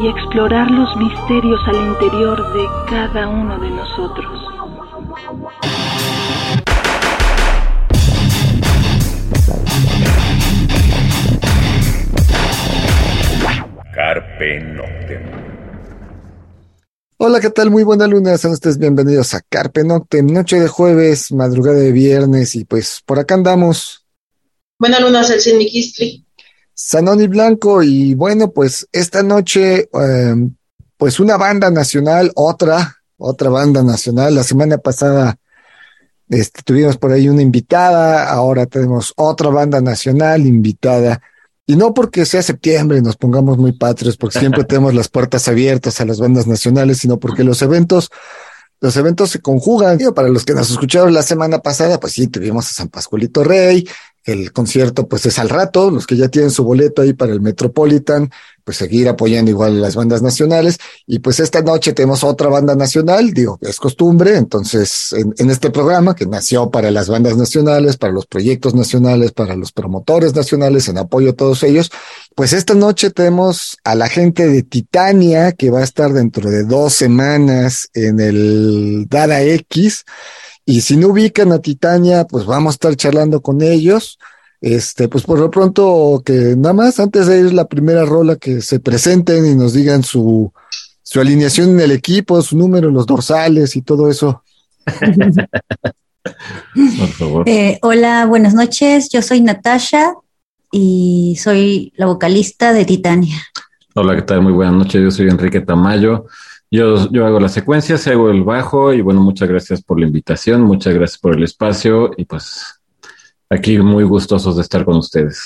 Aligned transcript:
y 0.00 0.06
explorar 0.06 0.70
los 0.70 0.96
misterios 0.96 1.60
al 1.66 1.76
interior 1.76 2.52
de 2.52 2.66
cada 2.88 3.28
uno 3.28 3.58
de 3.58 3.70
nosotros. 3.70 4.48
Carpe 13.92 14.60
Noctem. 14.60 15.22
Hola, 17.16 17.40
¿qué 17.40 17.50
tal? 17.50 17.70
Muy 17.70 17.82
buena 17.82 18.06
luna, 18.06 18.38
sean 18.38 18.52
ustedes 18.52 18.78
bienvenidos 18.78 19.34
a 19.34 19.40
Carpe 19.40 19.82
Noctem, 19.82 20.26
noche 20.26 20.60
de 20.60 20.68
jueves, 20.68 21.32
madrugada 21.32 21.78
de 21.78 21.90
viernes 21.90 22.54
y 22.54 22.64
pues 22.64 23.02
por 23.04 23.18
acá 23.18 23.34
andamos. 23.34 24.06
Buena 24.78 25.00
luna, 25.00 25.24
Celsin 25.24 25.58
Mikistri. 25.58 26.27
Sanoni 26.80 27.26
Blanco 27.26 27.82
y 27.82 28.14
bueno, 28.14 28.52
pues 28.52 28.86
esta 28.92 29.24
noche, 29.24 29.88
em, 29.92 30.54
pues 30.96 31.18
una 31.18 31.36
banda 31.36 31.70
nacional, 31.72 32.30
otra, 32.36 32.98
otra 33.16 33.50
banda 33.50 33.82
nacional. 33.82 34.36
La 34.36 34.44
semana 34.44 34.78
pasada 34.78 35.36
este, 36.28 36.62
tuvimos 36.62 36.96
por 36.96 37.10
ahí 37.10 37.28
una 37.28 37.42
invitada, 37.42 38.30
ahora 38.30 38.66
tenemos 38.66 39.12
otra 39.16 39.50
banda 39.50 39.80
nacional 39.80 40.46
invitada. 40.46 41.20
Y 41.66 41.74
no 41.74 41.92
porque 41.92 42.24
sea 42.24 42.42
septiembre 42.44 42.98
y 42.98 43.02
nos 43.02 43.16
pongamos 43.16 43.58
muy 43.58 43.72
patrios, 43.72 44.16
porque 44.16 44.38
siempre 44.40 44.62
tenemos 44.62 44.94
las 44.94 45.08
puertas 45.08 45.48
abiertas 45.48 46.00
a 46.00 46.04
las 46.04 46.20
bandas 46.20 46.46
nacionales, 46.46 46.98
sino 46.98 47.18
porque 47.18 47.42
los 47.42 47.60
eventos, 47.60 48.08
los 48.80 48.96
eventos 48.96 49.30
se 49.30 49.40
conjugan. 49.40 49.98
Para 50.14 50.28
los 50.28 50.44
que 50.44 50.54
nos 50.54 50.70
escucharon 50.70 51.12
la 51.12 51.24
semana 51.24 51.58
pasada, 51.58 51.98
pues 51.98 52.12
sí, 52.12 52.28
tuvimos 52.28 52.70
a 52.70 52.72
San 52.72 52.88
Pascualito 52.88 53.42
Rey, 53.42 53.84
el 54.28 54.52
concierto 54.52 55.08
pues 55.08 55.24
es 55.24 55.38
al 55.38 55.48
rato, 55.48 55.90
los 55.90 56.06
que 56.06 56.16
ya 56.16 56.28
tienen 56.28 56.50
su 56.50 56.62
boleto 56.62 57.00
ahí 57.00 57.14
para 57.14 57.32
el 57.32 57.40
Metropolitan, 57.40 58.30
pues 58.62 58.76
seguir 58.76 59.08
apoyando 59.08 59.50
igual 59.50 59.80
las 59.80 59.96
bandas 59.96 60.20
nacionales. 60.20 60.76
Y 61.06 61.20
pues 61.20 61.40
esta 61.40 61.62
noche 61.62 61.94
tenemos 61.94 62.22
otra 62.22 62.50
banda 62.50 62.76
nacional, 62.76 63.32
digo, 63.32 63.58
es 63.62 63.78
costumbre, 63.78 64.36
entonces 64.36 65.14
en, 65.14 65.50
este 65.50 65.70
programa 65.70 66.14
que 66.14 66.26
nació 66.26 66.70
para 66.70 66.90
las 66.90 67.08
bandas 67.08 67.38
nacionales, 67.38 67.96
para 67.96 68.12
los 68.12 68.26
proyectos 68.26 68.74
nacionales, 68.74 69.32
para 69.32 69.56
los 69.56 69.72
promotores 69.72 70.34
nacionales, 70.34 70.88
en 70.88 70.98
apoyo 70.98 71.30
a 71.30 71.32
todos 71.32 71.62
ellos, 71.62 71.90
pues 72.34 72.52
esta 72.52 72.74
noche 72.74 73.10
tenemos 73.10 73.78
a 73.84 73.94
la 73.94 74.10
gente 74.10 74.46
de 74.46 74.62
Titania 74.62 75.52
que 75.52 75.70
va 75.70 75.80
a 75.80 75.84
estar 75.84 76.12
dentro 76.12 76.50
de 76.50 76.64
dos 76.64 76.92
semanas 76.92 77.88
en 77.94 78.20
el 78.20 79.06
Dada 79.08 79.40
X. 79.40 80.04
Y 80.68 80.82
si 80.82 80.98
no 80.98 81.08
ubican 81.08 81.50
a 81.52 81.60
Titania, 81.60 82.26
pues 82.26 82.44
vamos 82.44 82.72
a 82.72 82.74
estar 82.74 82.94
charlando 82.94 83.40
con 83.40 83.62
ellos. 83.62 84.18
Este, 84.60 85.08
pues 85.08 85.24
por 85.24 85.38
lo 85.38 85.50
pronto 85.50 86.20
que 86.22 86.56
nada 86.58 86.74
más 86.74 87.00
antes 87.00 87.26
de 87.26 87.40
ir 87.40 87.54
la 87.54 87.66
primera 87.66 88.04
rola 88.04 88.36
que 88.36 88.60
se 88.60 88.78
presenten 88.78 89.46
y 89.46 89.54
nos 89.54 89.72
digan 89.72 90.02
su, 90.02 90.52
su 91.02 91.20
alineación 91.22 91.70
en 91.70 91.80
el 91.80 91.92
equipo, 91.92 92.42
su 92.42 92.58
número, 92.58 92.90
los 92.90 93.06
dorsales 93.06 93.76
y 93.76 93.80
todo 93.80 94.10
eso. 94.10 94.42
por 96.98 97.08
favor. 97.16 97.48
Eh, 97.48 97.78
hola, 97.80 98.26
buenas 98.26 98.52
noches. 98.52 99.08
Yo 99.08 99.22
soy 99.22 99.40
Natasha 99.40 100.16
y 100.70 101.38
soy 101.42 101.94
la 101.96 102.04
vocalista 102.04 102.74
de 102.74 102.84
Titania. 102.84 103.42
Hola, 103.94 104.14
¿qué 104.16 104.22
tal? 104.22 104.42
Muy 104.42 104.52
buenas 104.52 104.74
noches. 104.74 105.00
Yo 105.02 105.10
soy 105.10 105.30
Enrique 105.30 105.62
Tamayo. 105.62 106.26
Yo, 106.70 107.10
yo 107.10 107.26
hago 107.26 107.40
las 107.40 107.52
secuencias, 107.52 108.06
hago 108.06 108.30
el 108.30 108.44
bajo 108.44 108.92
y 108.92 109.00
bueno, 109.00 109.20
muchas 109.20 109.48
gracias 109.48 109.82
por 109.82 109.98
la 109.98 110.06
invitación, 110.06 110.62
muchas 110.62 110.94
gracias 110.94 111.18
por 111.18 111.34
el 111.34 111.42
espacio 111.42 112.10
y 112.16 112.24
pues 112.24 112.62
aquí 113.48 113.78
muy 113.78 114.04
gustosos 114.04 114.56
de 114.56 114.62
estar 114.62 114.84
con 114.84 114.96
ustedes. 114.96 115.40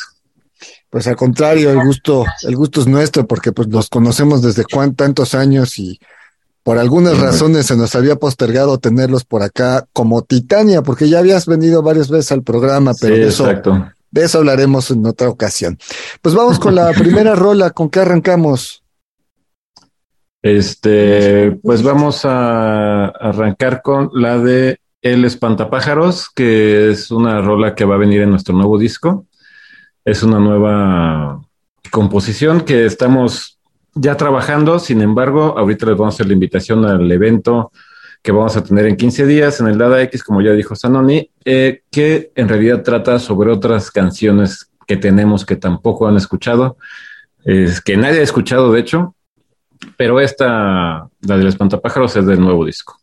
Pues 0.91 1.06
al 1.06 1.16
contrario, 1.16 1.71
el 1.71 1.84
gusto, 1.84 2.25
el 2.43 2.56
gusto 2.56 2.81
es 2.81 2.87
nuestro 2.87 3.27
porque 3.27 3.53
pues 3.53 3.69
los 3.69 3.88
conocemos 3.88 4.43
desde 4.43 4.65
cuán 4.65 4.94
tantos 4.94 5.34
años 5.34 5.78
y 5.78 5.99
por 6.62 6.78
algunas 6.78 7.19
razones 7.19 7.66
se 7.66 7.77
nos 7.77 7.94
había 7.94 8.16
postergado 8.16 8.78
tenerlos 8.78 9.25
por 9.25 9.43
acá 9.43 9.87
como 9.93 10.22
Titania, 10.22 10.82
porque 10.82 11.09
ya 11.09 11.19
habías 11.19 11.47
venido 11.47 11.82
varias 11.82 12.09
veces 12.09 12.31
al 12.32 12.43
programa, 12.43 12.93
pero 13.00 13.15
de, 13.16 13.27
eso, 13.27 13.47
de 13.47 14.25
eso 14.25 14.38
hablaremos 14.38 14.91
en 14.91 15.05
otra 15.06 15.28
ocasión. 15.28 15.78
Pues 16.21 16.34
vamos 16.34 16.59
con 16.59 16.75
la 16.75 16.93
primera 16.93 17.34
rola, 17.34 17.71
¿con 17.71 17.91
qué 17.91 18.00
arrancamos? 18.00 18.81
Este, 20.43 21.53
pues 21.63 21.85
vamos 21.85 22.25
a 22.25 23.07
arrancar 23.07 23.81
con 23.81 24.11
la 24.13 24.39
de 24.39 24.81
El 25.01 25.25
Espantapájaros, 25.25 26.29
que 26.31 26.91
es 26.91 27.13
una 27.13 27.41
rola 27.41 27.77
que 27.77 27.85
va 27.85 27.95
a 27.95 27.99
venir 27.99 28.23
en 28.23 28.31
nuestro 28.31 28.55
nuevo 28.55 28.77
disco. 28.77 29.27
Es 30.05 30.25
una 30.25 30.41
nueva 30.41 31.41
composición 31.93 32.63
que 32.63 32.87
estamos 32.87 33.61
ya 33.95 34.17
trabajando, 34.17 34.81
sin 34.81 35.01
embargo, 35.01 35.57
ahorita 35.57 35.87
les 35.87 35.97
vamos 35.97 36.15
a 36.15 36.17
hacer 36.17 36.27
la 36.27 36.33
invitación 36.33 36.85
al 36.85 37.11
evento 37.13 37.71
que 38.23 38.33
vamos 38.33 38.57
a 38.57 38.65
tener 38.65 38.87
en 38.87 38.97
15 38.97 39.27
días 39.27 39.61
en 39.61 39.67
el 39.67 39.79
Dada 39.79 40.01
X, 40.03 40.23
como 40.23 40.41
ya 40.43 40.53
dijo 40.53 40.77
Sanoni, 40.77 41.29
eh, 41.45 41.83
que 41.91 42.31
en 42.37 42.49
realidad 42.49 42.83
trata 42.83 43.19
sobre 43.19 43.51
otras 43.51 43.91
canciones 43.91 44.71
que 44.87 44.97
tenemos 44.97 45.45
que 45.45 45.57
tampoco 45.57 46.07
han 46.07 46.17
escuchado, 46.17 46.77
es 47.45 47.81
que 47.81 47.97
nadie 47.97 48.21
ha 48.21 48.23
escuchado, 48.23 48.73
de 48.73 48.81
hecho, 48.81 49.17
pero 49.97 50.20
esta, 50.20 51.09
la 51.20 51.37
del 51.37 51.47
espantapájaros, 51.47 52.16
es 52.16 52.26
del 52.26 52.41
nuevo 52.41 52.65
disco. 52.65 52.98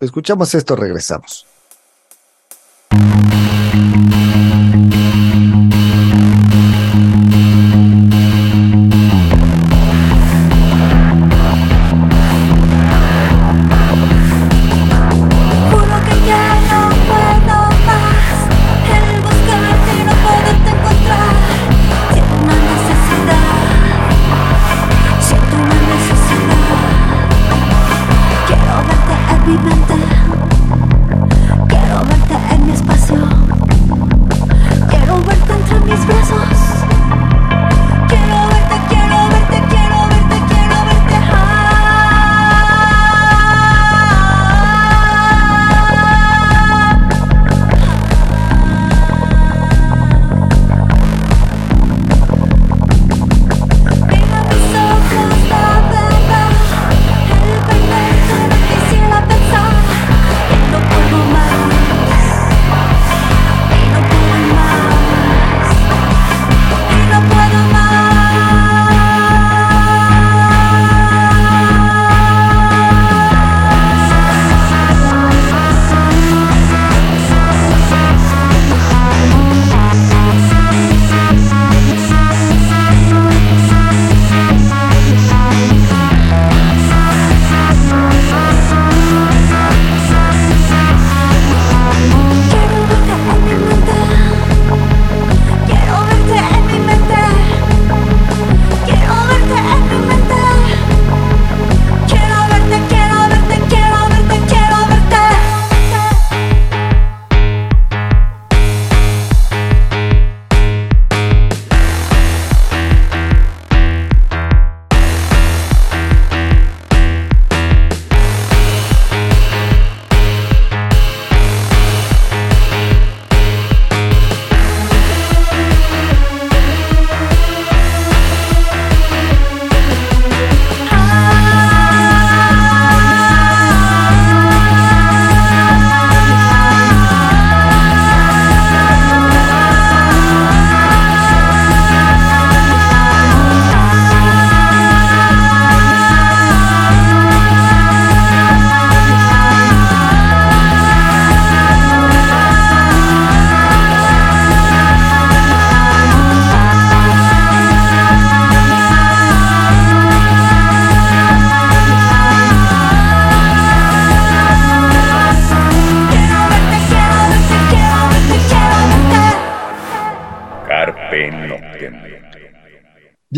Escuchamos 0.00 0.54
esto, 0.54 0.76
regresamos. 0.76 1.46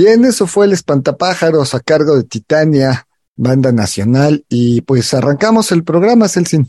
Bien, 0.04 0.24
eso 0.24 0.48
fue 0.48 0.66
el 0.66 0.72
Espantapájaros 0.72 1.76
a 1.76 1.80
cargo 1.80 2.16
de 2.16 2.24
Titania, 2.24 3.06
banda 3.36 3.70
nacional, 3.70 4.44
y 4.48 4.80
pues 4.80 5.14
arrancamos 5.14 5.70
el 5.70 5.84
programa, 5.84 6.26
Celsin. 6.26 6.68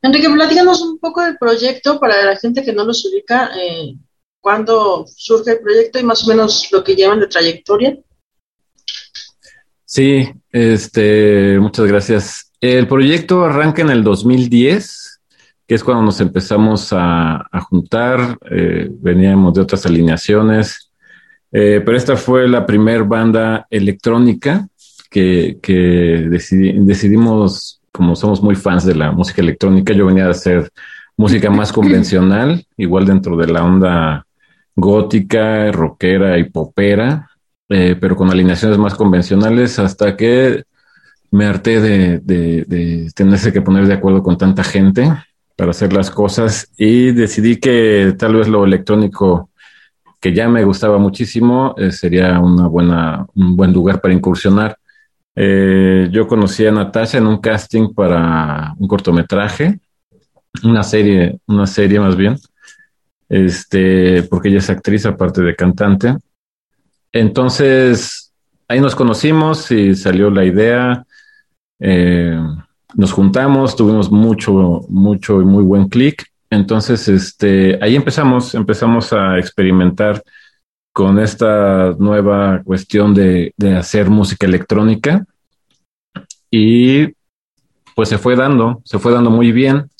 Enrique, 0.00 0.30
platícanos 0.30 0.80
un 0.82 1.00
poco 1.00 1.24
del 1.24 1.36
proyecto 1.36 1.98
para 1.98 2.24
la 2.24 2.36
gente 2.36 2.62
que 2.62 2.72
no 2.72 2.84
los 2.84 3.04
ubica, 3.04 3.50
eh, 3.60 3.96
cuándo 4.40 5.04
surge 5.08 5.50
el 5.50 5.58
proyecto 5.58 5.98
y 5.98 6.04
más 6.04 6.22
o 6.22 6.28
menos 6.28 6.68
lo 6.70 6.84
que 6.84 6.94
llevan 6.94 7.18
de 7.18 7.26
trayectoria. 7.26 7.98
Sí, 9.84 10.30
este, 10.52 11.58
muchas 11.58 11.86
gracias. 11.86 12.52
El 12.60 12.86
proyecto 12.86 13.44
arranca 13.44 13.82
en 13.82 13.90
el 13.90 14.04
2010, 14.04 15.20
que 15.66 15.74
es 15.74 15.82
cuando 15.82 16.04
nos 16.04 16.20
empezamos 16.20 16.90
a, 16.92 17.44
juntar, 17.68 18.38
eh, 18.52 18.86
veníamos 18.88 19.54
de 19.54 19.62
otras 19.62 19.84
alineaciones, 19.84 20.83
eh, 21.56 21.80
pero 21.84 21.96
esta 21.96 22.16
fue 22.16 22.48
la 22.48 22.66
primera 22.66 23.04
banda 23.04 23.64
electrónica 23.70 24.66
que, 25.08 25.56
decidimos, 26.28 27.80
como 27.92 28.16
somos 28.16 28.42
muy 28.42 28.56
fans 28.56 28.84
de 28.84 28.96
la 28.96 29.12
música 29.12 29.40
electrónica, 29.40 29.94
yo 29.94 30.06
venía 30.06 30.26
a 30.26 30.30
hacer 30.30 30.68
música 31.16 31.50
más 31.50 31.72
convencional, 31.72 32.66
igual 32.76 33.06
dentro 33.06 33.36
de 33.36 33.46
la 33.46 33.64
onda 33.64 34.26
gótica, 34.74 35.70
rockera 35.70 36.38
y 36.38 36.50
popera, 36.50 37.30
eh, 37.68 37.96
pero 38.00 38.16
con 38.16 38.30
alineaciones 38.30 38.76
más 38.76 38.96
convencionales, 38.96 39.78
hasta 39.78 40.16
que 40.16 40.64
me 41.30 41.46
harté 41.46 41.80
de, 41.80 42.18
de, 42.18 43.12
tenerse 43.14 43.52
que 43.52 43.62
poner 43.62 43.86
de 43.86 43.94
acuerdo 43.94 44.24
con 44.24 44.36
tanta 44.36 44.64
gente 44.64 45.08
para 45.56 45.70
hacer 45.70 45.92
las 45.92 46.10
cosas 46.10 46.68
y 46.76 47.12
decidí 47.12 47.58
que 47.58 48.16
tal 48.18 48.34
vez 48.34 48.48
lo 48.48 48.64
electrónico 48.64 49.50
que 50.24 50.32
ya 50.32 50.48
me 50.48 50.64
gustaba 50.64 50.96
muchísimo, 50.96 51.74
eh, 51.76 51.92
sería 51.92 52.40
una 52.40 52.66
buena, 52.66 53.26
un 53.34 53.54
buen 53.54 53.74
lugar 53.74 54.00
para 54.00 54.14
incursionar. 54.14 54.78
Eh, 55.36 56.08
yo 56.10 56.26
conocí 56.26 56.64
a 56.64 56.72
Natasha 56.72 57.18
en 57.18 57.26
un 57.26 57.42
casting 57.42 57.92
para 57.92 58.72
un 58.78 58.88
cortometraje, 58.88 59.80
una 60.62 60.82
serie, 60.82 61.40
una 61.46 61.66
serie 61.66 62.00
más 62.00 62.16
bien, 62.16 62.38
este, 63.28 64.22
porque 64.22 64.48
ella 64.48 64.60
es 64.60 64.70
actriz 64.70 65.04
aparte 65.04 65.42
de 65.42 65.54
cantante. 65.54 66.16
Entonces, 67.12 68.32
ahí 68.66 68.80
nos 68.80 68.96
conocimos 68.96 69.70
y 69.70 69.94
salió 69.94 70.30
la 70.30 70.46
idea. 70.46 71.04
Eh, 71.78 72.40
nos 72.94 73.12
juntamos, 73.12 73.76
tuvimos 73.76 74.10
mucho, 74.10 74.86
mucho 74.88 75.42
y 75.42 75.44
muy 75.44 75.64
buen 75.64 75.90
clic 75.90 76.24
entonces, 76.54 77.08
este, 77.08 77.78
ahí 77.82 77.96
empezamos, 77.96 78.54
empezamos 78.54 79.12
a 79.12 79.38
experimentar 79.38 80.22
con 80.92 81.18
esta 81.18 81.92
nueva 81.98 82.62
cuestión 82.64 83.14
de, 83.14 83.52
hacer 83.76 84.08
música 84.08 84.46
electrónica 84.46 85.24
y 86.50 87.08
pues 87.96 88.08
se 88.08 88.18
fue 88.18 88.36
dando, 88.36 88.80
se 88.84 88.98
fue 88.98 89.12
dando 89.12 89.30
muy 89.30 89.50
bien 89.52 89.90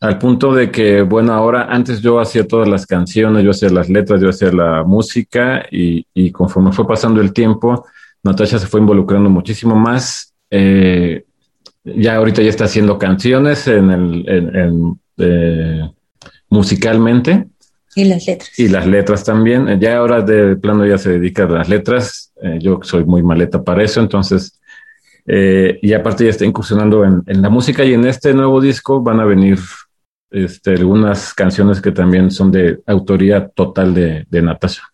al 0.00 0.18
punto 0.18 0.54
de 0.54 0.70
que, 0.70 1.02
bueno, 1.02 1.32
ahora 1.32 1.66
antes 1.68 2.00
yo 2.00 2.20
hacía 2.20 2.46
todas 2.46 2.68
las 2.68 2.86
canciones, 2.86 3.44
yo 3.44 3.50
hacía 3.50 3.68
las 3.70 3.90
letras, 3.90 4.20
yo 4.20 4.30
hacía 4.30 4.50
la 4.52 4.82
música 4.82 5.66
y, 5.70 6.30
conforme 6.32 6.72
fue 6.72 6.86
pasando 6.86 7.20
el 7.20 7.32
tiempo, 7.32 7.84
Natasha 8.22 8.58
se 8.58 8.66
fue 8.66 8.80
involucrando 8.80 9.28
muchísimo 9.28 9.76
más. 9.76 10.34
Eh, 10.50 11.24
ya 11.84 12.16
ahorita 12.16 12.42
ya 12.42 12.50
está 12.50 12.64
haciendo 12.64 12.98
canciones 12.98 13.66
en 13.66 13.90
el, 13.90 14.94
eh, 15.20 15.90
musicalmente. 16.48 17.46
Y 17.94 18.04
las 18.04 18.26
letras. 18.26 18.58
Y 18.58 18.68
las 18.68 18.86
letras 18.86 19.24
también. 19.24 19.80
Ya 19.80 19.96
ahora 19.96 20.22
de 20.22 20.56
plano 20.56 20.86
ya 20.86 20.98
se 20.98 21.10
dedica 21.10 21.44
a 21.44 21.48
las 21.48 21.68
letras. 21.68 22.32
Eh, 22.42 22.58
yo 22.60 22.80
soy 22.82 23.04
muy 23.04 23.22
maleta 23.22 23.62
para 23.62 23.82
eso, 23.82 24.00
entonces, 24.00 24.60
eh, 25.26 25.78
y 25.82 25.92
aparte 25.92 26.24
ya 26.24 26.30
está 26.30 26.44
incursionando 26.44 27.04
en, 27.04 27.42
la 27.42 27.50
música 27.50 27.84
y 27.84 27.94
en 27.94 28.06
este 28.06 28.32
nuevo 28.32 28.60
disco 28.60 29.02
van 29.02 29.20
a 29.20 29.24
venir 29.24 29.58
este, 30.30 30.72
algunas 30.72 31.34
canciones 31.34 31.80
que 31.80 31.92
también 31.92 32.30
son 32.30 32.50
de 32.52 32.80
autoría 32.86 33.48
total 33.48 33.92
de, 33.92 34.26
de 34.28 34.42
Natasha. 34.42 34.84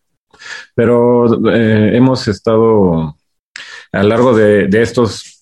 Pero 0.75 1.45
hemos 1.53 2.29
estado 2.29 3.17
a 3.93 4.03
lo 4.03 4.09
largo 4.09 4.35
de, 4.35 4.69
de 4.69 4.83
estos 4.83 5.36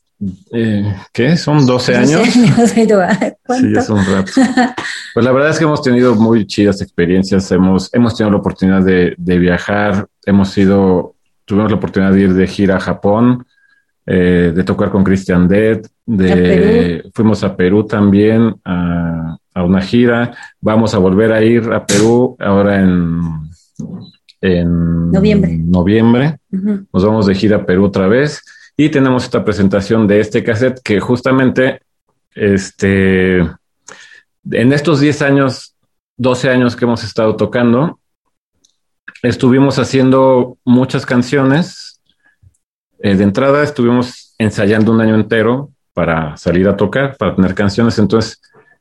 eh, 0.53 0.95
¿qué? 1.13 1.37
¿Son 1.37 1.67
12 1.67 1.97
años? 1.97 2.29
sí, 2.75 3.73
es 3.77 3.91
un 3.91 4.05
rato. 4.05 4.33
Pues 5.15 5.25
la 5.25 5.31
verdad 5.31 5.51
es 5.51 5.59
que 5.59 5.65
hemos 5.65 5.81
tenido 5.81 6.17
muy 6.17 6.45
chidas 6.45 6.83
experiencias, 6.83 7.49
hemos, 7.53 7.89
hemos 7.95 8.17
tenido 8.17 8.33
la 8.33 8.39
oportunidad 8.39 8.83
de, 8.83 9.39
viajar, 9.39 10.09
hemos 10.27 10.59
ido, 10.59 11.15
tuvimos 11.45 11.71
la 11.71 11.77
oportunidad 11.77 12.13
de 12.13 12.21
ir 12.23 12.35
de 12.35 12.49
gira 12.49 12.79
a 12.79 12.81
Japón, 12.81 13.47
eh, 14.07 14.53
de 14.53 14.65
tocar 14.65 14.91
con 14.91 15.05
Christian 15.05 15.47
Dead, 15.47 15.83
de, 16.05 17.09
fuimos 17.15 17.45
a 17.45 17.57
Perú 17.57 17.87
también 17.87 18.57
a, 18.65 19.37
una 19.55 19.81
gira, 19.81 20.37
vamos 20.61 20.95
a 20.95 20.99
volver 20.99 21.33
a 21.33 21.45
ir 21.45 21.73
a 21.73 21.87
Perú 21.87 22.37
ahora 22.41 22.81
en, 22.81 23.21
en 24.41 25.13
noviembre. 25.13 25.57
noviembre. 25.59 26.39
Nos 26.51 27.05
vamos 27.05 27.27
de 27.27 27.37
gira 27.37 27.59
a 27.59 27.65
Perú 27.65 27.85
otra 27.85 28.09
vez. 28.09 28.43
Y 28.77 28.89
tenemos 28.89 29.25
esta 29.25 29.45
presentación 29.45 30.07
de 30.07 30.21
este 30.21 30.43
cassette 30.43 30.81
que 30.83 31.01
justamente 31.01 31.81
este, 32.35 33.39
en 33.39 34.73
estos 34.73 35.01
10 35.01 35.23
años, 35.23 35.77
12 36.17 36.51
años 36.51 36.77
que 36.77 36.85
hemos 36.85 37.05
estado 37.05 37.37
tocando, 37.37 38.01
estuvimos 39.23 39.79
haciendo 39.79 40.59
muchas 40.65 41.07
canciones. 41.07 42.01
Eh, 42.99 43.15
de 43.15 43.25
entrada 43.25 43.63
estuvimos 43.63 44.35
ensayando 44.39 44.93
un 44.93 45.01
año 45.01 45.15
entero 45.15 45.71
para 45.93 46.37
salir 46.37 46.69
a 46.69 46.77
tocar, 46.77 47.17
para 47.17 47.37
tener 47.37 47.55
canciones. 47.55 47.99
Entonces, 47.99 48.41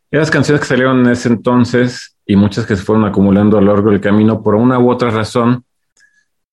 esas 0.10 0.32
canciones 0.32 0.62
que 0.62 0.68
salieron 0.68 1.02
en 1.02 1.12
ese 1.12 1.30
entonces 1.30 2.18
y 2.26 2.36
muchas 2.36 2.66
que 2.66 2.76
se 2.76 2.84
fueron 2.84 3.06
acumulando 3.06 3.58
a 3.58 3.62
lo 3.62 3.74
largo 3.74 3.92
del 3.92 4.02
camino, 4.02 4.42
por 4.42 4.56
una 4.56 4.80
u 4.80 4.92
otra 4.92 5.12
razón, 5.12 5.66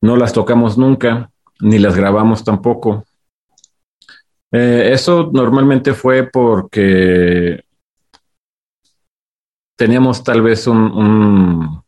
no 0.01 0.17
las 0.17 0.33
tocamos 0.33 0.77
nunca, 0.79 1.31
ni 1.61 1.79
las 1.79 1.97
grabamos 1.97 2.45
tampoco. 2.45 3.05
Eh, 4.53 4.91
eso 4.93 5.31
normalmente 5.33 5.95
fue 5.95 6.25
porque 6.25 7.63
teníamos 9.77 10.23
tal 10.25 10.43
vez 10.43 10.67
un, 10.67 11.83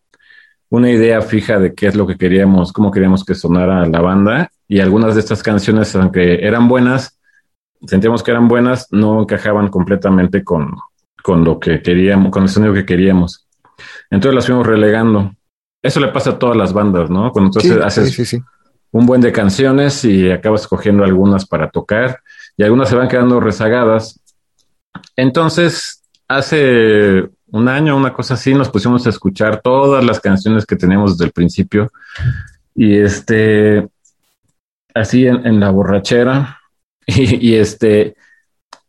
una 0.71 0.91
idea 0.91 1.21
fija 1.21 1.59
de 1.59 1.75
qué 1.75 1.89
es 1.89 1.95
lo 1.95 2.07
que 2.07 2.17
queríamos, 2.17 2.73
cómo 2.73 2.91
queríamos 2.91 3.25
que 3.25 3.35
sonara 3.35 3.87
la 3.87 4.01
banda 4.01 4.51
y 4.69 4.81
algunas 4.81 5.15
de 5.15 5.21
estas 5.21 5.43
canciones, 5.43 5.95
aunque 5.97 6.47
eran 6.47 6.69
buenas, 6.69 7.19
sentíamos 7.87 8.23
que 8.23 8.31
eran 8.31 8.49
buenas, 8.49 8.89
no 8.91 9.23
encajaban 9.23 9.69
completamente 9.69 10.45
con, 10.45 10.75
con 11.23 11.45
lo 11.45 11.61
que 11.61 11.83
queríamos, 11.83 12.31
con 12.31 12.45
el 12.45 12.49
sonido 12.49 12.73
que 12.73 12.87
queríamos. 12.87 13.47
Entonces 14.11 14.35
las 14.35 14.47
fuimos 14.47 14.67
relegando. 14.67 15.35
Eso 15.83 16.01
le 16.01 16.09
pasa 16.09 16.31
a 16.31 16.39
todas 16.39 16.57
las 16.57 16.73
bandas, 16.73 17.11
¿no? 17.11 17.33
Cuando 17.33 17.49
entonces 17.49 17.77
haces 17.85 18.41
un 18.93 19.05
buen 19.05 19.21
de 19.21 19.33
canciones 19.33 20.05
y 20.05 20.31
acabas 20.31 20.67
cogiendo 20.67 21.03
algunas 21.03 21.47
para 21.47 21.71
tocar 21.71 22.21
y 22.57 22.63
algunas 22.63 22.89
se 22.89 22.97
van 22.97 23.09
quedando 23.09 23.41
rezagadas. 23.41 24.21
Entonces, 25.17 26.03
hace 26.29 27.29
un 27.53 27.69
año, 27.69 27.97
una 27.97 28.13
cosa 28.13 28.35
así, 28.35 28.55
nos 28.55 28.71
pusimos 28.71 29.07
a 29.07 29.11
escuchar 29.11 29.61
todas 29.63 30.05
las 30.05 30.21
canciones 30.21 30.67
que 30.67 30.77
teníamos 30.77 31.13
desde 31.13 31.27
el 31.27 31.33
principio 31.33 31.91
y 32.75 32.97
este, 32.97 33.87
así 34.95 35.27
en, 35.27 35.61
la 35.61 35.71
borrachera 35.71 36.59
y, 37.07 37.55
este, 37.55 38.17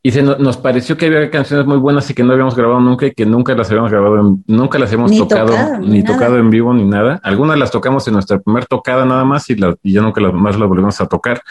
y 0.01 0.11
se 0.11 0.21
nos 0.21 0.57
pareció 0.57 0.97
que 0.97 1.07
había 1.07 1.29
canciones 1.29 1.65
muy 1.65 1.77
buenas 1.77 2.09
y 2.09 2.13
que 2.13 2.23
no 2.23 2.31
habíamos 2.31 2.55
grabado 2.55 2.79
nunca 2.79 3.05
y 3.05 3.13
que 3.13 3.25
nunca 3.25 3.53
las 3.53 3.69
habíamos 3.69 3.91
grabado, 3.91 4.37
nunca 4.47 4.79
las 4.79 4.93
hemos 4.93 5.15
tocado, 5.15 5.79
ni, 5.79 6.03
tocado 6.03 6.37
en 6.37 6.49
vivo 6.49 6.73
ni 6.73 6.85
nada. 6.85 7.19
Algunas 7.23 7.57
las 7.57 7.71
tocamos 7.71 8.07
en 8.07 8.13
nuestra 8.13 8.39
primera 8.39 8.65
tocada 8.65 9.05
nada 9.05 9.25
más 9.25 9.49
y, 9.49 9.55
la, 9.55 9.75
y 9.83 9.93
ya 9.93 10.01
nunca 10.01 10.21
las, 10.21 10.33
más 10.33 10.57
las 10.57 10.69
volvimos 10.69 10.99
a 11.01 11.07
tocar. 11.07 11.41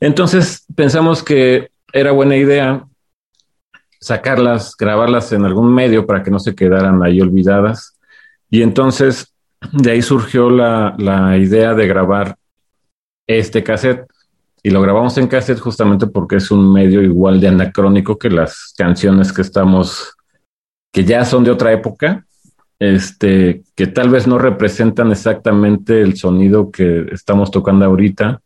Entonces 0.00 0.66
pensamos 0.74 1.22
que 1.22 1.70
era 1.92 2.12
buena 2.12 2.36
idea 2.36 2.84
sacarlas, 4.04 4.76
grabarlas 4.76 5.32
en 5.32 5.46
algún 5.46 5.72
medio 5.72 6.06
para 6.06 6.22
que 6.22 6.30
no 6.30 6.38
se 6.38 6.54
quedaran 6.54 7.02
ahí 7.02 7.22
olvidadas. 7.22 7.98
Y 8.50 8.62
entonces 8.62 9.32
de 9.72 9.92
ahí 9.92 10.02
surgió 10.02 10.50
la, 10.50 11.38
idea 11.38 11.72
de 11.72 11.86
grabar 11.86 12.36
este 13.26 13.64
cassette. 13.64 14.06
Y 14.62 14.70
lo 14.70 14.82
grabamos 14.82 15.16
en 15.16 15.26
cassette 15.26 15.58
justamente 15.58 16.06
porque 16.06 16.36
es 16.36 16.50
un 16.50 16.72
medio 16.72 17.02
igual 17.02 17.40
de 17.40 17.48
anacrónico 17.48 18.18
que 18.18 18.28
las 18.28 18.74
canciones 18.76 19.32
que 19.32 19.42
estamos, 19.42 20.14
que 20.92 21.04
ya 21.04 21.24
son 21.24 21.44
de 21.44 21.50
otra 21.50 21.72
época, 21.72 22.26
este, 22.78 23.62
que 23.74 23.86
tal 23.86 24.10
vez 24.10 24.26
no 24.26 24.38
representan 24.38 25.12
exactamente 25.12 26.02
el 26.02 26.16
sonido 26.16 26.70
que 26.70 27.06
estamos 27.12 27.50
tocando 27.50 27.86
ahorita, 27.86 28.42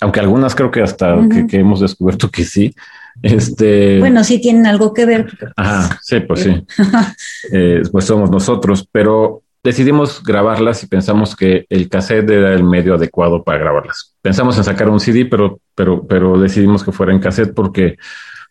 aunque 0.00 0.20
algunas 0.20 0.54
creo 0.54 0.70
que 0.70 0.82
hasta 0.82 1.16
que, 1.48 1.56
hemos 1.58 1.80
descubierto 1.80 2.30
que 2.30 2.44
sí. 2.44 2.74
Este, 3.22 3.98
bueno, 3.98 4.22
sí 4.22 4.40
tienen 4.40 4.66
algo 4.66 4.94
que 4.94 5.04
ver. 5.04 5.26
Ajá, 5.56 5.98
sí, 6.02 6.20
pues 6.20 6.40
sí. 6.42 6.64
Eh, 7.52 7.82
pues 7.90 8.04
somos 8.04 8.30
nosotros, 8.30 8.88
pero 8.90 9.42
decidimos 9.62 10.22
grabarlas 10.22 10.82
y 10.82 10.86
pensamos 10.86 11.34
que 11.34 11.66
el 11.68 11.88
cassette 11.88 12.30
era 12.30 12.54
el 12.54 12.64
medio 12.64 12.94
adecuado 12.94 13.42
para 13.42 13.58
grabarlas. 13.58 14.14
Pensamos 14.22 14.56
en 14.56 14.64
sacar 14.64 14.88
un 14.88 15.00
CD, 15.00 15.26
pero, 15.26 15.60
pero, 15.74 16.06
pero 16.06 16.38
decidimos 16.38 16.84
que 16.84 16.92
fuera 16.92 17.12
en 17.12 17.20
cassette 17.20 17.54
porque, 17.54 17.96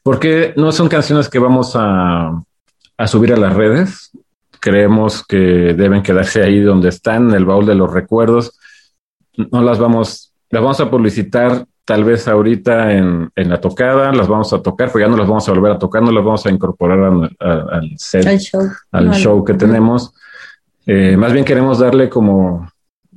porque 0.04 0.54
no 0.58 0.72
son 0.72 0.90
canciones 0.90 1.30
que 1.30 1.40
vamos 1.40 1.74
a, 1.76 2.44
a 2.98 3.08
subir 3.08 3.34
a 3.34 3.38
las 3.38 3.54
redes. 3.54 4.12
Creemos 4.60 5.26
que 5.26 5.38
deben 5.38 6.04
quedarse 6.04 6.44
ahí 6.44 6.60
donde 6.60 6.90
están, 6.90 7.30
en 7.30 7.36
el 7.36 7.46
baúl 7.46 7.66
de 7.66 7.76
los 7.76 7.92
recuerdos. 7.92 8.60
No 9.52 9.62
las 9.62 9.80
vamos, 9.80 10.34
las 10.50 10.62
vamos 10.62 10.80
a 10.80 10.90
publicitar 10.90 11.66
tal 11.88 12.04
vez 12.04 12.28
ahorita 12.28 12.92
en, 12.94 13.30
en 13.34 13.50
la 13.50 13.62
tocada, 13.62 14.12
las 14.12 14.28
vamos 14.28 14.52
a 14.52 14.62
tocar, 14.62 14.90
pero 14.92 15.06
ya 15.06 15.10
no 15.10 15.16
las 15.16 15.28
vamos 15.28 15.48
a 15.48 15.54
volver 15.54 15.72
a 15.72 15.80
tocar, 15.80 16.02
no 16.04 16.12
las 16.12 16.24
vamos 16.24 16.46
a 16.46 16.52
incorporar 16.52 17.00
al 17.40 17.92
set, 17.96 18.28
al 18.28 18.40
show, 18.40 18.62
al 18.92 19.14
show 19.14 19.44
que 19.46 19.54
tenemos. 19.54 20.14
Eh, 20.86 21.16
más 21.16 21.32
bien 21.32 21.46
queremos 21.46 21.80
darle 21.80 22.10
como, 22.10 22.70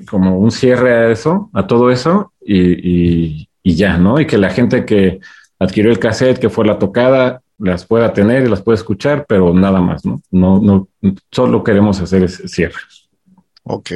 como 0.09 0.39
un 0.39 0.53
cierre 0.53 0.93
a 0.93 1.11
eso, 1.11 1.51
a 1.53 1.67
todo 1.67 1.91
eso, 1.91 2.33
y, 2.41 3.49
y, 3.63 3.75
ya, 3.75 3.99
¿no? 3.99 4.21
Y 4.21 4.27
que 4.27 4.39
la 4.39 4.51
gente 4.51 4.85
que 4.85 5.19
adquirió 5.59 5.91
el 5.91 5.99
cassette, 5.99 6.39
que 6.39 6.49
fue 6.49 6.65
la 6.65 6.79
tocada, 6.79 7.43
las 7.59 7.85
pueda 7.85 8.13
tener 8.13 8.45
y 8.45 8.49
las 8.49 8.63
pueda 8.63 8.77
escuchar, 8.77 9.27
pero 9.29 9.53
nada 9.53 9.81
más, 9.81 10.05
¿no? 10.05 10.21
No, 10.31 10.61
no, 10.61 10.89
solo 11.31 11.65
queremos 11.65 12.01
hacer 12.01 12.23
ese 12.23 12.47
cierre. 12.47 12.79
Ok. 13.73 13.91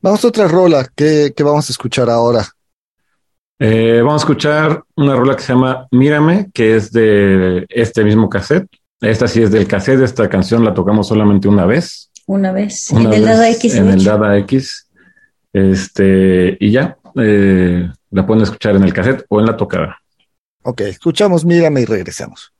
Vamos 0.00 0.24
a 0.24 0.28
otra 0.28 0.46
rola. 0.46 0.88
¿Qué, 0.94 1.32
qué 1.36 1.42
vamos 1.42 1.68
a 1.68 1.72
escuchar 1.72 2.08
ahora? 2.08 2.46
Eh, 3.58 4.00
vamos 4.00 4.22
a 4.22 4.24
escuchar 4.24 4.82
una 4.96 5.16
rola 5.16 5.36
que 5.36 5.42
se 5.42 5.52
llama 5.52 5.86
Mírame, 5.90 6.50
que 6.52 6.76
es 6.76 6.92
de 6.92 7.66
este 7.68 8.04
mismo 8.04 8.28
cassette. 8.28 8.68
Esta 9.00 9.26
sí 9.26 9.42
es 9.42 9.50
del 9.50 9.66
cassette, 9.66 10.02
esta 10.02 10.28
canción 10.28 10.64
la 10.64 10.72
tocamos 10.72 11.08
solamente 11.08 11.48
una 11.48 11.66
vez. 11.66 12.10
Una 12.26 12.52
vez, 12.52 12.92
en 12.92 13.12
el 13.12 13.24
Dada 13.24 13.50
X. 13.50 13.74
En 13.74 13.88
el 13.88 14.04
Dada 14.04 14.38
X. 14.38 14.88
Este, 15.52 16.56
y 16.60 16.70
ya, 16.70 16.96
eh, 17.16 17.90
la 18.10 18.26
pueden 18.26 18.44
escuchar 18.44 18.76
en 18.76 18.84
el 18.84 18.92
cassette 18.92 19.24
o 19.28 19.40
en 19.40 19.46
la 19.46 19.56
tocada. 19.56 19.98
Ok, 20.62 20.82
escuchamos 20.82 21.44
Mírame 21.44 21.80
y 21.80 21.84
regresamos. 21.84 22.51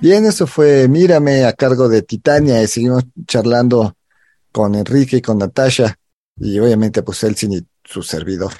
Bien, 0.00 0.24
eso 0.26 0.46
fue 0.46 0.88
Mírame 0.88 1.44
a 1.44 1.52
cargo 1.52 1.88
de 1.88 2.02
Titania 2.02 2.62
y 2.62 2.66
seguimos 2.66 3.04
charlando 3.26 3.96
con 4.50 4.74
Enrique 4.74 5.18
y 5.18 5.22
con 5.22 5.38
Natasha 5.38 5.96
y 6.36 6.58
obviamente 6.58 7.02
pues 7.02 7.22
Elsin 7.24 7.52
y 7.52 7.60
su 7.84 8.02
servidor. 8.02 8.52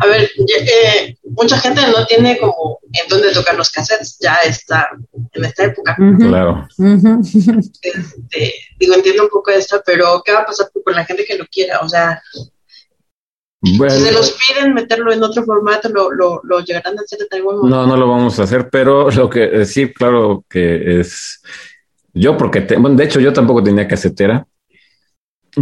A 0.00 0.06
ver, 0.06 0.22
eh, 0.22 1.16
mucha 1.24 1.58
gente 1.58 1.82
no 1.82 2.06
tiene 2.06 2.38
como 2.38 2.78
en 2.92 3.08
dónde 3.08 3.32
tocar 3.32 3.54
los 3.54 3.70
cassettes, 3.70 4.18
ya 4.18 4.36
está 4.36 4.88
en 5.32 5.44
esta 5.44 5.64
época. 5.64 5.96
Claro. 6.18 6.66
Este, 7.22 8.54
digo, 8.78 8.94
entiendo 8.94 9.24
un 9.24 9.28
poco 9.28 9.50
esto, 9.50 9.82
pero 9.84 10.22
¿qué 10.24 10.32
va 10.32 10.40
a 10.40 10.46
pasar 10.46 10.70
con 10.82 10.94
la 10.94 11.04
gente 11.04 11.26
que 11.26 11.36
lo 11.36 11.46
quiera? 11.46 11.80
O 11.80 11.88
sea, 11.88 12.22
si 13.64 13.78
se 13.78 14.12
los 14.12 14.32
piden 14.32 14.74
meterlo 14.74 15.12
en 15.12 15.22
otro 15.22 15.44
formato, 15.44 15.88
lo, 15.88 16.10
lo, 16.10 16.40
lo 16.44 16.60
llegarán 16.60 16.98
a 16.98 17.02
hacer 17.02 17.20
de 17.20 17.36
algún 17.36 17.56
momento. 17.56 17.76
No, 17.76 17.86
no 17.86 17.96
lo 17.96 18.08
vamos 18.08 18.38
a 18.38 18.44
hacer, 18.44 18.68
pero 18.70 19.10
lo 19.10 19.30
que 19.30 19.62
eh, 19.62 19.64
sí, 19.64 19.92
claro 19.92 20.44
que 20.48 21.00
es 21.00 21.40
yo, 22.14 22.36
porque 22.36 22.60
bueno, 22.78 22.96
de 22.96 23.04
hecho 23.04 23.20
yo 23.20 23.32
tampoco 23.32 23.62
tenía 23.62 23.88
casetera, 23.88 24.46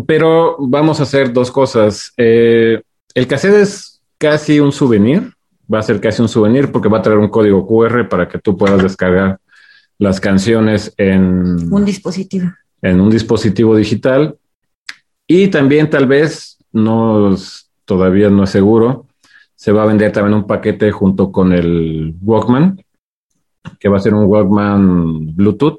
pero 0.07 0.57
vamos 0.59 1.01
a 1.01 1.05
hacer 1.05 1.33
dos 1.33 1.51
cosas. 1.51 2.13
Eh, 2.17 2.83
el 3.15 3.27
cassette 3.27 3.63
es 3.63 4.03
casi 4.19 4.61
un 4.61 4.71
souvenir, 4.71 5.33
va 5.73 5.79
a 5.79 5.83
ser 5.83 6.01
casi 6.01 6.21
un 6.21 6.29
souvenir 6.29 6.71
porque 6.71 6.89
va 6.89 6.99
a 6.99 7.03
traer 7.03 7.19
un 7.19 7.29
código 7.29 7.67
QR 7.67 8.09
para 8.09 8.29
que 8.29 8.39
tú 8.39 8.57
puedas 8.57 8.83
descargar 8.83 9.39
las 9.99 10.21
canciones 10.21 10.93
en 10.97 11.73
un 11.73 11.85
dispositivo. 11.85 12.53
En 12.83 13.01
un 13.01 13.11
dispositivo 13.11 13.77
digital. 13.77 14.37
Y 15.27 15.49
también 15.49 15.89
tal 15.89 16.07
vez, 16.07 16.59
no 16.73 17.35
todavía 17.85 18.31
no 18.31 18.45
es 18.45 18.51
seguro, 18.51 19.07
se 19.55 19.73
va 19.73 19.85
a 19.85 19.87
vender 19.87 20.11
también 20.11 20.35
un 20.35 20.47
paquete 20.47 20.91
junto 20.91 21.31
con 21.31 21.53
el 21.53 22.15
Walkman, 22.21 22.83
que 23.79 23.89
va 23.89 23.99
a 23.99 24.01
ser 24.01 24.15
un 24.15 24.25
Walkman 24.25 25.37
Bluetooth, 25.37 25.79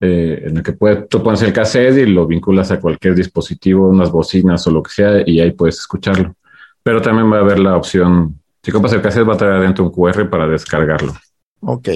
eh, 0.00 0.42
en 0.46 0.56
el 0.56 0.62
que 0.62 0.72
tú 1.08 1.22
pones 1.22 1.42
el 1.42 1.52
cassette 1.52 1.98
y 1.98 2.06
lo 2.06 2.26
vinculas 2.26 2.70
a 2.72 2.80
cualquier 2.80 3.14
dispositivo, 3.14 3.88
unas 3.88 4.10
bocinas 4.10 4.66
o 4.66 4.72
lo 4.72 4.82
que 4.82 4.90
sea, 4.90 5.22
y 5.24 5.40
ahí 5.40 5.52
puedes 5.52 5.78
escucharlo. 5.78 6.34
Pero 6.82 7.00
también 7.00 7.32
va 7.32 7.36
a 7.36 7.40
haber 7.40 7.60
la 7.60 7.76
opción, 7.76 8.40
si 8.62 8.72
compras 8.72 8.92
el 8.92 9.02
cassette, 9.02 9.28
va 9.28 9.34
a 9.34 9.38
traer 9.38 9.54
adentro 9.54 9.84
un 9.84 9.92
QR 9.92 10.28
para 10.28 10.48
descargarlo. 10.48 11.14
Ok. 11.60 11.88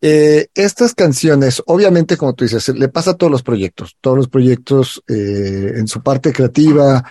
Eh, 0.00 0.46
estas 0.54 0.94
canciones, 0.94 1.62
obviamente, 1.66 2.16
como 2.16 2.34
tú 2.34 2.44
dices, 2.44 2.68
le 2.68 2.88
pasa 2.88 3.12
a 3.12 3.16
todos 3.16 3.30
los 3.30 3.42
proyectos. 3.42 3.96
Todos 4.00 4.16
los 4.16 4.28
proyectos 4.28 5.02
eh, 5.08 5.72
en 5.76 5.86
su 5.86 6.02
parte 6.02 6.32
creativa 6.32 7.04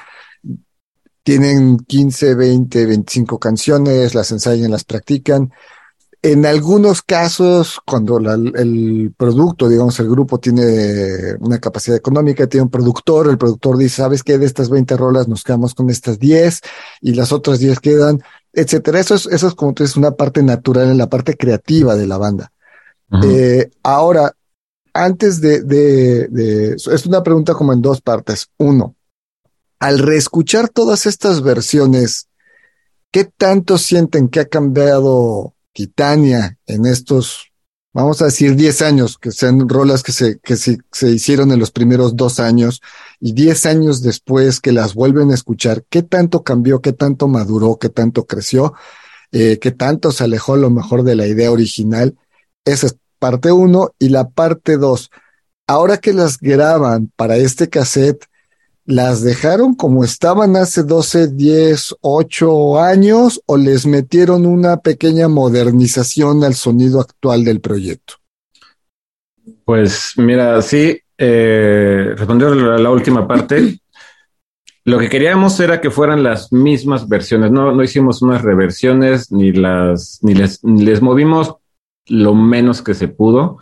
tienen 1.24 1.78
15, 1.78 2.36
20, 2.36 2.86
25 2.86 3.40
canciones, 3.40 4.16
las 4.16 4.32
ensayan, 4.32 4.72
las 4.72 4.84
practican. 4.84 5.52
En 6.24 6.46
algunos 6.46 7.02
casos, 7.02 7.80
cuando 7.84 8.20
el 8.20 9.12
producto, 9.18 9.68
digamos, 9.68 10.00
el 10.00 10.08
grupo 10.08 10.40
tiene 10.40 11.34
una 11.40 11.60
capacidad 11.60 11.98
económica, 11.98 12.46
tiene 12.46 12.66
un 12.66 12.70
productor, 12.70 13.28
el 13.28 13.40
productor 13.40 13.78
dice, 13.78 13.98
¿sabes 13.98 14.24
qué? 14.24 14.38
De 14.38 14.46
estas 14.46 14.70
20 14.70 14.98
rolas 14.98 15.28
nos 15.28 15.44
quedamos 15.44 15.74
con 15.74 15.90
estas 15.90 16.20
10 16.20 16.62
y 17.02 17.14
las 17.14 17.32
otras 17.32 17.58
10 17.58 17.80
quedan, 17.80 18.22
etcétera. 18.54 19.00
Eso 19.00 19.16
es, 19.16 19.26
eso 19.26 19.48
es 19.48 19.56
como 19.56 19.74
tú 19.74 19.82
dices, 19.82 19.98
una 19.98 20.12
parte 20.12 20.44
natural 20.44 20.90
en 20.90 20.98
la 21.00 21.10
parte 21.10 21.36
creativa 21.36 21.96
de 21.96 22.06
la 22.06 22.18
banda. 22.18 22.52
Eh, 23.24 23.72
ahora, 23.82 24.32
antes 24.94 25.42
de, 25.42 25.64
de, 25.64 26.28
de, 26.28 26.74
es 26.76 27.06
una 27.06 27.24
pregunta 27.24 27.56
como 27.56 27.74
en 27.74 27.82
dos 27.82 28.00
partes. 28.00 28.50
Uno, 28.58 28.96
al 29.82 29.98
reescuchar 29.98 30.70
todas 30.70 31.08
estas 31.08 31.42
versiones, 31.42 32.28
¿qué 33.10 33.26
tanto 33.26 33.80
sienten 33.80 34.30
que 34.30 34.40
ha 34.40 34.46
cambiado 34.46 35.56
Titania 35.74 36.60
en 36.68 36.86
estos, 36.86 37.52
vamos 37.92 38.22
a 38.22 38.26
decir, 38.26 38.56
10 38.56 38.84
años, 38.84 39.18
que 39.18 39.32
sean 39.32 39.68
rolas 39.68 40.04
que 40.04 40.12
se, 40.12 40.38
que 40.38 40.56
se, 40.56 40.78
hicieron 41.10 41.52
en 41.52 41.58
los 41.58 41.72
primeros 41.72 42.16
dos 42.16 42.40
años 42.40 42.80
y 43.20 43.34
10 43.34 43.66
años 43.66 44.04
después 44.04 44.60
que 44.60 44.72
las 44.72 44.94
vuelven 44.94 45.32
a 45.32 45.34
escuchar? 45.34 45.84
¿Qué 45.90 46.04
tanto 46.04 46.44
cambió? 46.44 46.80
¿Qué 46.80 46.94
tanto 46.94 47.28
maduró? 47.28 47.78
¿Qué 47.78 47.90
tanto 47.90 48.28
creció? 48.28 48.76
Eh, 49.32 49.58
¿Qué 49.58 49.72
tanto 49.72 50.12
se 50.12 50.26
alejó 50.26 50.54
a 50.54 50.58
lo 50.58 50.70
mejor 50.70 51.02
de 51.02 51.16
la 51.16 51.26
idea 51.26 51.50
original? 51.50 52.16
Esa 52.66 52.86
es 52.86 52.98
parte 53.18 53.52
uno 53.52 53.96
y 53.98 54.10
la 54.10 54.30
parte 54.30 54.78
dos. 54.78 55.10
Ahora 55.66 55.98
que 55.98 56.14
las 56.14 56.38
graban 56.38 57.12
para 57.16 57.38
este 57.38 57.68
cassette, 57.68 58.28
¿las 58.86 59.24
dejaron 59.24 59.76
como 59.76 60.04
estaban 60.04 60.56
hace 60.56 60.84
12, 60.84 61.30
10, 61.30 61.96
8 62.02 62.80
años 62.80 63.42
o 63.46 63.58
les 63.58 63.86
metieron 63.86 64.46
una 64.46 64.78
pequeña 64.78 65.28
modernización 65.28 66.44
al 66.44 66.56
sonido 66.56 67.00
actual 67.00 67.44
del 67.44 67.62
proyecto? 67.62 68.16
Pues 69.66 70.14
mira, 70.18 70.62
sí, 70.62 71.00
eh, 71.18 72.14
respondiendo 72.18 72.74
a 72.74 72.78
la 72.78 72.90
última 72.90 73.28
parte, 73.28 73.80
lo 74.86 75.00
que 75.00 75.10
queríamos 75.10 75.60
era 75.60 75.80
que 75.80 75.92
fueran 75.92 76.24
las 76.24 76.52
mismas 76.52 77.08
versiones, 77.08 77.52
no, 77.52 77.72
no 77.72 77.84
hicimos 77.84 78.22
unas 78.22 78.42
reversiones 78.42 79.32
ni 79.32 79.52
las, 79.52 80.20
ni 80.24 80.34
les, 80.34 80.64
ni 80.64 80.84
les 80.84 81.02
movimos 81.02 81.56
lo 82.08 82.34
menos 82.34 82.82
que 82.82 82.94
se 82.94 83.08
pudo. 83.08 83.58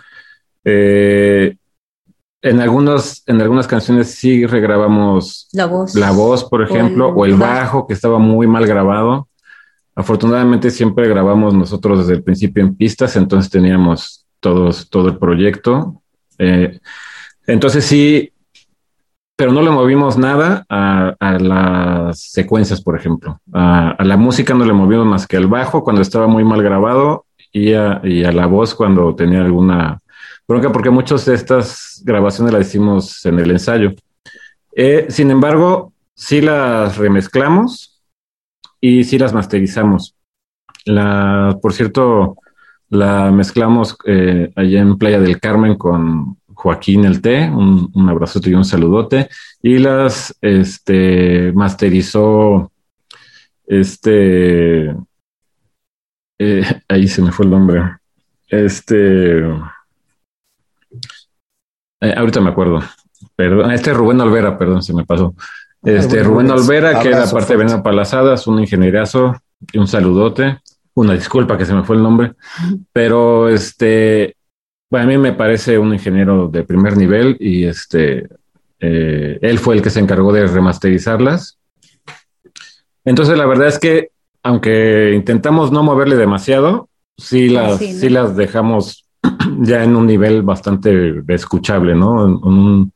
Eh, 0.64 1.56
en, 2.41 2.60
algunos, 2.60 3.23
en 3.28 3.41
algunas 3.41 3.67
canciones 3.67 4.12
sí 4.12 4.45
regrabamos 4.45 5.47
la 5.52 5.65
voz, 5.65 5.95
la 5.95 6.12
voz 6.12 6.43
por 6.43 6.62
ejemplo, 6.63 7.10
o 7.10 7.25
el, 7.25 7.36
bajo, 7.36 7.88
que 7.88 7.93
estaba 7.93 8.19
muy 8.19 8.47
mal 8.47 8.65
grabado. 8.65 9.28
Afortunadamente 9.95 10.71
siempre 10.71 11.10
grabamos 11.10 11.54
nosotros 11.54 11.99
desde 11.99 12.13
el 12.13 12.23
principio 12.23 12.63
en 12.63 12.75
pistas, 12.75 13.15
entonces 13.15 13.52
teníamos 13.52 14.25
todos, 14.39 14.89
todo 14.89 15.10
el 15.10 15.17
proyecto. 15.17 16.02
Eh, 16.38 16.80
entonces 17.45 17.84
sí, 17.84 18.32
pero 19.36 19.52
no 19.52 19.62
le 19.62 19.71
movimos 19.71 20.17
nada 20.17 20.65
a, 20.69 21.15
las 21.39 22.21
secuencias, 22.21 22.82
por 22.82 22.97
ejemplo. 22.97 23.39
A, 23.52 23.91
a, 23.91 24.04
la 24.06 24.15
música 24.15 24.54
no 24.54 24.65
le 24.65 24.73
movimos 24.73 25.06
más 25.06 25.28
que 25.28 25.38
al 25.38 25.47
bajo 25.47 25.84
cuando 25.84 26.02
estaba 26.02 26.28
muy 26.28 26.43
mal 26.45 26.62
grabado 26.63 27.25
y 27.52 27.73
a, 27.73 28.02
la 28.04 28.45
voz 28.45 28.75
cuando 28.75 29.15
tenía 29.15 29.41
alguna 29.41 29.99
bronca, 30.50 30.72
porque 30.72 30.90
muchas 30.90 31.26
de 31.26 31.36
estas 31.36 32.02
grabaciones 32.04 32.54
las 32.54 32.68
hicimos 32.68 33.26
en 33.26 33.40
el 33.40 33.52
ensayo. 33.52 33.94
Eh, 34.76 35.06
sin 35.10 35.32
embargo, 35.32 35.94
sí 36.16 36.42
las 36.42 36.98
remezclamos 36.98 38.02
y 38.82 39.04
sí 39.04 39.18
las 39.18 39.34
masterizamos. 39.34 40.16
La, 40.86 41.58
por 41.62 41.72
cierto, 41.72 42.36
la 42.90 43.32
mezclamos 43.32 43.96
eh, 44.06 44.52
allá 44.56 44.82
en 44.82 44.98
Playa 44.98 45.20
del 45.20 45.40
Carmen 45.40 45.76
con 45.76 46.38
Joaquín 46.54 47.06
El 47.06 47.22
T, 47.22 47.50
un, 47.50 47.92
un 47.94 48.10
abrazo 48.10 48.42
y 48.44 48.54
un 48.54 48.66
saludote, 48.66 49.30
y 49.62 49.78
las 49.78 50.36
este, 50.42 51.54
masterizó 51.54 52.72
este 53.68 54.96
eh, 56.40 56.64
ahí 56.88 57.08
se 57.08 57.22
me 57.22 57.32
fue 57.32 57.46
el 57.46 57.52
nombre. 57.52 57.82
Este. 58.48 59.44
Eh, 62.02 62.14
ahorita 62.16 62.42
me 62.42 62.50
acuerdo. 62.50 62.80
Perdón, 63.36 63.72
este 63.72 63.94
Rubén 63.94 64.22
Olvera, 64.22 64.58
perdón, 64.58 64.84
se 64.84 64.94
me 64.94 65.06
pasó. 65.06 65.34
Este 65.84 66.24
Rubén 66.24 66.52
Olvera, 66.52 67.00
que 67.00 67.10
era 67.10 67.26
parte 67.26 67.54
de 67.54 67.58
Veneno 67.58 67.82
Palazadas, 67.82 68.48
un 68.48 68.60
ingenierazo 68.60 69.36
y 69.72 69.78
un 69.78 69.88
saludote. 69.88 70.60
Una 70.96 71.14
disculpa 71.14 71.58
que 71.58 71.66
se 71.66 71.74
me 71.74 71.84
fue 71.84 71.96
el 71.96 72.04
nombre, 72.04 72.34
pero 72.92 73.48
este, 73.48 74.36
bueno, 74.90 75.06
a 75.06 75.08
mí 75.08 75.18
me 75.18 75.34
parece 75.34 75.78
un 75.78 75.94
ingeniero 75.94 76.48
de 76.50 76.64
primer 76.64 76.98
nivel 76.98 77.38
y 77.40 77.66
este, 77.66 78.28
eh, 78.80 79.40
él 79.42 79.60
fue 79.60 79.76
el 79.76 79.82
que 79.82 79.90
se 79.90 80.00
encargó 80.00 80.34
de 80.34 80.48
remasterizarlas. 80.48 81.58
Entonces, 83.06 83.38
la 83.38 83.46
verdad 83.46 83.68
es 83.68 83.80
que 83.80 84.10
aunque 84.44 85.14
intentamos 85.16 85.72
no 85.72 85.84
moverle 85.84 86.16
demasiado, 86.16 86.90
sí 87.18 87.50
las, 87.50 87.78
sí, 87.78 88.10
las 88.10 88.36
dejamos 88.36 89.06
ya 89.62 89.84
en 89.84 89.96
un 89.96 90.08
nivel 90.08 90.42
bastante 90.42 91.24
escuchable, 91.28 91.96
¿no? 91.96 92.92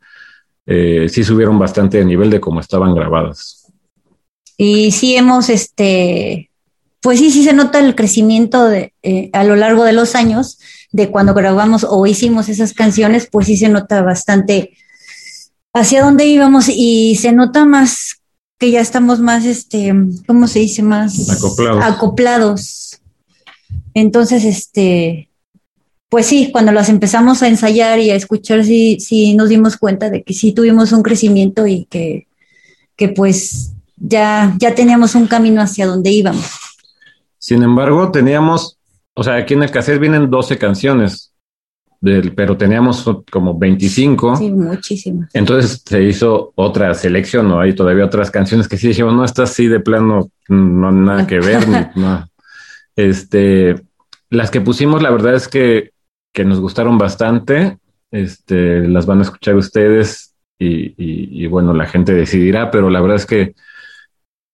Eh, 0.65 1.07
sí 1.09 1.23
subieron 1.23 1.59
bastante 1.59 1.97
de 1.97 2.05
nivel 2.05 2.29
de 2.29 2.39
cómo 2.39 2.59
estaban 2.59 2.95
grabadas. 2.95 3.71
Y 4.57 4.91
sí 4.91 5.15
hemos, 5.15 5.49
este, 5.49 6.49
pues 7.01 7.19
sí, 7.19 7.31
sí 7.31 7.43
se 7.43 7.53
nota 7.53 7.79
el 7.79 7.95
crecimiento 7.95 8.65
de, 8.65 8.93
eh, 9.03 9.29
a 9.33 9.43
lo 9.43 9.55
largo 9.55 9.83
de 9.83 9.93
los 9.93 10.15
años 10.15 10.59
de 10.91 11.09
cuando 11.09 11.33
grabamos 11.33 11.85
o 11.89 12.05
hicimos 12.05 12.49
esas 12.49 12.73
canciones, 12.73 13.27
pues 13.29 13.47
sí 13.47 13.57
se 13.57 13.67
nota 13.67 14.01
bastante 14.03 14.77
hacia 15.73 16.03
dónde 16.03 16.25
íbamos 16.27 16.69
y 16.69 17.15
se 17.15 17.33
nota 17.33 17.65
más 17.65 18.21
que 18.59 18.71
ya 18.71 18.79
estamos 18.79 19.19
más, 19.19 19.43
este, 19.43 19.93
¿cómo 20.27 20.47
se 20.47 20.59
dice? 20.59 20.83
Más 20.83 21.29
acoplados. 21.81 23.01
Entonces, 23.93 24.45
este, 24.45 25.29
pues 26.13 26.27
sí, 26.27 26.51
cuando 26.51 26.71
las 26.71 26.89
empezamos 26.89 27.41
a 27.41 27.47
ensayar 27.47 27.97
y 27.97 28.11
a 28.11 28.15
escuchar, 28.15 28.63
sí, 28.63 28.99
sí 28.99 29.33
nos 29.33 29.49
dimos 29.49 29.77
cuenta 29.77 30.11
de 30.11 30.21
que 30.21 30.35
sí 30.35 30.51
tuvimos 30.51 30.91
un 30.91 31.01
crecimiento 31.01 31.65
y 31.65 31.85
que, 31.85 32.27
que 32.95 33.09
pues 33.09 33.73
ya, 33.97 34.53
ya 34.59 34.75
teníamos 34.75 35.15
un 35.15 35.25
camino 35.25 35.59
hacia 35.59 35.87
donde 35.87 36.11
íbamos. 36.11 36.45
Sin 37.39 37.63
embargo, 37.63 38.11
teníamos, 38.11 38.77
o 39.15 39.23
sea, 39.23 39.37
aquí 39.37 39.55
en 39.55 39.63
el 39.63 39.71
cassette 39.71 39.99
vienen 39.99 40.29
12 40.29 40.59
canciones 40.59 41.31
pero 42.35 42.57
teníamos 42.57 43.09
como 43.31 43.57
25. 43.57 44.35
Sí, 44.35 44.51
muchísimas. 44.51 45.33
Entonces 45.33 45.81
se 45.83 46.03
hizo 46.03 46.51
otra 46.53 46.93
selección, 46.93 47.47
¿no? 47.47 47.59
Hay 47.59 47.73
todavía 47.73 48.05
otras 48.05 48.29
canciones 48.29 48.67
que 48.67 48.77
sí 48.77 48.89
dijimos, 48.89 49.15
no, 49.15 49.25
está 49.25 49.43
así 49.43 49.67
de 49.67 49.79
plano, 49.79 50.29
no 50.47 50.91
nada 50.91 51.25
que 51.25 51.39
ver, 51.39 51.67
no. 51.95 52.29
Este, 52.95 53.81
las 54.29 54.51
que 54.51 54.61
pusimos, 54.61 55.01
la 55.01 55.09
verdad 55.09 55.33
es 55.33 55.47
que, 55.47 55.92
que 56.33 56.43
nos 56.43 56.59
gustaron 56.59 56.97
bastante, 56.97 57.77
este, 58.11 58.87
las 58.87 59.05
van 59.05 59.19
a 59.19 59.21
escuchar 59.23 59.55
ustedes 59.55 60.35
y, 60.59 60.93
y, 60.97 61.47
bueno, 61.47 61.73
la 61.73 61.85
gente 61.85 62.13
decidirá, 62.13 62.71
pero 62.71 62.89
la 62.89 63.01
verdad 63.01 63.17
es 63.17 63.25
que 63.25 63.53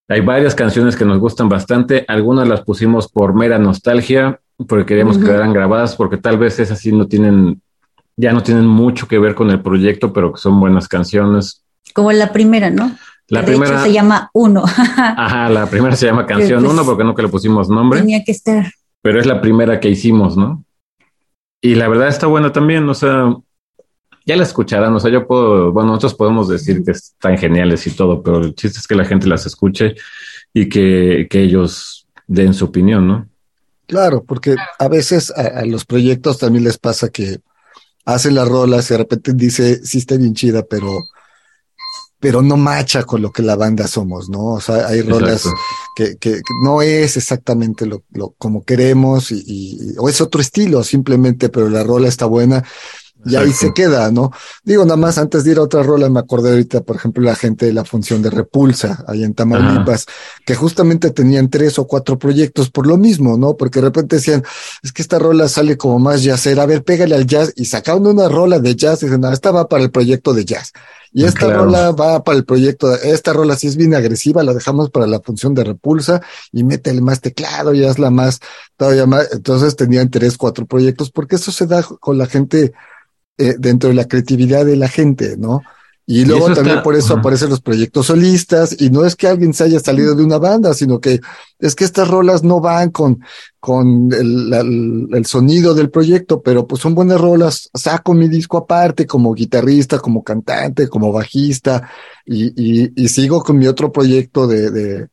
hay 0.08 0.20
varias 0.20 0.54
canciones 0.54 0.96
que 0.96 1.04
nos 1.04 1.18
gustan 1.18 1.48
bastante, 1.48 2.04
algunas 2.08 2.48
las 2.48 2.62
pusimos 2.62 3.10
por 3.10 3.34
mera 3.34 3.58
nostalgia, 3.58 4.40
porque 4.66 4.86
queríamos 4.86 5.18
que 5.18 5.24
quedaran 5.24 5.52
grabadas, 5.52 5.94
porque 5.94 6.16
tal 6.16 6.36
vez 6.36 6.58
esas 6.58 6.80
sí 6.80 6.90
no 6.90 7.06
tienen, 7.06 7.62
ya 8.16 8.32
no 8.32 8.42
tienen 8.42 8.66
mucho 8.66 9.06
que 9.06 9.18
ver 9.18 9.34
con 9.34 9.50
el 9.50 9.62
proyecto, 9.62 10.12
pero 10.12 10.32
que 10.32 10.40
son 10.40 10.58
buenas 10.58 10.88
canciones. 10.88 11.64
Como 11.94 12.10
la 12.12 12.32
primera, 12.32 12.70
¿no? 12.70 12.96
La 13.28 13.44
primera 13.44 13.84
se 13.84 13.92
llama 13.92 14.30
Uno. 14.34 14.64
Ajá, 14.96 15.48
la 15.48 15.66
primera 15.66 15.94
se 15.94 16.06
llama 16.06 16.26
Canción 16.26 16.60
pues, 16.64 16.72
Uno 16.72 16.84
porque 16.84 17.04
nunca 17.04 17.22
le 17.22 17.28
pusimos 17.28 17.68
nombre. 17.68 18.00
Tenía 18.00 18.24
que 18.24 18.32
estar. 18.32 18.72
Pero 19.02 19.20
es 19.20 19.26
la 19.26 19.40
primera 19.40 19.78
que 19.78 19.88
hicimos, 19.88 20.36
¿no? 20.36 20.64
Y 21.60 21.74
la 21.74 21.88
verdad 21.88 22.08
está 22.08 22.26
buena 22.26 22.52
también, 22.52 22.88
o 22.88 22.94
sea, 22.94 23.34
ya 24.24 24.36
la 24.36 24.44
escucharán, 24.44 24.94
o 24.94 25.00
sea, 25.00 25.10
yo 25.10 25.26
puedo, 25.26 25.72
bueno, 25.72 25.88
nosotros 25.88 26.14
podemos 26.14 26.48
decir 26.48 26.82
que 26.84 26.92
están 26.92 27.36
geniales 27.36 27.86
y 27.86 27.90
todo, 27.90 28.22
pero 28.22 28.38
el 28.38 28.54
chiste 28.54 28.78
es 28.78 28.86
que 28.86 28.94
la 28.94 29.04
gente 29.04 29.26
las 29.26 29.44
escuche 29.46 29.94
y 30.54 30.68
que, 30.68 31.26
que 31.28 31.42
ellos 31.42 32.06
den 32.26 32.54
su 32.54 32.66
opinión, 32.66 33.08
¿no? 33.08 33.28
Claro, 33.86 34.22
porque 34.22 34.54
a 34.78 34.88
veces 34.88 35.32
a, 35.32 35.64
los 35.66 35.84
proyectos 35.84 36.38
también 36.38 36.64
les 36.64 36.78
pasa 36.78 37.08
que 37.08 37.40
hacen 38.04 38.36
las 38.36 38.46
rolas 38.46 38.88
y 38.88 38.94
de 38.94 38.98
repente 38.98 39.32
dice, 39.34 39.84
sí 39.84 39.98
está 39.98 40.16
bien 40.16 40.32
chida, 40.32 40.62
pero, 40.62 41.08
pero 42.20 42.42
no 42.42 42.56
macha 42.56 43.04
con 43.04 43.22
lo 43.22 43.32
que 43.32 43.42
la 43.42 43.56
banda 43.56 43.88
somos, 43.88 44.28
¿no? 44.28 44.52
O 44.52 44.60
sea, 44.60 44.86
hay 44.86 45.00
rolas 45.00 45.48
que, 45.96 46.16
que, 46.18 46.42
no 46.62 46.82
es 46.82 47.16
exactamente 47.16 47.86
lo, 47.86 48.04
lo 48.12 48.34
como 48.38 48.62
queremos 48.62 49.32
y, 49.32 49.42
y, 49.46 49.94
o 49.98 50.08
es 50.08 50.20
otro 50.20 50.40
estilo 50.40 50.84
simplemente, 50.84 51.48
pero 51.48 51.68
la 51.70 51.82
rola 51.82 52.08
está 52.08 52.26
buena 52.26 52.62
y 53.24 53.36
ahí 53.36 53.52
se 53.52 53.72
queda, 53.74 54.10
¿no? 54.10 54.30
Digo, 54.64 54.84
nada 54.84 54.96
más 54.96 55.18
antes 55.18 55.44
de 55.44 55.52
ir 55.52 55.58
a 55.58 55.62
otra 55.62 55.82
rola, 55.82 56.08
me 56.08 56.20
acordé 56.20 56.50
ahorita, 56.50 56.80
por 56.82 56.96
ejemplo, 56.96 57.22
la 57.22 57.34
gente 57.34 57.66
de 57.66 57.72
la 57.72 57.84
función 57.84 58.22
de 58.22 58.30
Repulsa, 58.30 59.04
ahí 59.06 59.24
en 59.24 59.34
Tamaulipas, 59.34 60.06
que 60.46 60.54
justamente 60.54 61.10
tenían 61.10 61.50
tres 61.50 61.78
o 61.78 61.86
cuatro 61.86 62.18
proyectos 62.18 62.70
por 62.70 62.86
lo 62.86 62.96
mismo, 62.96 63.36
¿no? 63.36 63.56
Porque 63.56 63.80
de 63.80 63.86
repente 63.86 64.16
decían, 64.16 64.42
es 64.82 64.92
que 64.92 65.02
esta 65.02 65.18
rola 65.18 65.48
sale 65.48 65.76
como 65.76 65.98
más 65.98 66.22
jazzera, 66.22 66.62
a 66.62 66.66
ver, 66.66 66.82
pégale 66.82 67.14
al 67.14 67.26
jazz, 67.26 67.52
y 67.56 67.66
sacaban 67.66 68.06
una 68.06 68.28
rola 68.28 68.58
de 68.58 68.74
jazz 68.74 69.02
y 69.02 69.06
dicen, 69.06 69.20
no, 69.20 69.32
esta 69.32 69.50
va 69.50 69.68
para 69.68 69.82
el 69.82 69.90
proyecto 69.90 70.32
de 70.32 70.44
jazz. 70.44 70.72
Y 71.12 71.24
esta 71.24 71.52
rola 71.52 71.90
va 71.90 72.22
para 72.22 72.38
el 72.38 72.44
proyecto, 72.44 72.94
esta 72.94 73.32
rola 73.32 73.56
si 73.56 73.66
es 73.66 73.76
bien 73.76 73.94
agresiva, 73.94 74.44
la 74.44 74.54
dejamos 74.54 74.90
para 74.90 75.08
la 75.08 75.20
función 75.20 75.54
de 75.54 75.64
repulsa 75.64 76.22
y 76.52 76.62
métele 76.62 77.00
más 77.00 77.20
teclado 77.20 77.74
y 77.74 77.84
hazla 77.84 78.10
más, 78.10 78.38
todavía 78.76 79.06
más. 79.06 79.28
Entonces 79.32 79.74
tenían 79.74 80.10
tres, 80.10 80.38
cuatro 80.38 80.66
proyectos, 80.66 81.10
porque 81.10 81.36
eso 81.36 81.50
se 81.50 81.66
da 81.66 81.82
con 81.82 82.16
la 82.16 82.26
gente 82.26 82.72
eh, 83.38 83.56
dentro 83.58 83.88
de 83.88 83.96
la 83.96 84.06
creatividad 84.06 84.64
de 84.64 84.76
la 84.76 84.88
gente, 84.88 85.36
¿no? 85.36 85.62
Y 86.12 86.24
luego 86.24 86.52
también 86.52 86.82
por 86.82 86.96
eso 86.96 87.14
aparecen 87.14 87.50
los 87.50 87.60
proyectos 87.60 88.06
solistas, 88.06 88.74
y 88.80 88.90
no 88.90 89.04
es 89.04 89.14
que 89.14 89.28
alguien 89.28 89.54
se 89.54 89.62
haya 89.62 89.78
salido 89.78 90.16
de 90.16 90.24
una 90.24 90.38
banda, 90.38 90.74
sino 90.74 90.98
que 90.98 91.20
es 91.60 91.76
que 91.76 91.84
estas 91.84 92.08
rolas 92.08 92.42
no 92.42 92.60
van 92.60 92.90
con, 92.90 93.20
con 93.60 94.12
el, 94.12 95.08
el, 95.12 95.26
sonido 95.26 95.72
del 95.72 95.88
proyecto, 95.88 96.42
pero 96.42 96.66
pues 96.66 96.82
son 96.82 96.96
buenas 96.96 97.20
rolas. 97.20 97.70
Saco 97.72 98.12
mi 98.12 98.26
disco 98.26 98.58
aparte 98.58 99.06
como 99.06 99.32
guitarrista, 99.34 100.00
como 100.00 100.24
cantante, 100.24 100.88
como 100.88 101.12
bajista, 101.12 101.88
y, 102.26 102.46
y, 102.56 102.92
y 102.96 103.06
sigo 103.06 103.44
con 103.44 103.56
mi 103.56 103.68
otro 103.68 103.92
proyecto 103.92 104.48
de, 104.48 104.72
de, 104.72 105.08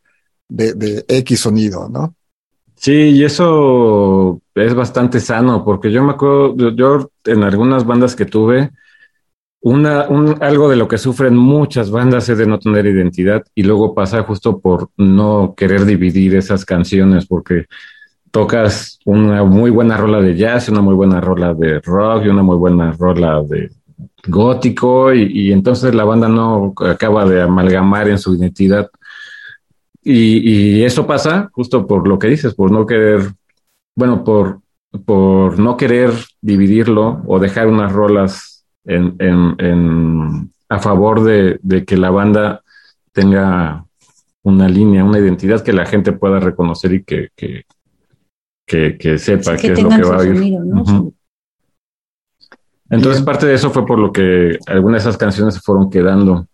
de, 0.50 0.74
de 0.74 1.06
X 1.08 1.42
sonido, 1.42 1.88
¿no? 1.90 2.16
Sí, 2.76 2.92
y 2.92 3.24
eso 3.24 4.42
es 4.56 4.74
bastante 4.74 5.20
sano, 5.20 5.64
porque 5.64 5.92
yo 5.92 6.04
me 6.04 6.14
acuerdo, 6.14 6.72
yo, 6.76 7.12
en 7.24 7.44
algunas 7.44 7.86
bandas 7.86 8.16
que 8.16 8.26
tuve, 8.26 8.72
una, 9.62 10.08
un, 10.08 10.36
algo 10.42 10.70
de 10.70 10.76
lo 10.76 10.88
que 10.88 10.98
sufren 10.98 11.36
muchas 11.36 11.90
bandas 11.92 12.30
es 12.30 12.38
de 12.38 12.46
no 12.46 12.60
tener 12.60 12.86
identidad 12.86 13.44
y 13.56 13.64
luego 13.64 13.94
pasa 13.94 14.24
justo 14.24 14.60
por 14.60 14.90
no 14.98 15.54
querer 15.58 15.86
dividir 15.86 16.36
esas 16.36 16.64
canciones, 16.64 17.26
porque 17.26 17.66
tocas 18.32 19.00
una 19.06 19.44
muy 19.44 19.72
buena 19.72 19.98
rola 19.98 20.22
de 20.22 20.36
jazz, 20.36 20.70
una 20.70 20.82
muy 20.82 20.94
buena 20.94 21.20
rola 21.20 21.54
de 21.54 21.80
rock 21.80 22.26
y 22.26 22.30
una 22.30 22.44
muy 22.44 22.58
buena 22.58 22.92
rola 22.92 23.42
de 23.44 23.72
gótico 24.28 25.14
y, 25.14 25.24
y 25.32 25.52
entonces 25.52 25.96
la 25.96 26.04
banda 26.04 26.28
no 26.28 26.74
acaba 26.80 27.26
de 27.26 27.42
amalgamar 27.42 28.10
en 28.10 28.20
su 28.20 28.36
identidad. 28.36 28.90
Y, 30.10 30.84
eso 30.84 31.06
pasa 31.06 31.50
justo 31.52 31.86
por 31.86 32.08
lo 32.08 32.18
que 32.18 32.28
dices, 32.28 32.56
por 32.56 32.72
no 32.72 32.86
querer, 32.86 33.34
bueno, 33.94 34.24
por, 34.24 34.62
por 35.06 35.60
no 35.60 35.76
querer 35.76 36.12
dividirlo 36.40 37.24
o 37.28 37.40
dejar 37.40 37.68
unas 37.68 37.92
rolas 37.92 38.57
en, 38.88 39.16
en, 39.20 40.52
a 40.70 40.80
favor 40.80 41.24
de, 41.24 41.86
que 41.86 41.98
la 41.98 42.10
banda 42.10 42.62
tenga 43.12 43.86
una 44.44 44.68
línea, 44.68 45.04
una 45.04 45.20
identidad 45.20 45.64
que 45.64 45.74
la 45.74 45.86
gente 45.86 46.14
pueda 46.14 46.40
reconocer 46.40 46.94
y 46.94 47.04
que, 47.04 47.30
que, 47.36 47.66
que, 48.98 49.18
sepa 49.18 49.58
qué 49.58 49.74
es 49.74 49.82
lo 49.82 49.90
que 49.90 50.04
va 50.04 50.16
a 50.16 50.20
oír. 50.20 50.58
Entonces, 52.90 53.22
parte 53.22 53.46
de 53.46 53.54
eso 53.54 53.70
fue 53.70 53.86
por 53.86 54.00
lo 54.00 54.12
que 54.12 54.58
algunas 54.68 55.04
de 55.04 55.10
esas 55.10 55.18
canciones 55.18 55.56
se 55.56 55.62
fueron 55.62 55.90
quedando 55.90 56.48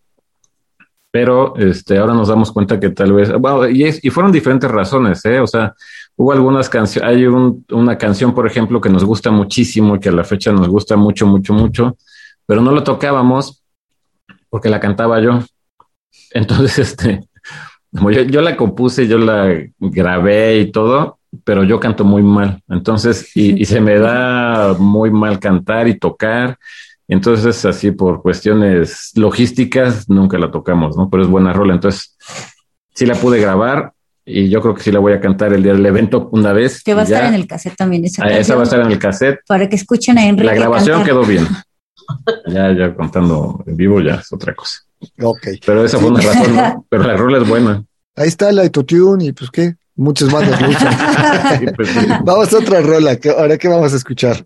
pero 1.13 1.55
este, 1.57 1.99
ahora 1.99 2.15
nos 2.15 2.29
damos 2.29 2.51
cuenta 2.51 2.79
que 2.79 2.89
tal 2.89 3.13
vez, 3.13 3.31
bueno, 3.33 3.69
y, 3.69 3.85
y 4.01 4.09
fueron 4.09 4.31
diferentes 4.31 4.69
razones, 4.71 5.23
¿eh? 5.25 5.39
O 5.39 5.45
sea, 5.45 5.75
hubo 6.15 6.31
algunas 6.31 6.67
canciones, 6.69 7.07
hay 7.07 7.27
una 7.27 7.99
canción, 7.99 8.33
por 8.33 8.47
ejemplo, 8.47 8.81
que 8.81 8.89
nos 8.89 9.05
gusta 9.05 9.29
muchísimo, 9.29 9.99
que 9.99 10.09
a 10.09 10.11
la 10.11 10.23
fecha 10.23 10.51
nos 10.51 10.67
gusta 10.67 10.95
mucho, 10.95 11.27
mucho, 11.27 11.53
mucho, 11.53 11.97
pero 12.45 12.61
no 12.61 12.71
lo 12.71 12.83
tocábamos 12.83 13.63
porque 14.49 14.69
la 14.69 14.79
cantaba 14.79 15.19
yo. 15.19 15.39
Entonces, 16.31 16.79
este, 16.89 17.21
como 17.91 18.11
yo, 18.11 18.21
yo 18.23 18.41
la 18.41 18.55
compuse, 18.55 19.07
yo 19.07 19.17
la 19.17 19.51
grabé 19.79 20.59
y 20.59 20.71
todo, 20.71 21.19
pero 21.43 21.63
yo 21.63 21.79
canto 21.79 22.03
muy 22.03 22.23
mal. 22.23 22.61
Entonces, 22.69 23.35
y, 23.35 23.61
y 23.61 23.65
se 23.65 23.81
me 23.81 23.97
da 23.97 24.75
muy 24.77 25.11
mal 25.11 25.39
cantar 25.39 25.87
y 25.87 25.97
tocar. 25.97 26.57
Entonces, 27.07 27.65
así 27.65 27.91
por 27.91 28.21
cuestiones 28.21 29.11
logísticas, 29.15 30.09
nunca 30.09 30.37
la 30.37 30.51
tocamos, 30.51 30.97
¿no? 30.97 31.09
Pero 31.09 31.23
es 31.23 31.29
buena 31.29 31.53
rola. 31.53 31.73
Entonces, 31.73 32.17
sí 32.93 33.05
la 33.05 33.15
pude 33.15 33.39
grabar 33.39 33.93
y 34.25 34.49
yo 34.49 34.61
creo 34.61 34.73
que 34.73 34.81
sí 34.81 34.91
la 34.91 34.99
voy 34.99 35.13
a 35.13 35.19
cantar 35.19 35.53
el 35.53 35.63
día 35.63 35.73
del 35.73 35.85
evento 35.85 36.29
una 36.31 36.53
vez. 36.53 36.81
Que 36.81 36.93
va 36.93 37.01
a 37.01 37.03
estar 37.03 37.25
en 37.25 37.33
el 37.33 37.45
cassette 37.45 37.75
también. 37.75 38.05
Esa, 38.05 38.23
ah, 38.23 38.37
esa 38.37 38.55
va 38.55 38.61
a 38.61 38.63
estar 38.63 38.79
en 38.79 38.91
el 38.91 38.99
cassette. 38.99 39.39
Para 39.47 39.67
que 39.67 39.75
escuchen 39.75 40.17
a 40.17 40.25
Enrique. 40.25 40.45
La 40.45 40.53
grabación 40.53 41.03
quedó 41.03 41.23
bien. 41.23 41.47
ya, 42.47 42.71
ya 42.73 42.95
contando 42.95 43.63
en 43.65 43.75
vivo 43.75 44.01
ya 44.01 44.15
es 44.15 44.31
otra 44.31 44.53
cosa. 44.53 44.79
Ok. 45.21 45.47
Pero 45.65 45.83
esa 45.85 45.99
fue 45.99 46.09
una 46.09 46.21
razón, 46.21 46.55
¿no? 46.55 46.85
pero 46.89 47.03
la 47.03 47.17
rola 47.17 47.37
es 47.39 47.47
buena. 47.47 47.83
Ahí 48.15 48.27
está 48.27 48.51
la 48.51 48.63
autotune 48.63 49.25
y 49.25 49.31
pues 49.31 49.49
qué, 49.49 49.75
muchas 49.95 50.31
bandas 50.31 50.59
pues 51.75 51.89
Vamos 52.23 52.53
a 52.53 52.59
otra 52.59 52.81
rola, 52.81 53.17
ahora 53.37 53.57
qué 53.57 53.67
vamos 53.67 53.93
a 53.93 53.95
escuchar. 53.95 54.45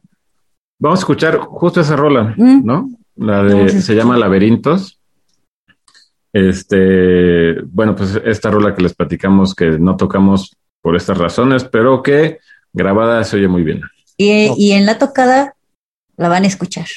Vamos 0.79 0.99
a 0.99 1.01
escuchar 1.01 1.37
justo 1.39 1.81
esa 1.81 1.95
rola, 1.95 2.33
mm. 2.37 2.65
¿no? 2.65 2.89
La 3.15 3.43
de, 3.43 3.81
se 3.81 3.95
llama 3.95 4.17
Laberintos. 4.17 4.99
Este, 6.31 7.61
bueno, 7.61 7.95
pues 7.95 8.21
esta 8.23 8.51
rola 8.51 8.75
que 8.75 8.83
les 8.83 8.93
platicamos 8.93 9.55
que 9.55 9.79
no 9.79 9.97
tocamos 9.97 10.55
por 10.81 10.95
estas 10.95 11.17
razones, 11.17 11.63
pero 11.63 12.03
que 12.03 12.39
grabada 12.73 13.23
se 13.23 13.37
oye 13.37 13.47
muy 13.47 13.63
bien. 13.63 13.81
Y, 14.17 14.71
en 14.71 14.85
la 14.85 14.97
tocada 14.97 15.55
la 16.15 16.29
van 16.29 16.43
a 16.43 16.47
escuchar. 16.47 16.87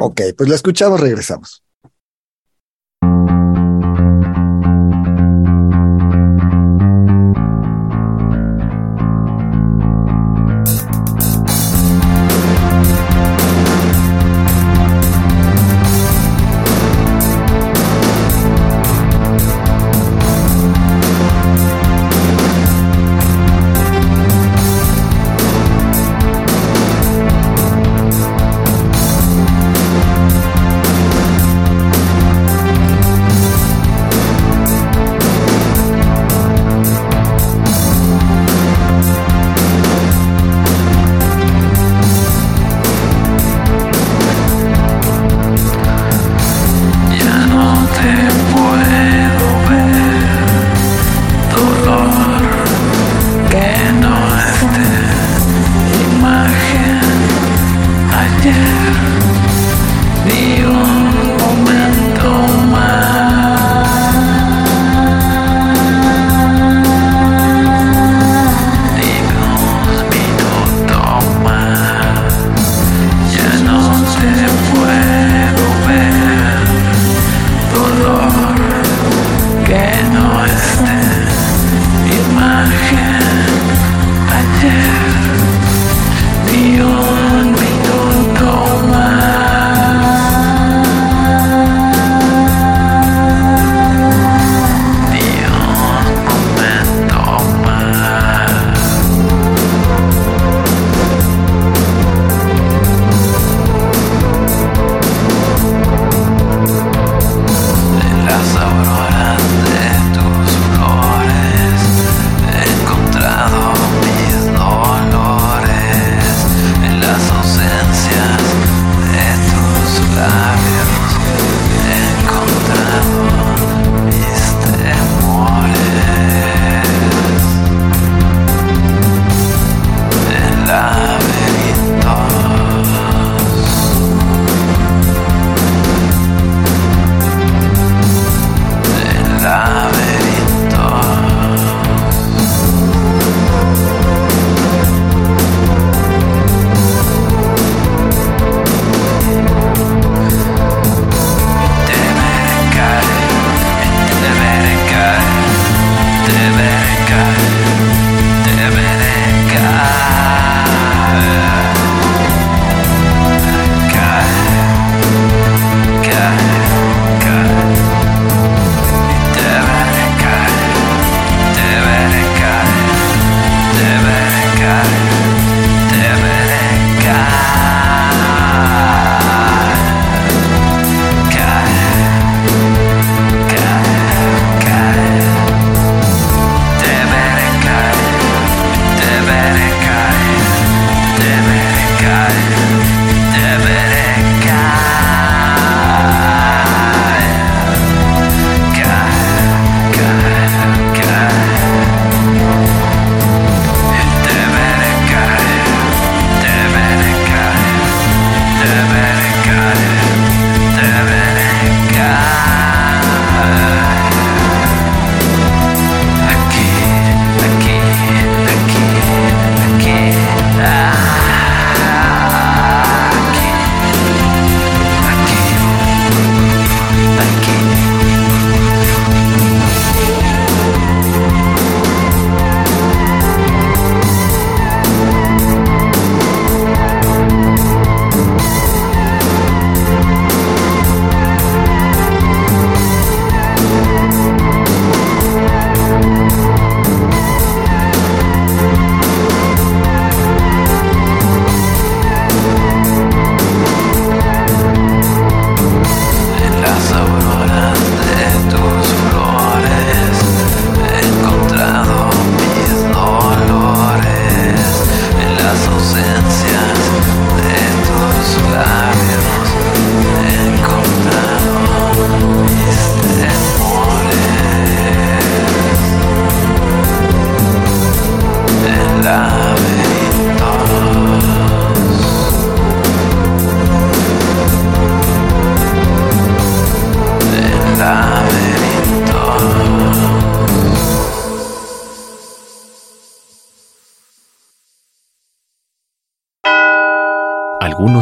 Ok, 0.00 0.20
pues 0.36 0.48
la 0.48 0.54
escuchamos, 0.54 1.00
regresamos. 1.00 1.62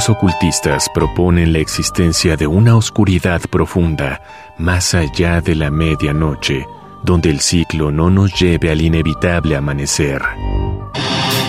Ocultistas 0.09 0.89
proponen 0.95 1.53
la 1.53 1.59
existencia 1.59 2.37
de 2.37 2.47
una 2.47 2.77
oscuridad 2.77 3.41
profunda 3.51 4.23
más 4.57 4.95
allá 4.95 5.41
de 5.41 5.57
la 5.57 5.71
medianoche, 5.71 6.65
donde 7.03 7.31
el 7.31 7.41
ciclo 7.41 7.91
no 7.91 8.09
nos 8.09 8.39
lleve 8.39 8.71
al 8.71 8.81
inevitable 8.81 9.57
amanecer. 9.57 10.23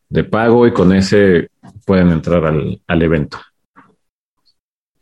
de, 0.09 0.25
pago 0.25 0.67
y 0.67 0.73
con 0.73 0.93
ese 0.93 1.51
pueden 1.85 2.11
entrar 2.11 2.45
al, 2.45 2.81
al 2.87 3.03
evento. 3.03 3.39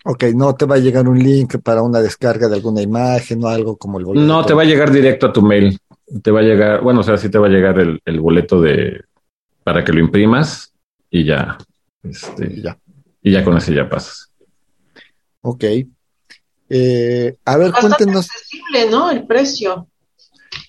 Ok, 0.04 0.24
no 0.34 0.54
te 0.54 0.66
va 0.66 0.76
a 0.76 0.78
llegar 0.78 1.08
un 1.08 1.18
link 1.18 1.56
para 1.62 1.82
una 1.82 2.00
descarga 2.00 2.48
de 2.48 2.56
alguna 2.56 2.82
imagen 2.82 3.42
o 3.42 3.48
algo 3.48 3.76
como 3.76 3.98
el 3.98 4.04
boleto. 4.04 4.26
No, 4.26 4.44
te 4.44 4.54
va 4.54 4.62
a 4.62 4.66
llegar 4.66 4.90
directo 4.90 5.26
a 5.26 5.32
tu 5.32 5.42
mail. 5.42 5.78
Te 6.22 6.30
va 6.30 6.40
a 6.40 6.44
llegar, 6.44 6.82
bueno, 6.82 7.00
o 7.00 7.02
sea, 7.02 7.16
sí 7.16 7.28
te 7.28 7.38
va 7.38 7.46
a 7.46 7.50
llegar 7.50 7.78
el, 7.80 8.00
el 8.04 8.20
boleto 8.20 8.60
de 8.60 9.04
para 9.64 9.82
que 9.82 9.92
lo 9.92 9.98
imprimas 9.98 10.72
y 11.10 11.24
ya, 11.24 11.58
este, 12.04 12.60
ya. 12.62 12.78
Y 13.20 13.32
ya 13.32 13.42
con 13.42 13.56
ese 13.56 13.74
ya 13.74 13.88
pasas. 13.88 14.30
Ok. 15.40 15.64
Eh, 16.68 17.36
a 17.44 17.56
ver, 17.56 17.72
cuéntenos. 17.72 18.30
accesible, 18.30 18.90
¿no? 18.90 19.10
El 19.10 19.26
precio. 19.26 19.88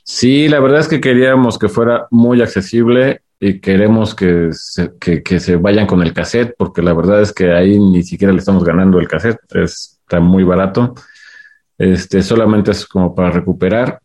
Sí, 0.08 0.48
la 0.48 0.62
verdad 0.62 0.80
es 0.80 0.88
que 0.88 1.02
queríamos 1.02 1.60
que 1.60 1.68
fuera 1.68 2.08
muy 2.12 2.42
accesible 2.42 3.24
y 3.42 3.60
queremos 3.60 4.16
que 4.16 4.50
se, 4.54 4.94
que, 4.98 5.40
se 5.42 5.58
vayan 5.58 5.86
con 5.86 6.02
el 6.02 6.14
cassette, 6.14 6.56
porque 6.58 6.82
la 6.82 6.94
verdad 6.94 7.22
es 7.22 7.34
que 7.34 7.52
ahí 7.52 7.78
ni 7.78 8.04
siquiera 8.04 8.32
le 8.32 8.40
estamos 8.40 8.64
ganando 8.64 9.00
el 9.00 9.08
cassette, 9.08 9.38
está 9.54 10.22
muy 10.22 10.46
barato. 10.46 10.96
Este 11.78 12.24
solamente 12.24 12.72
es 12.72 12.86
como 12.86 13.14
para 13.14 13.32
recuperar, 13.32 14.00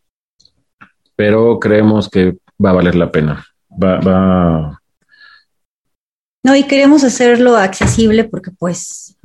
pero 1.14 1.60
creemos 1.60 2.10
que 2.10 2.36
va 2.62 2.70
a 2.70 2.74
valer 2.74 2.96
la 2.96 3.12
pena. 3.12 3.46
Va, 3.70 4.00
va. 4.00 4.82
No, 6.42 6.56
y 6.56 6.64
queremos 6.64 7.04
hacerlo 7.04 7.56
accesible 7.56 8.24
porque 8.24 8.50
pues 8.50 9.16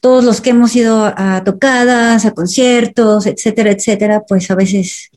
todos 0.00 0.24
los 0.24 0.40
que 0.40 0.50
hemos 0.50 0.74
ido 0.74 1.12
a 1.14 1.44
tocadas, 1.44 2.24
a 2.24 2.32
conciertos, 2.32 3.26
etcétera, 3.26 3.72
etcétera, 3.72 4.22
pues 4.26 4.50
a 4.50 4.54
veces 4.54 5.10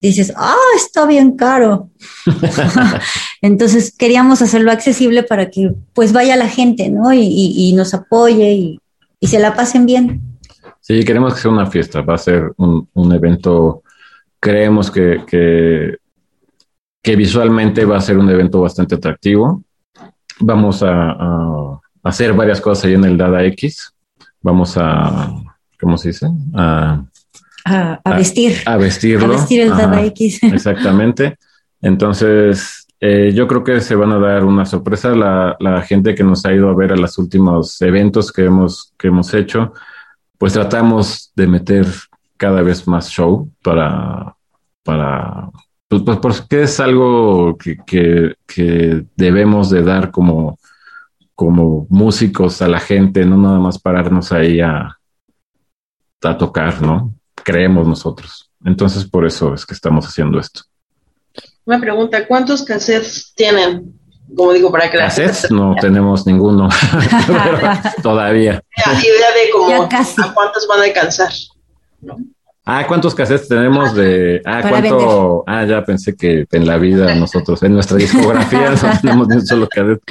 dices, 0.00 0.32
ah, 0.36 0.54
está 0.76 1.06
bien 1.06 1.36
caro. 1.36 1.90
Entonces 3.42 3.94
queríamos 3.96 4.42
hacerlo 4.42 4.70
accesible 4.70 5.22
para 5.22 5.50
que 5.50 5.74
pues 5.94 6.12
vaya 6.12 6.36
la 6.36 6.48
gente, 6.48 6.90
¿no? 6.90 7.12
Y, 7.12 7.72
nos 7.76 7.94
apoye 7.94 8.78
y, 9.20 9.26
se 9.26 9.38
la 9.38 9.54
pasen 9.54 9.86
bien. 9.86 10.22
Sí, 10.80 11.04
queremos 11.04 11.34
que 11.34 11.40
sea 11.40 11.50
una 11.50 11.66
fiesta, 11.66 12.00
va 12.00 12.14
a 12.14 12.18
ser 12.18 12.52
un, 12.56 13.12
evento, 13.12 13.82
creemos 14.40 14.90
que, 14.90 15.24
que, 15.26 17.16
visualmente 17.16 17.84
va 17.84 17.96
a 17.96 18.02
ser 18.02 18.18
un 18.18 18.28
evento 18.30 18.60
bastante 18.60 18.94
atractivo. 18.94 19.62
Vamos 20.40 20.82
a, 20.82 21.10
a 21.12 21.80
hacer 22.02 22.32
varias 22.32 22.60
cosas 22.60 22.84
ahí 22.84 22.94
en 22.94 23.04
el 23.04 23.16
Dada 23.16 23.44
X 23.44 23.92
vamos 24.42 24.76
a, 24.76 25.30
¿cómo 25.80 25.96
se 25.98 26.08
dice? 26.08 26.26
A, 26.54 27.04
vestir. 28.16 28.56
A, 28.66 28.76
vestirlo. 28.76 29.26
A 29.26 29.28
vestir 29.28 29.60
el 29.60 29.70
Dada 29.70 30.04
X. 30.04 30.42
Exactamente. 30.42 31.38
Entonces, 31.80 32.86
eh, 33.00 33.32
yo 33.34 33.46
creo 33.46 33.62
que 33.62 33.80
se 33.80 33.94
van 33.94 34.12
a 34.12 34.18
dar 34.18 34.44
una 34.44 34.66
sorpresa 34.66 35.10
la, 35.10 35.56
la, 35.60 35.82
gente 35.82 36.14
que 36.14 36.24
nos 36.24 36.44
ha 36.44 36.52
ido 36.52 36.68
a 36.68 36.74
ver 36.74 36.92
a 36.92 36.96
los 36.96 37.16
últimos 37.18 37.80
eventos 37.82 38.32
que 38.32 38.44
hemos, 38.44 38.92
que 38.98 39.08
hemos 39.08 39.32
hecho. 39.34 39.72
Pues 40.36 40.52
tratamos 40.52 41.32
de 41.36 41.46
meter 41.46 41.86
cada 42.36 42.62
vez 42.62 42.86
más 42.86 43.10
show 43.10 43.50
para, 43.62 44.34
para 44.82 45.50
pues, 45.88 46.02
pues 46.02 46.18
porque 46.18 46.62
es 46.62 46.80
algo 46.80 47.56
que, 47.56 47.76
que, 47.86 48.34
que 48.46 49.04
debemos 49.16 49.70
de 49.70 49.82
dar 49.82 50.10
como, 50.10 50.58
como 51.34 51.86
músicos 51.88 52.60
a 52.62 52.68
la 52.68 52.78
gente, 52.78 53.24
no 53.24 53.36
nada 53.36 53.58
más 53.58 53.78
pararnos 53.78 54.32
ahí 54.32 54.60
a, 54.60 54.98
a 56.22 56.38
tocar, 56.38 56.82
¿no? 56.82 57.14
Creemos 57.50 57.86
nosotros. 57.86 58.50
Entonces, 58.62 59.04
por 59.04 59.26
eso 59.26 59.54
es 59.54 59.64
que 59.64 59.72
estamos 59.72 60.06
haciendo 60.06 60.38
esto. 60.38 60.62
Una 61.64 61.80
pregunta, 61.80 62.26
¿cuántos 62.26 62.62
cassettes 62.62 63.32
tienen? 63.34 63.98
Como 64.36 64.52
digo, 64.52 64.70
para 64.70 64.90
que 64.90 64.98
¿Cassettes? 64.98 65.50
No 65.50 65.74
tenemos 65.80 66.26
ninguno 66.26 66.68
todavía. 68.02 68.62
La 68.84 68.92
idea 68.92 69.30
de 69.32 69.50
cómo 69.50 69.82
a 69.84 70.34
cuántos 70.34 70.66
van 70.68 70.80
a 70.80 70.84
alcanzar. 70.84 71.32
¿no? 72.02 72.16
Ah, 72.66 72.86
¿cuántos 72.86 73.14
cassettes 73.14 73.48
tenemos 73.48 73.94
de... 73.94 74.42
Ah, 74.44 74.60
¿cuánto? 74.68 75.42
Ah, 75.46 75.64
ya 75.64 75.82
pensé 75.82 76.14
que 76.14 76.46
en 76.52 76.66
la 76.66 76.76
vida 76.76 77.14
nosotros, 77.14 77.62
en 77.62 77.72
nuestra 77.72 77.96
discografía 77.96 78.70
no 78.82 79.00
tenemos 79.00 79.28
ni 79.28 79.36
un 79.36 79.46
solo 79.46 79.66
cassette. 79.70 80.02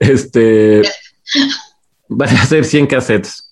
Este... 0.00 0.82
Van 2.08 2.36
a 2.36 2.44
ser 2.46 2.64
100 2.64 2.88
cassettes, 2.88 3.43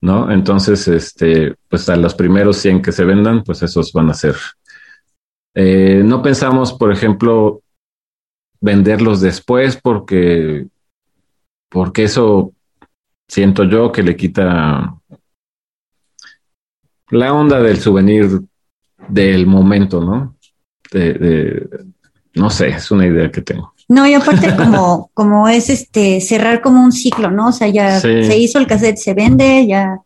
¿no? 0.00 0.30
Entonces, 0.30 0.86
este, 0.88 1.54
pues 1.68 1.88
a 1.88 1.96
los 1.96 2.14
primeros 2.14 2.58
100 2.58 2.82
que 2.82 2.92
se 2.92 3.04
vendan, 3.04 3.42
pues 3.42 3.62
esos 3.62 3.92
van 3.92 4.10
a 4.10 4.14
ser. 4.14 4.36
Eh, 5.54 6.02
no 6.04 6.22
pensamos, 6.22 6.72
por 6.72 6.92
ejemplo, 6.92 7.62
venderlos 8.60 9.20
después 9.20 9.78
porque, 9.80 10.66
porque 11.68 12.04
eso 12.04 12.52
siento 13.26 13.64
yo 13.64 13.92
que 13.92 14.02
le 14.02 14.16
quita 14.16 14.94
la 17.10 17.32
onda 17.32 17.60
del 17.60 17.78
souvenir 17.78 18.40
del 19.08 19.46
momento, 19.46 20.00
¿no? 20.00 20.36
De, 20.90 21.68
no 22.34 22.50
sé, 22.50 22.68
es 22.68 22.90
una 22.90 23.06
idea 23.06 23.30
que 23.30 23.42
tengo. 23.42 23.74
No, 23.88 24.06
y 24.06 24.14
aparte 24.14 24.54
como, 24.56 25.10
como 25.14 25.48
es 25.48 25.70
este 25.70 26.20
cerrar 26.20 26.60
como 26.60 26.84
un 26.84 26.92
ciclo, 26.92 27.30
¿no? 27.30 27.48
O 27.48 27.52
sea, 27.52 27.68
ya 27.68 27.98
se 28.00 28.38
hizo 28.38 28.58
el 28.58 28.66
cassette, 28.66 28.98
se 28.98 29.14
vende, 29.14 29.66
ya. 29.66 29.98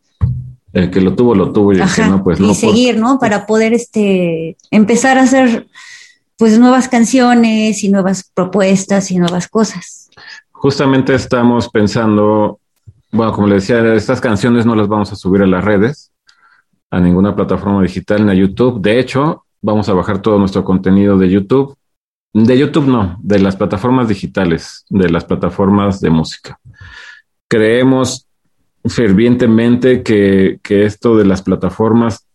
El 0.73 0.91
que 0.91 1.01
lo 1.01 1.15
tuvo, 1.15 1.35
lo 1.35 1.53
tuvo, 1.53 1.75
y 1.75 1.81
el 1.81 1.93
que 1.93 2.07
no, 2.07 2.23
pues 2.25 2.41
y 2.41 2.55
seguir, 2.55 2.99
¿no? 2.99 3.19
Para 3.19 3.47
poder 3.47 3.75
este 3.75 4.57
empezar 4.71 5.19
a 5.19 5.23
hacer 5.23 5.67
pues 6.39 6.59
nuevas 6.59 6.89
canciones 6.89 7.85
y 7.85 7.89
nuevas 7.89 8.31
propuestas 8.35 9.11
y 9.11 9.19
nuevas 9.19 9.49
cosas. 9.49 10.11
Justamente 10.51 11.15
estamos 11.15 11.69
pensando, 11.69 12.59
bueno, 13.11 13.33
como 13.33 13.49
le 13.49 13.57
decía, 13.57 13.95
estas 13.95 14.21
canciones 14.21 14.65
no 14.65 14.75
las 14.75 14.89
vamos 14.89 15.13
a 15.13 15.17
subir 15.17 15.43
a 15.43 15.47
las 15.47 15.63
redes, 15.63 16.11
a 16.91 17.01
ninguna 17.01 17.37
plataforma 17.37 17.83
digital 17.83 18.25
ni 18.25 18.33
a 18.33 18.35
YouTube. 18.35 18.81
De 18.81 18.99
hecho, 18.99 19.45
vamos 19.61 19.89
a 19.89 19.93
bajar 19.93 20.21
todo 20.21 20.39
nuestro 20.39 20.65
contenido 20.65 21.19
de 21.19 21.31
YouTube. 21.31 21.77
De 22.35 22.59
YouTube 22.59 22.87
no, 22.87 23.19
de 23.23 23.39
las 23.39 23.57
plataformas 23.57 24.09
digitales, 24.09 24.87
de 24.89 25.11
las 25.11 25.25
plataformas 25.25 26.01
de 26.01 26.11
música. 26.11 26.59
Creemos 27.49 28.27
fervientemente 28.85 30.03
que, 30.03 30.59
que 30.63 30.87
esto 30.87 31.17
de 31.17 31.25
las 31.25 31.43
plataformas 31.43 32.27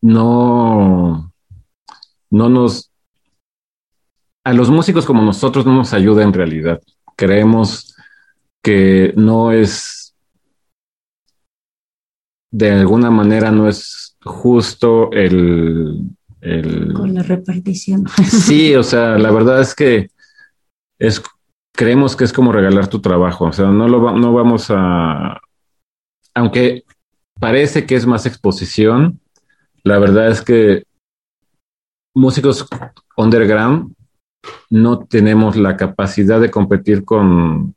no, 0.00 1.32
no 2.30 2.48
nos, 2.48 2.90
a 4.44 4.52
los 4.52 4.70
músicos 4.70 5.06
como 5.06 5.22
nosotros 5.22 5.66
no 5.66 5.74
nos 5.74 5.92
ayuda 5.92 6.22
en 6.22 6.32
realidad. 6.32 6.80
Creemos 7.16 7.94
que 8.62 9.12
no 9.16 9.52
es, 9.52 10.14
de 12.50 12.72
alguna 12.72 13.10
manera 13.10 13.50
no 13.50 13.68
es 13.68 14.16
justo 14.24 15.10
el... 15.12 16.16
el 16.40 16.92
Con 16.92 17.14
la 17.14 17.22
repartición. 17.22 18.06
Sí, 18.28 18.74
o 18.76 18.82
sea, 18.82 19.18
la 19.18 19.30
verdad 19.30 19.60
es 19.60 19.74
que 19.74 20.10
es, 20.98 21.22
creemos 21.74 22.16
que 22.16 22.24
es 22.24 22.32
como 22.32 22.52
regalar 22.52 22.88
tu 22.88 23.00
trabajo, 23.00 23.46
o 23.46 23.52
sea, 23.52 23.66
no, 23.66 23.88
lo, 23.88 24.12
no 24.16 24.32
vamos 24.32 24.66
a, 24.70 25.40
aunque 26.34 26.84
parece 27.38 27.86
que 27.86 27.94
es 27.94 28.06
más 28.06 28.26
exposición, 28.26 29.20
la 29.84 29.98
verdad 29.98 30.28
es 30.28 30.42
que 30.42 30.84
músicos 32.14 32.66
underground 33.16 33.94
no 34.70 35.00
tenemos 35.00 35.56
la 35.56 35.76
capacidad 35.76 36.40
de 36.40 36.50
competir 36.50 37.04
con, 37.04 37.74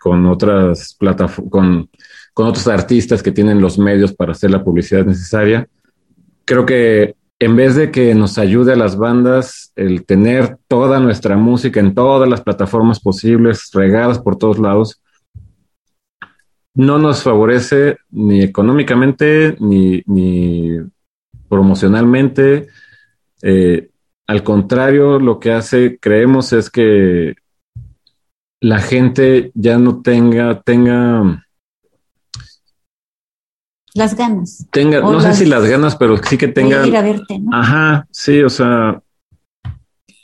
con 0.00 0.26
otras 0.26 0.94
plataformas, 0.94 1.50
con, 1.50 1.90
con 2.32 2.46
otros 2.46 2.68
artistas 2.68 3.22
que 3.22 3.32
tienen 3.32 3.60
los 3.60 3.78
medios 3.78 4.12
para 4.12 4.32
hacer 4.32 4.50
la 4.50 4.62
publicidad 4.62 5.04
necesaria. 5.04 5.68
Creo 6.44 6.66
que 6.66 7.16
en 7.38 7.56
vez 7.56 7.74
de 7.76 7.90
que 7.90 8.14
nos 8.14 8.38
ayude 8.38 8.72
a 8.72 8.76
las 8.76 8.96
bandas 8.96 9.72
el 9.76 10.06
tener 10.06 10.58
toda 10.68 11.00
nuestra 11.00 11.36
música 11.36 11.80
en 11.80 11.94
todas 11.94 12.28
las 12.28 12.40
plataformas 12.40 13.00
posibles, 13.00 13.70
regadas 13.72 14.18
por 14.18 14.36
todos 14.36 14.58
lados, 14.58 15.02
no 16.74 16.98
nos 16.98 17.22
favorece 17.22 17.98
ni 18.10 18.42
económicamente 18.42 19.56
ni, 19.60 20.02
promocionalmente. 21.48 22.68
Eh, 23.42 23.90
al 24.26 24.42
contrario, 24.42 25.18
lo 25.18 25.38
que 25.38 25.52
hace, 25.52 25.98
creemos, 25.98 26.52
es 26.52 26.70
que 26.70 27.34
la 28.60 28.78
gente 28.78 29.52
ya 29.54 29.78
no 29.78 30.02
tenga, 30.02 30.60
tenga 30.62 31.45
las 33.96 34.14
ganas. 34.14 34.66
Tenga, 34.70 35.00
no 35.00 35.20
sé 35.20 35.34
si 35.34 35.46
las 35.46 35.64
ganas, 35.64 35.96
pero 35.96 36.16
sí 36.18 36.36
que 36.36 36.48
tenga. 36.48 36.86
Ir 36.86 36.96
a 36.96 37.02
verte, 37.02 37.38
¿no? 37.38 37.56
Ajá, 37.56 38.06
sí, 38.10 38.42
o 38.42 38.50
sea, 38.50 39.00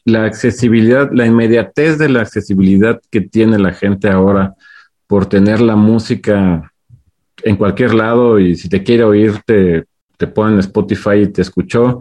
la 0.05 0.25
accesibilidad, 0.25 1.11
la 1.13 1.27
inmediatez 1.27 1.99
de 1.99 2.09
la 2.09 2.21
accesibilidad 2.23 3.01
que 3.11 3.21
tiene 3.21 3.59
la 3.59 3.73
gente 3.73 4.09
ahora 4.09 4.55
por 5.07 5.27
tener 5.27 5.61
la 5.61 5.77
música 5.77 6.73
en 7.43 7.57
cualquier 7.57 7.95
lado 7.95 8.39
y 8.39 8.57
si 8.57 8.69
te 8.69 8.83
quiere 8.83 9.05
oír, 9.05 9.41
te, 9.45 9.85
te 10.17 10.27
ponen 10.27 10.59
Spotify 10.59 11.23
y 11.23 11.27
te 11.27 11.43
escuchó. 11.43 12.01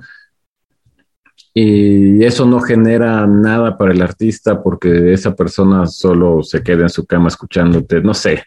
Y 1.53 2.24
eso 2.24 2.45
no 2.45 2.61
genera 2.61 3.28
nada 3.28 3.78
para 3.78 3.91
el 3.91 4.01
artista 4.01 4.63
porque 4.63 5.11
esa 5.11 5.36
persona 5.36 5.86
solo 5.86 6.43
se 6.43 6.63
queda 6.63 6.84
en 6.84 6.89
su 6.89 7.05
cama 7.05 7.28
escuchándote, 7.28 8.01
no 8.01 8.13
sé. 8.13 8.45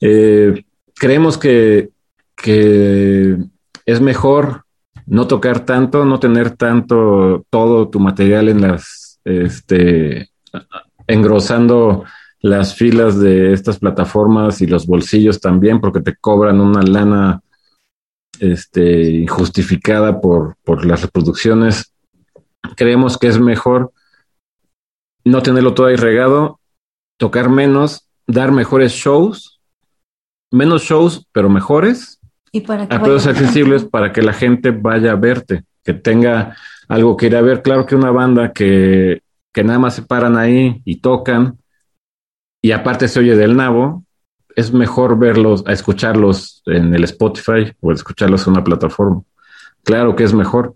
Eh, 0.00 0.64
creemos 0.94 1.36
que, 1.36 1.90
que 2.42 3.36
es 3.86 4.00
mejor 4.00 4.64
no 5.06 5.26
tocar 5.26 5.64
tanto, 5.64 6.04
no 6.04 6.20
tener 6.20 6.56
tanto 6.56 7.44
todo 7.50 7.88
tu 7.88 8.00
material 8.00 8.48
en 8.48 8.60
las, 8.60 9.20
este, 9.24 10.30
engrosando 11.06 12.04
las 12.40 12.74
filas 12.74 13.18
de 13.18 13.52
estas 13.52 13.78
plataformas 13.78 14.62
y 14.62 14.66
los 14.66 14.86
bolsillos 14.86 15.40
también, 15.40 15.80
porque 15.80 16.00
te 16.00 16.16
cobran 16.16 16.60
una 16.60 16.82
lana 16.82 17.42
este, 18.38 19.10
injustificada 19.10 20.20
por, 20.20 20.56
por 20.64 20.86
las 20.86 21.02
reproducciones. 21.02 21.92
Creemos 22.76 23.18
que 23.18 23.26
es 23.26 23.38
mejor 23.38 23.92
no 25.24 25.42
tenerlo 25.42 25.74
todo 25.74 25.88
ahí 25.88 25.96
regado, 25.96 26.60
tocar 27.18 27.50
menos, 27.50 28.08
dar 28.26 28.52
mejores 28.52 28.92
shows, 28.92 29.60
menos 30.50 30.82
shows, 30.82 31.26
pero 31.32 31.50
mejores, 31.50 32.19
y 32.52 32.60
para 32.62 32.88
que 32.88 32.94
a 32.94 33.00
precios 33.00 33.26
accesibles 33.26 33.84
para 33.84 34.12
que 34.12 34.22
la 34.22 34.32
gente 34.32 34.70
vaya 34.70 35.12
a 35.12 35.16
verte, 35.16 35.64
que 35.84 35.94
tenga 35.94 36.56
algo 36.88 37.16
que 37.16 37.26
ir 37.26 37.36
a 37.36 37.42
ver. 37.42 37.62
Claro 37.62 37.86
que 37.86 37.94
una 37.94 38.10
banda 38.10 38.52
que, 38.52 39.22
que 39.52 39.64
nada 39.64 39.78
más 39.78 39.94
se 39.94 40.02
paran 40.02 40.36
ahí 40.36 40.82
y 40.84 40.96
tocan, 40.96 41.58
y 42.62 42.72
aparte 42.72 43.08
se 43.08 43.20
oye 43.20 43.36
del 43.36 43.56
nabo, 43.56 44.04
es 44.56 44.72
mejor 44.72 45.18
verlos, 45.18 45.62
a 45.66 45.72
escucharlos 45.72 46.62
en 46.66 46.94
el 46.94 47.04
Spotify 47.04 47.72
o 47.80 47.92
escucharlos 47.92 48.46
en 48.46 48.54
una 48.54 48.64
plataforma. 48.64 49.22
Claro 49.84 50.16
que 50.16 50.24
es 50.24 50.34
mejor, 50.34 50.74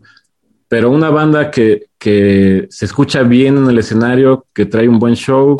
pero 0.68 0.90
una 0.90 1.10
banda 1.10 1.50
que, 1.50 1.88
que 1.98 2.66
se 2.70 2.84
escucha 2.84 3.22
bien 3.22 3.58
en 3.58 3.68
el 3.68 3.78
escenario, 3.78 4.46
que 4.54 4.66
trae 4.66 4.88
un 4.88 4.98
buen 4.98 5.14
show, 5.14 5.56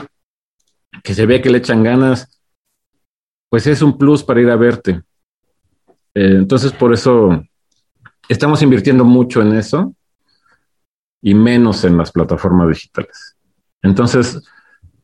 que 1.03 1.15
se 1.15 1.27
ve 1.27 1.43
que 1.43 1.51
le 1.51 1.59
echan 1.59 1.83
ganas, 1.83 2.41
pues 3.51 3.67
es 3.67 3.83
un 3.83 3.99
plus 3.99 4.23
para 4.23 4.41
ir 4.41 4.51
a 4.51 4.57
verte. 4.57 5.03
Eh, 6.15 6.37
entonces, 6.37 6.73
por 6.73 6.93
eso 6.93 7.43
estamos 8.29 8.63
invirtiendo 8.63 9.05
mucho 9.05 9.43
en 9.43 9.55
eso 9.55 9.95
y 11.21 11.35
menos 11.35 11.85
en 11.85 11.97
las 11.97 12.13
plataformas 12.13 12.69
digitales. 12.69 13.37
Entonces, 13.83 14.43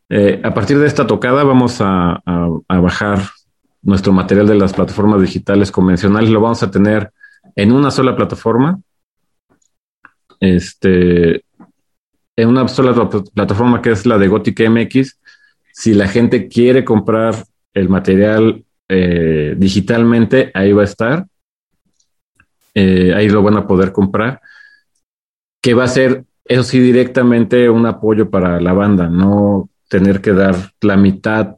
eh, 0.09 0.41
a 0.43 0.53
partir 0.53 0.79
de 0.79 0.87
esta 0.87 1.07
tocada 1.07 1.45
vamos 1.45 1.79
a, 1.81 2.23
bajar 2.69 3.21
nuestro 3.83 4.13
material 4.13 4.47
de 4.47 4.57
las 4.57 4.73
plataformas 4.73 5.23
digitales 5.23 5.71
convencionales. 5.71 6.31
Lo 6.31 6.41
vamos 6.41 6.63
a 6.63 6.71
tener 6.71 7.13
en 7.57 7.73
una 7.73 7.91
sola 7.91 8.17
plataforma. 8.17 8.81
Este, 10.41 11.45
en 12.37 12.49
una 12.49 12.67
sola 12.69 13.09
plataforma 13.35 13.83
que 13.83 13.91
es 13.91 14.07
la 14.07 14.19
de 14.19 14.29
Gothic 14.29 14.69
MX. 14.69 15.19
Si 15.73 15.95
la 15.95 16.09
gente 16.09 16.49
quiere 16.49 16.85
comprar 16.85 17.35
el 17.75 17.89
material 17.89 18.65
eh, 18.93 19.55
digitalmente, 19.57 20.51
ahí 20.53 20.73
va 20.73 20.83
a 20.83 20.87
estar. 20.87 21.27
Eh, 22.75 23.15
ahí 23.15 23.29
lo 23.29 23.41
van 23.43 23.57
a 23.57 23.67
poder 23.67 23.93
comprar. 23.93 24.41
Que 25.63 25.75
va 25.75 25.85
a 25.85 25.89
ser, 25.89 26.25
eso 26.45 26.65
sí, 26.65 26.81
directamente 26.81 27.71
un 27.71 27.87
apoyo 27.87 28.31
para 28.31 28.61
la 28.61 28.73
banda, 28.73 29.09
no 29.09 29.71
tener 29.89 30.21
que 30.21 30.33
dar 30.33 30.57
la 30.81 30.97
mitad 30.97 31.57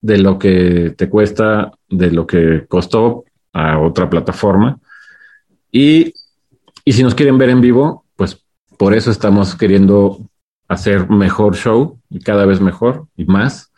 de 0.00 0.18
lo 0.18 0.38
que 0.38 0.94
te 0.96 1.08
cuesta, 1.08 1.72
de 1.88 2.12
lo 2.12 2.28
que 2.28 2.64
costó 2.68 3.24
a 3.52 3.80
otra 3.80 4.08
plataforma. 4.08 4.78
Y, 5.72 6.14
y 6.84 6.92
si 6.92 7.02
nos 7.02 7.16
quieren 7.16 7.38
ver 7.38 7.50
en 7.50 7.60
vivo, 7.60 8.04
pues 8.14 8.40
por 8.78 8.94
eso 8.94 9.10
estamos 9.10 9.56
queriendo 9.56 10.18
hacer 10.68 11.10
mejor 11.10 11.56
show 11.56 11.98
y 12.08 12.20
cada 12.20 12.46
vez 12.46 12.60
mejor 12.60 13.08
y 13.16 13.24
más. 13.24 13.71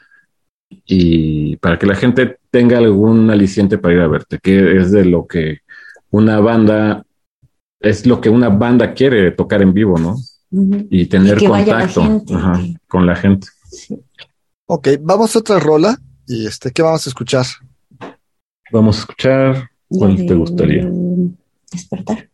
Y 0.87 1.57
para 1.57 1.79
que 1.79 1.87
la 1.87 1.95
gente 1.95 2.39
tenga 2.51 2.79
algún 2.79 3.31
aliciente 3.31 3.79
para 3.79 3.95
ir 3.95 4.01
a 4.01 4.09
verte, 4.09 4.39
que 4.43 4.79
es 4.79 4.91
de 4.91 5.05
lo 5.05 5.27
que 5.27 5.61
una 6.11 6.41
banda, 6.41 7.05
es 7.81 8.07
lo 8.07 8.21
que 8.21 8.31
una 8.31 8.49
banda 8.49 8.95
quiere 8.95 9.31
tocar 9.33 9.63
en 9.63 9.73
vivo, 9.73 9.99
¿no? 9.99 10.17
Y 10.91 11.07
tener 11.07 11.43
contacto 11.43 12.23
con 12.87 13.07
la 13.07 13.17
gente. 13.17 13.49
Ok, 14.67 14.89
vamos 15.01 15.35
a 15.35 15.41
otra 15.41 15.59
rola. 15.59 15.99
¿Y 16.27 16.47
este 16.47 16.71
qué 16.71 16.83
vamos 16.83 17.07
a 17.07 17.11
escuchar? 17.11 17.45
Vamos 18.73 18.97
a 18.97 19.01
escuchar. 19.01 19.71
¿Cuál 19.89 20.17
te 20.27 20.35
gustaría? 20.35 20.89
Despertar. 21.71 22.31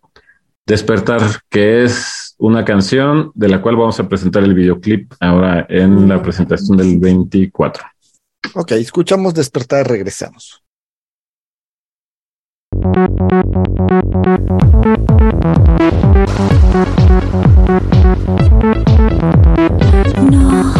Despertar, 0.66 1.20
que 1.48 1.82
es 1.82 2.36
una 2.38 2.64
canción 2.64 3.32
de 3.34 3.48
la 3.48 3.60
cual 3.60 3.76
vamos 3.76 3.98
a 3.98 4.08
presentar 4.08 4.44
el 4.44 4.54
videoclip 4.54 5.12
ahora 5.18 5.66
en 5.68 6.08
la 6.08 6.22
presentación 6.22 6.76
del 6.76 6.98
24. 6.98 7.84
Ok, 8.54 8.72
escuchamos 8.72 9.34
Despertar, 9.34 9.88
regresamos. 9.88 10.62
No, 20.30 20.72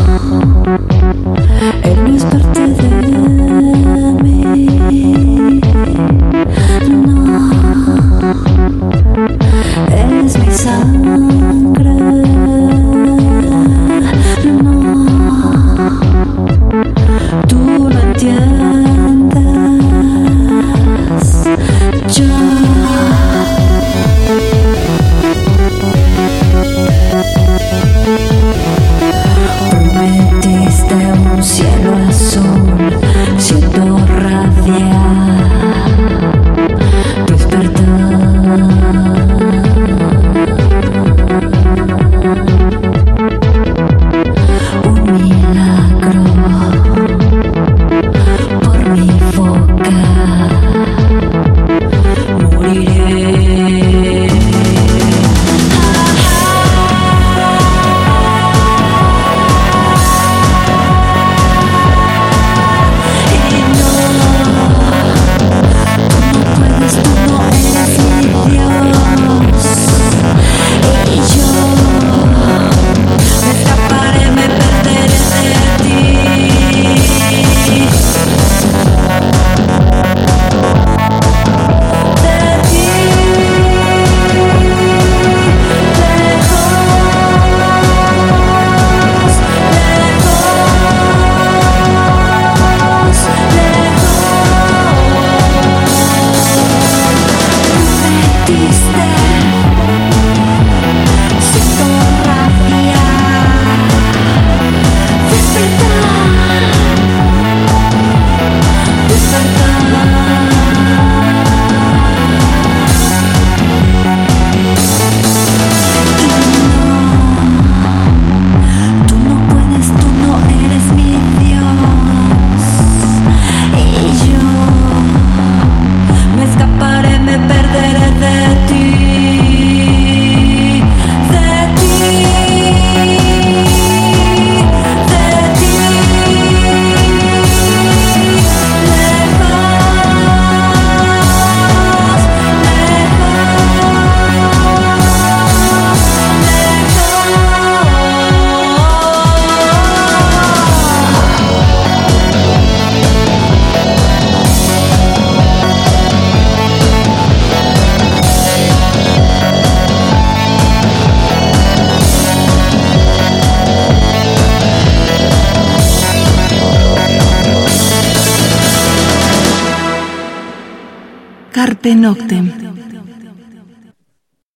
Carpe 171.71 171.95
Noctem. 171.95 172.53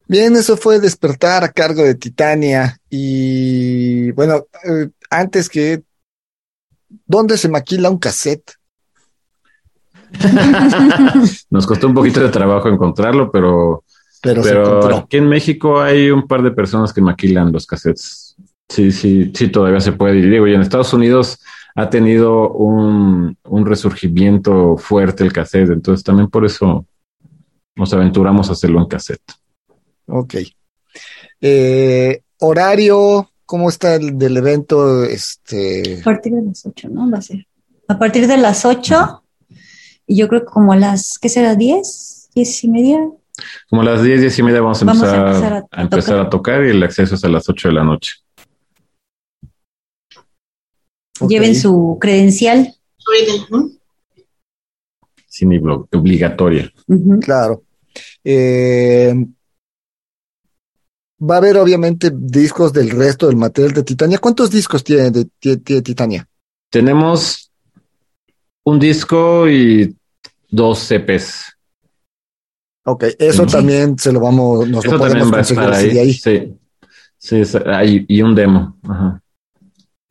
Bien, 0.09 0.35
eso 0.35 0.57
fue 0.57 0.81
Despertar 0.81 1.45
a 1.45 1.49
cargo 1.53 1.85
de 1.85 1.95
Titania. 1.95 2.77
Y 2.91 4.11
bueno, 4.11 4.47
eh, 4.65 4.89
antes 5.11 5.49
que, 5.49 5.85
¿dónde 7.07 7.39
se 7.39 7.49
maquila 7.49 7.89
un 7.89 7.99
cassette? 7.99 8.55
Nos 11.51 11.69
costó 11.69 11.87
un 11.87 11.95
poquito 11.95 12.19
de 12.19 12.31
trabajo 12.31 12.69
encontrarlo, 12.69 13.31
pero, 13.31 13.85
Pero, 14.21 14.43
se 14.43 14.49
pero 14.49 14.67
encontró. 14.67 14.97
aquí 14.97 15.17
en 15.19 15.29
México 15.29 15.81
hay 15.81 16.11
un 16.11 16.27
par 16.27 16.43
de 16.43 16.51
personas 16.51 16.93
que 16.93 17.01
maquilan 17.01 17.53
los 17.53 17.65
cassettes. 17.65 18.35
Sí, 18.69 18.91
sí, 18.91 19.31
sí, 19.33 19.47
todavía 19.51 19.79
se 19.79 19.93
puede. 19.93 20.19
Y 20.19 20.23
digo, 20.23 20.49
y 20.49 20.55
en 20.55 20.63
Estados 20.63 20.93
Unidos 20.93 21.39
ha 21.77 21.89
tenido 21.91 22.51
un, 22.51 23.39
un 23.45 23.67
resurgimiento 23.67 24.77
fuerte 24.77 25.23
el 25.23 25.33
cassette, 25.33 25.71
entonces 25.71 26.03
también 26.03 26.29
por 26.29 26.45
eso 26.45 26.85
nos 27.77 27.93
aventuramos 27.93 28.49
a 28.49 28.53
hacerlo 28.53 28.81
en 28.81 28.87
cassette. 28.87 29.33
Ok. 30.07 30.35
Eh, 31.41 32.23
horario, 32.41 33.31
¿cómo 33.45 33.69
está 33.69 33.95
el 33.97 34.17
del 34.19 34.37
evento? 34.37 35.05
Este, 35.05 36.01
A 36.01 36.05
partir 36.05 36.33
de 36.35 36.43
las 36.43 36.65
8, 36.67 36.89
¿no? 36.91 37.11
Va 37.11 37.19
a 37.19 37.23
ser. 37.23 37.47
A 37.89 37.99
partir 37.99 38.27
de 38.27 38.37
las 38.37 38.65
8, 38.65 39.23
y 40.07 40.17
yo 40.17 40.29
creo 40.29 40.41
que 40.41 40.47
como 40.53 40.73
a 40.73 40.77
las, 40.77 41.19
¿qué 41.19 41.29
será? 41.29 41.55
¿10? 41.55 42.31
¿10 42.35 42.65
y 42.65 42.69
media? 42.69 42.99
Como 43.69 43.83
a 43.83 43.85
las 43.85 44.03
10, 44.03 44.21
10 44.21 44.39
y 44.39 44.43
media 44.43 44.61
vamos 44.61 44.81
a 44.83 44.85
Vamos 44.85 45.03
a 45.03 45.17
empezar, 45.29 45.53
a- 45.71 45.83
empezar 45.83 46.15
tocar. 46.15 46.27
a 46.27 46.31
tocar 46.31 46.65
y 46.65 46.71
el 46.71 46.83
acceso 46.83 47.15
es 47.17 47.25
a 47.25 47.29
las 47.29 47.49
8 47.49 47.69
de 47.69 47.75
la 47.75 47.85
noche. 47.85 48.13
Lleven 51.29 51.55
su 51.55 51.99
credencial. 52.01 52.75
¿no? 53.51 53.69
Sin 55.35 55.51
obli- 55.51 55.89
obligatoria. 55.93 56.73
Claro. 57.21 57.65
Eh, 58.23 59.13
va 61.21 61.35
a 61.35 61.39
haber 61.39 61.57
obviamente 61.57 62.13
discos 62.15 62.73
del 62.73 62.91
resto 62.91 63.27
del 63.27 63.35
material 63.35 63.73
de 63.75 63.83
Titania. 63.83 64.19
¿Cuántos 64.19 64.49
discos 64.53 64.85
tiene 64.85 65.11
de, 65.11 65.25
Titania? 65.83 66.25
Tenemos 66.71 67.51
un 68.63 68.79
disco 68.79 69.49
y 69.49 69.97
dos 70.51 70.79
CPs. 70.89 71.53
Ok, 72.85 73.05
eso 73.19 73.45
Sí. 73.49 73.53
también 73.57 73.99
se 73.99 74.13
lo 74.13 74.21
vamos, 74.21 74.69
nos 74.69 74.85
Eso 74.85 74.93
lo 74.93 74.99
podemos 74.99 75.19
también 75.19 75.35
va 75.35 75.37
a 75.37 75.41
conseguir 75.41 75.63
estar 75.65 75.75
así 75.75 75.87
ahí. 75.89 75.95
de 75.95 76.01
ahí. 76.01 76.13
Sí, 77.19 77.45
sí, 77.45 78.05
y 78.09 78.23
un 78.23 78.37
demo. 78.37 78.79
Ajá. 78.85 79.21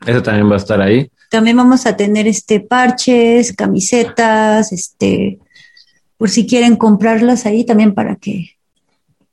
Eso 0.05 0.21
también 0.21 0.49
va 0.49 0.55
a 0.55 0.57
estar 0.57 0.82
ahí. 0.82 1.09
También 1.34 1.57
vamos 1.57 1.88
a 1.88 1.97
tener 1.97 2.27
este 2.27 2.59
parches, 2.59 3.53
camisetas, 3.53 4.71
este, 4.71 5.39
por 6.15 6.29
si 6.29 6.45
quieren 6.45 6.75
comprarlas 6.75 7.47
ahí 7.47 7.65
también 7.65 7.95
para 7.95 8.17
que 8.17 8.51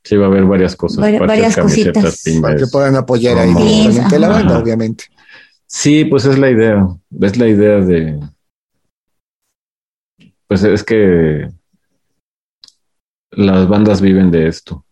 Sí, 0.03 0.17
va 0.17 0.25
a 0.25 0.29
haber 0.29 0.47
varias 0.47 0.77
cosas. 0.77 0.97
Varias 0.99 1.55
camisetas, 1.55 2.03
cositas. 2.03 2.55
que 2.57 2.67
puedan 2.69 2.97
apoyar 2.97 3.37
ahí 3.37 3.53
directamente 3.53 4.19
la 4.19 4.29
banda, 4.29 4.53
Ajá. 4.55 4.63
obviamente. 4.63 5.05
Sí, 5.67 6.07
pues 6.07 6.25
es 6.25 6.39
la 6.39 6.49
idea. 6.51 6.89
Es 7.21 7.37
la 7.37 7.49
idea 7.49 7.81
de. 7.81 8.19
Pues 10.49 10.65
es 10.65 10.83
que 10.83 11.51
las 13.33 13.69
bandas 13.69 14.01
viven 14.01 14.31
de 14.31 14.49
esto. 14.49 14.87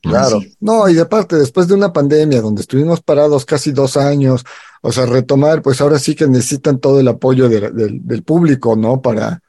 Claro. 0.00 0.40
Sí. 0.40 0.56
No, 0.60 0.88
y 0.88 0.94
de 0.94 1.04
parte, 1.04 1.36
después 1.36 1.68
de 1.68 1.74
una 1.74 1.92
pandemia 1.92 2.40
donde 2.40 2.62
estuvimos 2.62 3.02
parados 3.02 3.44
casi 3.44 3.70
dos 3.70 3.98
años, 3.98 4.46
o 4.86 4.92
sea, 4.92 5.06
retomar, 5.06 5.62
pues 5.62 5.80
ahora 5.80 5.98
sí 5.98 6.14
que 6.14 6.26
necesitan 6.26 6.78
todo 6.78 7.00
el 7.00 7.08
apoyo 7.08 7.48
de- 7.48 7.70
del- 7.70 8.06
del 8.06 8.22
público, 8.22 8.76
¿no? 8.76 9.00
Para, 9.00 9.40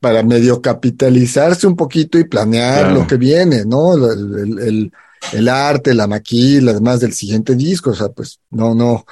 para 0.00 0.22
medio 0.22 0.60
capitalizarse 0.60 1.66
un 1.66 1.76
poquito 1.76 2.18
y 2.18 2.24
planear 2.24 2.80
Claro. 2.84 2.94
lo 3.00 3.06
que 3.06 3.16
viene, 3.16 3.64
¿no? 3.64 3.94
El, 3.94 4.38
el- 4.38 4.58
el- 4.68 4.92
el 5.32 5.48
arte, 5.48 5.94
la 5.94 6.06
maquila, 6.06 6.72
además 6.72 7.00
del 7.00 7.12
siguiente 7.14 7.54
disco, 7.54 7.90
o 7.90 7.94
sea, 7.94 8.08
pues 8.10 8.38
no, 8.50 8.74
no, 8.74 9.04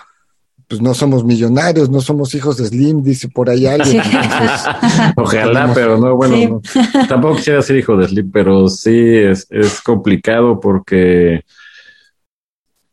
pues 0.68 0.80
no 0.82 0.92
somos 0.94 1.24
millonarios, 1.24 1.88
no 1.90 2.00
somos 2.02 2.34
hijos 2.34 2.56
de 2.58 2.66
Slim, 2.66 3.02
dice 3.02 3.28
por 3.28 3.48
ahí 3.48 3.66
alguien. 3.66 4.02
Sí. 4.02 4.10
entonces, 4.22 4.60
Ojalá, 5.16 5.52
Podemos- 5.66 5.74
pero 5.74 5.98
no, 5.98 6.14
bueno, 6.16 6.36
Sí. 6.36 6.78
no. 6.94 7.06
tampoco 7.08 7.36
quisiera 7.36 7.62
ser 7.62 7.76
hijo 7.76 7.96
de 7.96 8.06
Sleep, 8.08 8.28
pero 8.32 8.68
sí 8.68 8.96
es, 8.98 9.46
es 9.50 9.80
complicado 9.80 10.60
porque, 10.60 11.42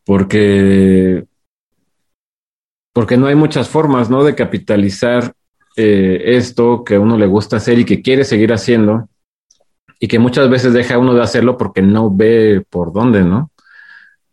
porque, 0.04 1.24
porque 2.92 3.16
no 3.16 3.26
hay 3.26 3.34
muchas 3.34 3.68
formas, 3.68 4.10
¿no? 4.10 4.24
De 4.24 4.34
capitalizar 4.34 5.32
eh, 5.76 6.22
esto 6.36 6.84
que 6.84 6.96
a 6.96 7.00
uno 7.00 7.16
le 7.16 7.26
gusta 7.26 7.56
hacer 7.56 7.78
y 7.78 7.84
que 7.84 8.02
quiere 8.02 8.24
seguir 8.24 8.52
haciendo 8.52 9.08
y 9.98 10.08
que 10.08 10.18
muchas 10.18 10.50
veces 10.50 10.72
deja 10.72 10.98
uno 10.98 11.14
de 11.14 11.22
hacerlo 11.22 11.56
porque 11.56 11.80
no 11.80 12.10
ve 12.14 12.64
por 12.68 12.92
dónde, 12.92 13.22
¿no? 13.22 13.50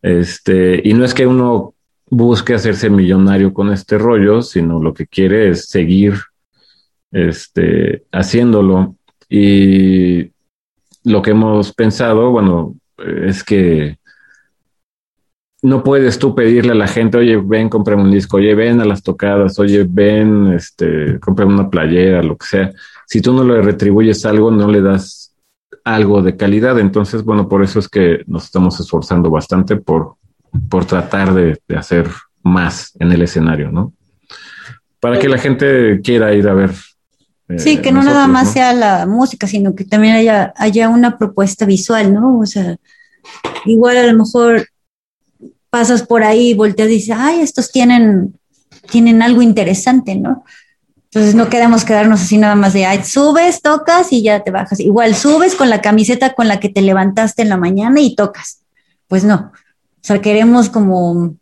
Este, 0.01 0.81
y 0.83 0.93
no 0.93 1.05
es 1.05 1.13
que 1.13 1.27
uno 1.27 1.75
busque 2.09 2.55
hacerse 2.55 2.89
millonario 2.89 3.53
con 3.53 3.71
este 3.71 3.97
rollo, 3.97 4.41
sino 4.41 4.81
lo 4.81 4.93
que 4.93 5.05
quiere 5.05 5.49
es 5.49 5.69
seguir 5.69 6.15
este, 7.11 8.03
haciéndolo. 8.11 8.95
Y 9.29 10.31
lo 11.03 11.21
que 11.21 11.31
hemos 11.31 11.73
pensado, 11.73 12.31
bueno, 12.31 12.75
es 12.97 13.43
que 13.43 13.98
no 15.61 15.83
puedes 15.83 16.19
tú 16.19 16.33
pedirle 16.35 16.71
a 16.71 16.75
la 16.75 16.87
gente, 16.87 17.17
oye, 17.17 17.37
ven, 17.37 17.69
cómprame 17.69 18.03
un 18.03 18.11
disco, 18.11 18.37
oye, 18.37 18.55
ven 18.55 18.79
a 18.79 18.85
las 18.85 19.03
tocadas, 19.03 19.59
oye, 19.59 19.85
ven, 19.87 20.53
este, 20.53 21.19
cómprame 21.19 21.53
una 21.53 21.69
playera, 21.69 22.23
lo 22.23 22.37
que 22.37 22.45
sea. 22.45 22.71
Si 23.05 23.21
tú 23.21 23.33
no 23.33 23.43
le 23.43 23.61
retribuyes 23.61 24.25
algo, 24.25 24.51
no 24.51 24.69
le 24.69 24.81
das 24.81 25.35
algo 25.83 26.21
de 26.21 26.37
calidad. 26.37 26.79
Entonces, 26.79 27.23
bueno, 27.23 27.49
por 27.49 27.63
eso 27.63 27.79
es 27.79 27.89
que 27.89 28.23
nos 28.27 28.45
estamos 28.45 28.79
esforzando 28.79 29.29
bastante 29.29 29.75
por, 29.75 30.15
por 30.69 30.85
tratar 30.85 31.33
de, 31.33 31.59
de 31.67 31.75
hacer 31.77 32.07
más 32.43 32.93
en 32.99 33.11
el 33.11 33.21
escenario, 33.21 33.71
¿no? 33.71 33.93
Para 34.99 35.19
que 35.19 35.29
la 35.29 35.37
gente 35.37 35.99
quiera 36.01 36.33
ir 36.33 36.47
a 36.47 36.53
ver. 36.53 36.71
eh, 37.49 37.59
Sí, 37.59 37.77
que 37.77 37.91
no 37.91 38.03
nada 38.03 38.27
más 38.27 38.47
¿no? 38.47 38.53
sea 38.53 38.73
la 38.73 39.05
música, 39.05 39.47
sino 39.47 39.75
que 39.75 39.83
también 39.83 40.15
haya, 40.15 40.53
haya 40.55 40.87
una 40.89 41.17
propuesta 41.17 41.65
visual, 41.65 42.13
¿no? 42.13 42.39
O 42.39 42.45
sea, 42.45 42.77
igual 43.65 43.97
a 43.97 44.07
lo 44.07 44.17
mejor 44.17 44.65
pasas 45.69 46.03
por 46.03 46.23
ahí 46.23 46.53
volteas 46.53 46.89
y 46.89 46.93
dices, 46.93 47.15
ay, 47.17 47.41
estos 47.41 47.71
tienen, 47.71 48.39
tienen 48.89 49.21
algo 49.21 49.41
interesante, 49.41 50.15
¿no? 50.15 50.43
Entonces 51.05 51.33
no 51.33 51.49
queremos 51.49 51.85
quedarnos 51.85 52.21
así 52.21 52.37
nada 52.37 52.55
más 52.55 52.73
de, 52.73 52.85
ay, 52.85 53.03
subes, 53.03 53.61
tocas 53.61 54.13
y 54.13 54.21
ya 54.21 54.43
te 54.43 54.51
bajas. 54.51 54.79
Igual 54.79 55.15
subes 55.15 55.55
con 55.55 55.69
la 55.69 55.81
camiseta 55.81 56.33
con 56.33 56.47
la 56.47 56.59
que 56.59 56.69
te 56.69 56.81
levantaste 56.81 57.41
en 57.41 57.49
la 57.49 57.57
mañana 57.57 57.99
y 57.99 58.15
tocas. 58.15 58.61
Pues 59.07 59.23
no. 59.23 59.51
O 59.55 60.01
sea, 60.01 60.21
queremos 60.21 60.69
como, 60.69 61.35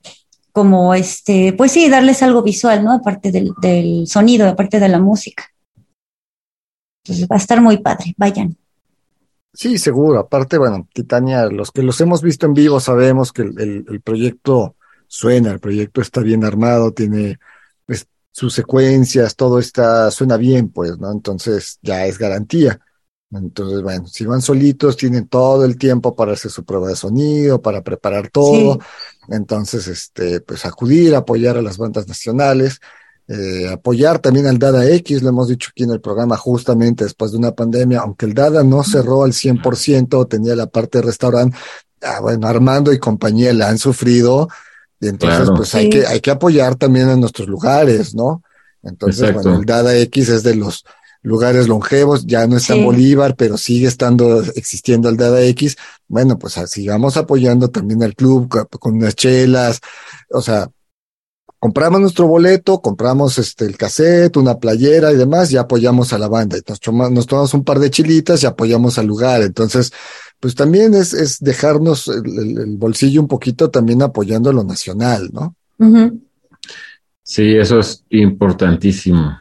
como 0.53 0.93
este, 0.93 1.51
pues 1.51 1.73
sí, 1.73 1.89
darles 1.89 2.23
algo 2.23 2.43
visual, 2.43 2.83
¿no? 2.83 2.93
Aparte 2.93 3.31
del, 3.31 3.51
del 3.61 4.07
sonido, 4.07 4.47
aparte 4.47 4.79
de 4.79 4.87
la 4.87 4.99
música. 4.99 5.43
Entonces 7.03 7.27
va 7.29 7.35
a 7.35 7.39
estar 7.39 7.59
muy 7.61 7.77
padre, 7.77 8.13
vayan. 8.17 8.57
Sí, 9.59 9.77
seguro. 9.79 10.19
Aparte, 10.19 10.57
bueno, 10.59 10.87
Titania, 10.93 11.47
los 11.47 11.71
que 11.71 11.81
los 11.81 11.99
hemos 11.99 12.21
visto 12.21 12.45
en 12.45 12.53
vivo 12.53 12.79
sabemos 12.79 13.33
que 13.33 13.41
el, 13.41 13.59
el- 13.59 13.85
el 13.89 14.01
proyecto 14.01 14.75
suena, 15.07 15.51
el 15.51 15.59
proyecto 15.59 15.99
está 16.01 16.21
bien 16.21 16.43
armado, 16.45 16.91
tiene 16.93 17.39
pues, 17.85 18.05
sus 18.31 18.53
secuencias, 18.53 19.35
todo 19.35 19.57
está, 19.57 20.11
suena 20.11 20.37
bien, 20.37 20.69
pues, 20.69 20.99
¿no? 20.99 21.11
Entonces 21.11 21.79
ya 21.81 22.05
es 22.05 22.19
garantía. 22.19 22.79
Entonces, 23.31 23.81
bueno, 23.81 24.05
si 24.07 24.25
van 24.25 24.41
solitos, 24.43 24.95
tienen 24.95 25.27
todo 25.27 25.65
el 25.65 25.77
tiempo 25.77 26.15
para 26.15 26.33
hacer 26.33 26.51
su 26.51 26.63
prueba 26.63 26.89
de 26.89 26.95
sonido, 26.95 27.59
para 27.61 27.81
preparar 27.83 28.29
todo. 28.29 28.75
Sí. 28.75 28.79
Entonces, 29.29 29.87
este, 29.87 30.39
pues 30.41 30.65
acudir, 30.65 31.15
apoyar 31.15 31.57
a 31.57 31.61
las 31.63 31.77
bandas 31.79 32.07
nacionales, 32.07 32.79
eh, 33.27 33.67
apoyar 33.71 34.19
también 34.19 34.47
al 34.47 34.57
Dada 34.59 34.85
X, 34.89 35.21
lo 35.21 35.29
hemos 35.29 35.49
dicho 35.49 35.69
aquí 35.71 35.83
en 35.83 35.91
el 35.91 35.99
programa 36.01 36.37
justamente 36.37 37.03
después 37.03 37.31
de 37.31 37.37
una 37.37 37.51
pandemia, 37.51 37.99
aunque 37.99 38.25
el 38.25 38.33
Dada 38.33 38.63
no 38.63 38.83
cerró 38.83 39.23
al 39.23 39.33
100%, 39.33 40.27
tenía 40.27 40.55
la 40.55 40.67
parte 40.67 40.99
de 40.99 41.03
restaurante, 41.03 41.57
ah, 42.03 42.19
bueno, 42.21 42.47
Armando 42.47 42.93
y 42.93 42.99
compañía 42.99 43.53
la 43.53 43.69
han 43.69 43.77
sufrido, 43.77 44.47
y 44.99 45.07
entonces 45.09 45.39
Claro. 45.41 45.55
pues 45.55 45.75
hay 45.75 45.89
que, 45.89 46.05
hay 46.07 46.21
que 46.21 46.31
apoyar 46.31 46.75
también 46.75 47.09
a 47.09 47.15
nuestros 47.15 47.47
lugares, 47.47 48.15
¿no? 48.15 48.41
Entonces, 48.83 49.21
Exacto. 49.23 49.41
bueno, 49.43 49.59
el 49.59 49.65
Dada 49.65 49.95
X 49.97 50.29
es 50.29 50.43
de 50.43 50.55
los 50.55 50.85
lugares 51.21 51.67
longevos, 51.67 52.25
ya 52.25 52.47
no 52.47 52.55
está 52.55 52.73
en 52.73 52.79
Sí. 52.79 52.85
Bolívar, 52.85 53.35
pero 53.35 53.57
sigue 53.57 53.87
estando, 53.87 54.41
existiendo 54.55 55.09
el 55.09 55.17
Dada 55.17 55.41
X. 55.43 55.75
Bueno, 56.07 56.39
pues 56.39 56.57
ah, 56.57 56.67
sigamos 56.67 57.17
apoyando 57.17 57.67
también 57.69 58.01
al 58.03 58.15
club 58.15 58.47
co- 58.47 58.67
con, 58.79 58.95
unas 58.95 59.15
chelas, 59.15 59.81
o 60.29 60.41
sea, 60.41 60.69
compramos 61.59 61.99
nuestro 62.01 62.27
boleto, 62.27 62.81
compramos 62.81 63.37
este 63.39 63.65
el 63.65 63.77
cassette, 63.77 64.37
una 64.37 64.57
playera 64.59 65.11
y 65.11 65.15
demás, 65.17 65.51
y 65.51 65.57
apoyamos 65.57 66.13
a 66.13 66.17
la 66.17 66.27
banda. 66.27 66.57
Y 66.57 66.61
nos, 66.67 66.79
toma- 66.79 67.09
nos 67.09 67.25
tomamos 67.27 67.53
un 67.53 67.63
par 67.63 67.79
de 67.79 67.89
chilitas 67.89 68.43
y 68.43 68.45
apoyamos 68.45 68.97
al 68.97 69.07
lugar. 69.07 69.41
Entonces, 69.41 69.91
pues 70.39 70.53
también 70.55 70.93
es, 70.93 71.13
es 71.13 71.39
dejarnos 71.39 72.07
el, 72.07 72.25
el- 72.39 72.57
el 72.59 72.77
bolsillo 72.77 73.21
un 73.21 73.27
poquito 73.27 73.69
también 73.69 74.01
apoyando 74.01 74.53
lo 74.53 74.63
nacional, 74.63 75.29
¿no? 75.33 75.55
Sí, 77.23 77.55
eso 77.55 77.79
es 77.79 78.03
importantísimo. 78.09 79.39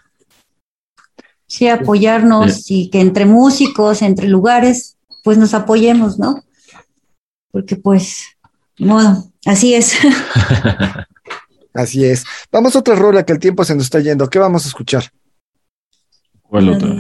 Sí, 1.47 1.69
apoyarnos 1.69 2.71
y 2.71 2.91
que 2.91 3.01
entre 3.01 3.25
músicos, 3.25 4.03
entre 4.03 4.27
lugares, 4.29 4.97
pues 5.23 5.39
nos 5.39 5.55
apoyemos, 5.55 6.19
¿no? 6.19 6.43
Porque 7.53 7.77
pues, 7.77 8.25
bueno, 8.79 9.31
así 9.45 9.75
es. 9.75 9.93
así 11.77 12.05
es. 12.05 12.25
Vamos 12.51 12.75
a 12.77 12.81
otra 12.81 12.95
rola 12.95 13.25
que 13.25 13.33
el 13.33 13.39
tiempo 13.39 13.65
se 13.65 13.75
nos 13.75 13.85
está 13.85 14.01
yendo. 14.01 14.29
¿Qué 14.29 14.39
vamos 14.39 14.65
a 14.65 14.69
escuchar? 14.69 15.05
¿Cuál 16.43 16.69
otra? 16.71 16.95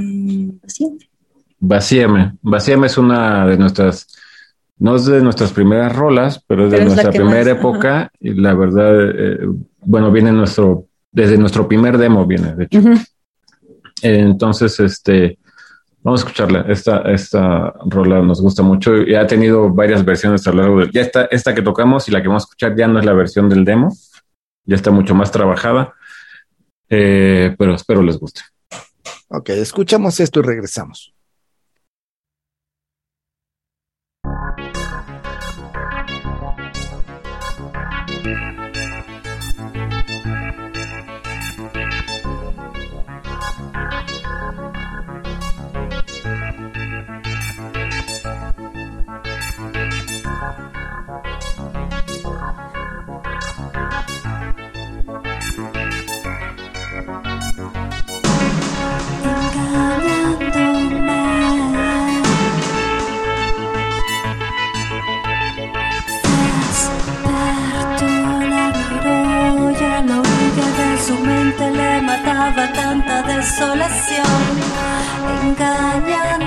Vacíame. 1.58 2.36
Vacíame 2.42 2.86
es 2.86 2.98
una 2.98 3.46
de 3.46 3.56
nuestras, 3.56 4.06
no 4.78 4.96
es 4.96 5.06
de 5.06 5.22
nuestras 5.22 5.52
primeras 5.52 5.94
rolas, 5.94 6.42
pero 6.46 6.66
es 6.66 6.72
de 6.72 6.84
nuestra 6.84 7.10
primera 7.10 7.50
época 7.50 8.10
y 8.20 8.34
la 8.34 8.54
verdad, 8.54 9.10
eh, 9.10 9.38
bueno, 9.80 10.10
viene 10.10 10.32
nuestro, 10.32 10.86
desde 11.10 11.38
nuestro 11.38 11.66
primer 11.66 11.98
demo 11.98 12.26
viene, 12.26 12.54
de 12.54 12.64
hecho. 12.64 12.80
Entonces, 14.02 14.78
este, 14.80 15.38
vamos 16.02 16.20
a 16.20 16.26
escucharla. 16.26 16.66
Esta, 16.68 17.00
esta 17.12 17.74
rola 17.86 18.20
nos 18.20 18.40
gusta 18.40 18.62
mucho 18.62 19.02
y 19.02 19.14
ha 19.14 19.26
tenido 19.26 19.70
varias 19.70 20.04
versiones 20.04 20.46
a 20.46 20.52
lo 20.52 20.62
largo 20.62 20.80
de, 20.80 20.90
ya 20.92 21.00
está, 21.00 21.24
esta 21.30 21.54
que 21.54 21.62
tocamos 21.62 22.08
y 22.08 22.12
la 22.12 22.22
que 22.22 22.28
vamos 22.28 22.44
a 22.44 22.46
escuchar 22.46 22.76
ya 22.76 22.86
no 22.86 22.98
es 22.98 23.04
la 23.04 23.12
versión 23.12 23.48
del 23.48 23.64
demo, 23.64 23.92
ya 24.66 24.76
está 24.76 24.90
mucho 24.90 25.14
más 25.14 25.30
trabajada, 25.30 25.94
eh, 26.88 27.54
pero 27.58 27.74
espero 27.74 28.02
les 28.02 28.18
guste. 28.18 28.42
Ok, 29.28 29.50
escuchamos 29.50 30.20
esto 30.20 30.40
y 30.40 30.42
regresamos. 30.42 31.15
Desolación, 73.46 74.26
engañándome. 75.44 76.45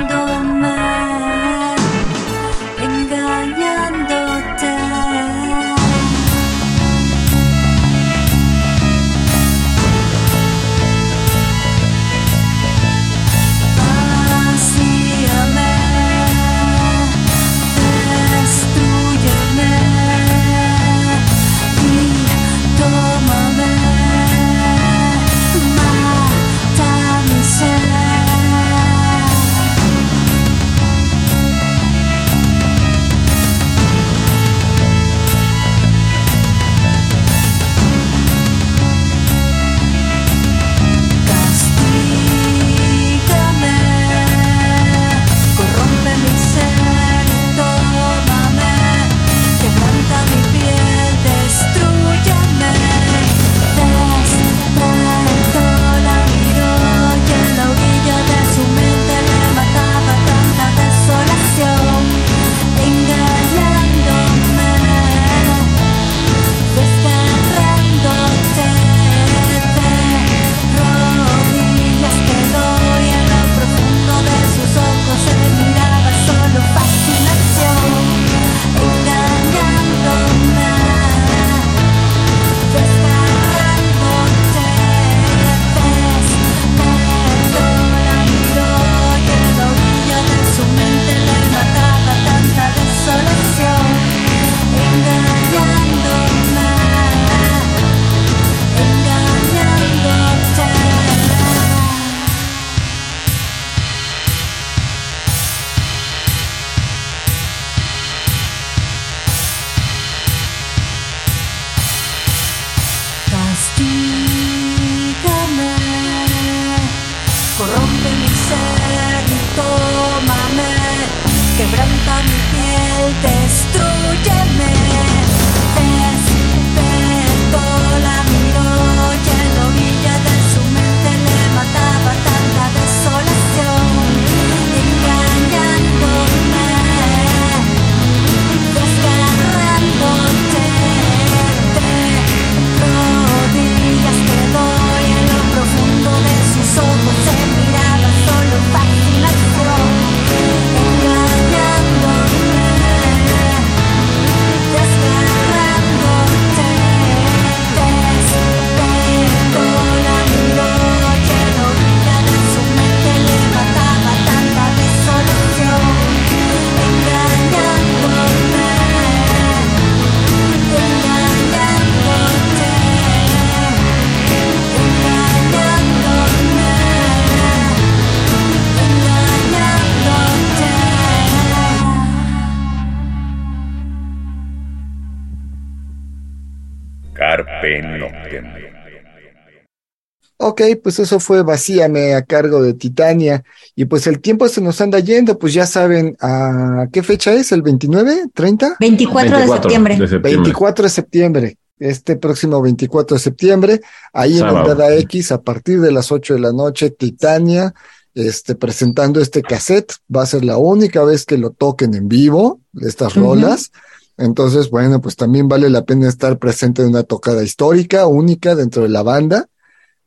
Ok, 190.59 190.79
pues 190.83 190.99
eso 190.99 191.21
fue 191.21 191.41
Vacíame 191.41 192.15
a 192.15 192.23
cargo 192.23 192.61
de 192.61 192.73
Titania. 192.73 193.43
Y 193.75 193.85
pues 193.85 194.07
el 194.07 194.19
tiempo 194.19 194.47
se 194.49 194.59
nos 194.59 194.81
anda 194.81 194.99
yendo, 194.99 195.39
pues 195.39 195.53
ya 195.53 195.65
saben, 195.65 196.17
¿a 196.19 196.87
qué 196.91 197.01
fecha 197.01 197.31
es? 197.31 197.53
¿El 197.53 197.61
29? 197.61 198.25
¿30? 198.35 198.75
24, 198.79 199.39
de, 199.39 199.47
septiembre. 199.47 199.97
24 200.21 200.83
de 200.83 200.89
septiembre. 200.89 201.57
Este 201.79 202.17
próximo 202.17 202.61
24 202.61 203.15
de 203.15 203.23
septiembre, 203.23 203.81
ahí 204.11 204.37
en 204.37 204.47
Entrada 204.47 204.93
X, 204.95 205.31
a 205.31 205.41
partir 205.41 205.79
de 205.79 205.93
las 205.93 206.11
8 206.11 206.33
de 206.33 206.39
la 206.41 206.51
noche, 206.51 206.89
Titania, 206.89 207.73
este, 208.13 208.55
presentando 208.55 209.21
este 209.21 209.41
cassette. 209.41 209.93
Va 210.13 210.23
a 210.23 210.25
ser 210.25 210.43
la 210.43 210.57
única 210.57 211.05
vez 211.05 211.25
que 211.25 211.37
lo 211.37 211.51
toquen 211.51 211.93
en 211.93 212.09
vivo, 212.09 212.59
estas 212.81 213.15
rolas. 213.15 213.71
Entonces, 214.17 214.69
bueno, 214.69 214.99
pues 214.99 215.15
también 215.15 215.47
vale 215.47 215.69
la 215.69 215.85
pena 215.85 216.09
estar 216.09 216.37
presente 216.37 216.81
en 216.81 216.89
una 216.89 217.03
tocada 217.03 217.43
histórica, 217.43 218.07
única 218.07 218.55
dentro 218.55 218.83
de 218.83 218.89
la 218.89 219.03
banda 219.03 219.47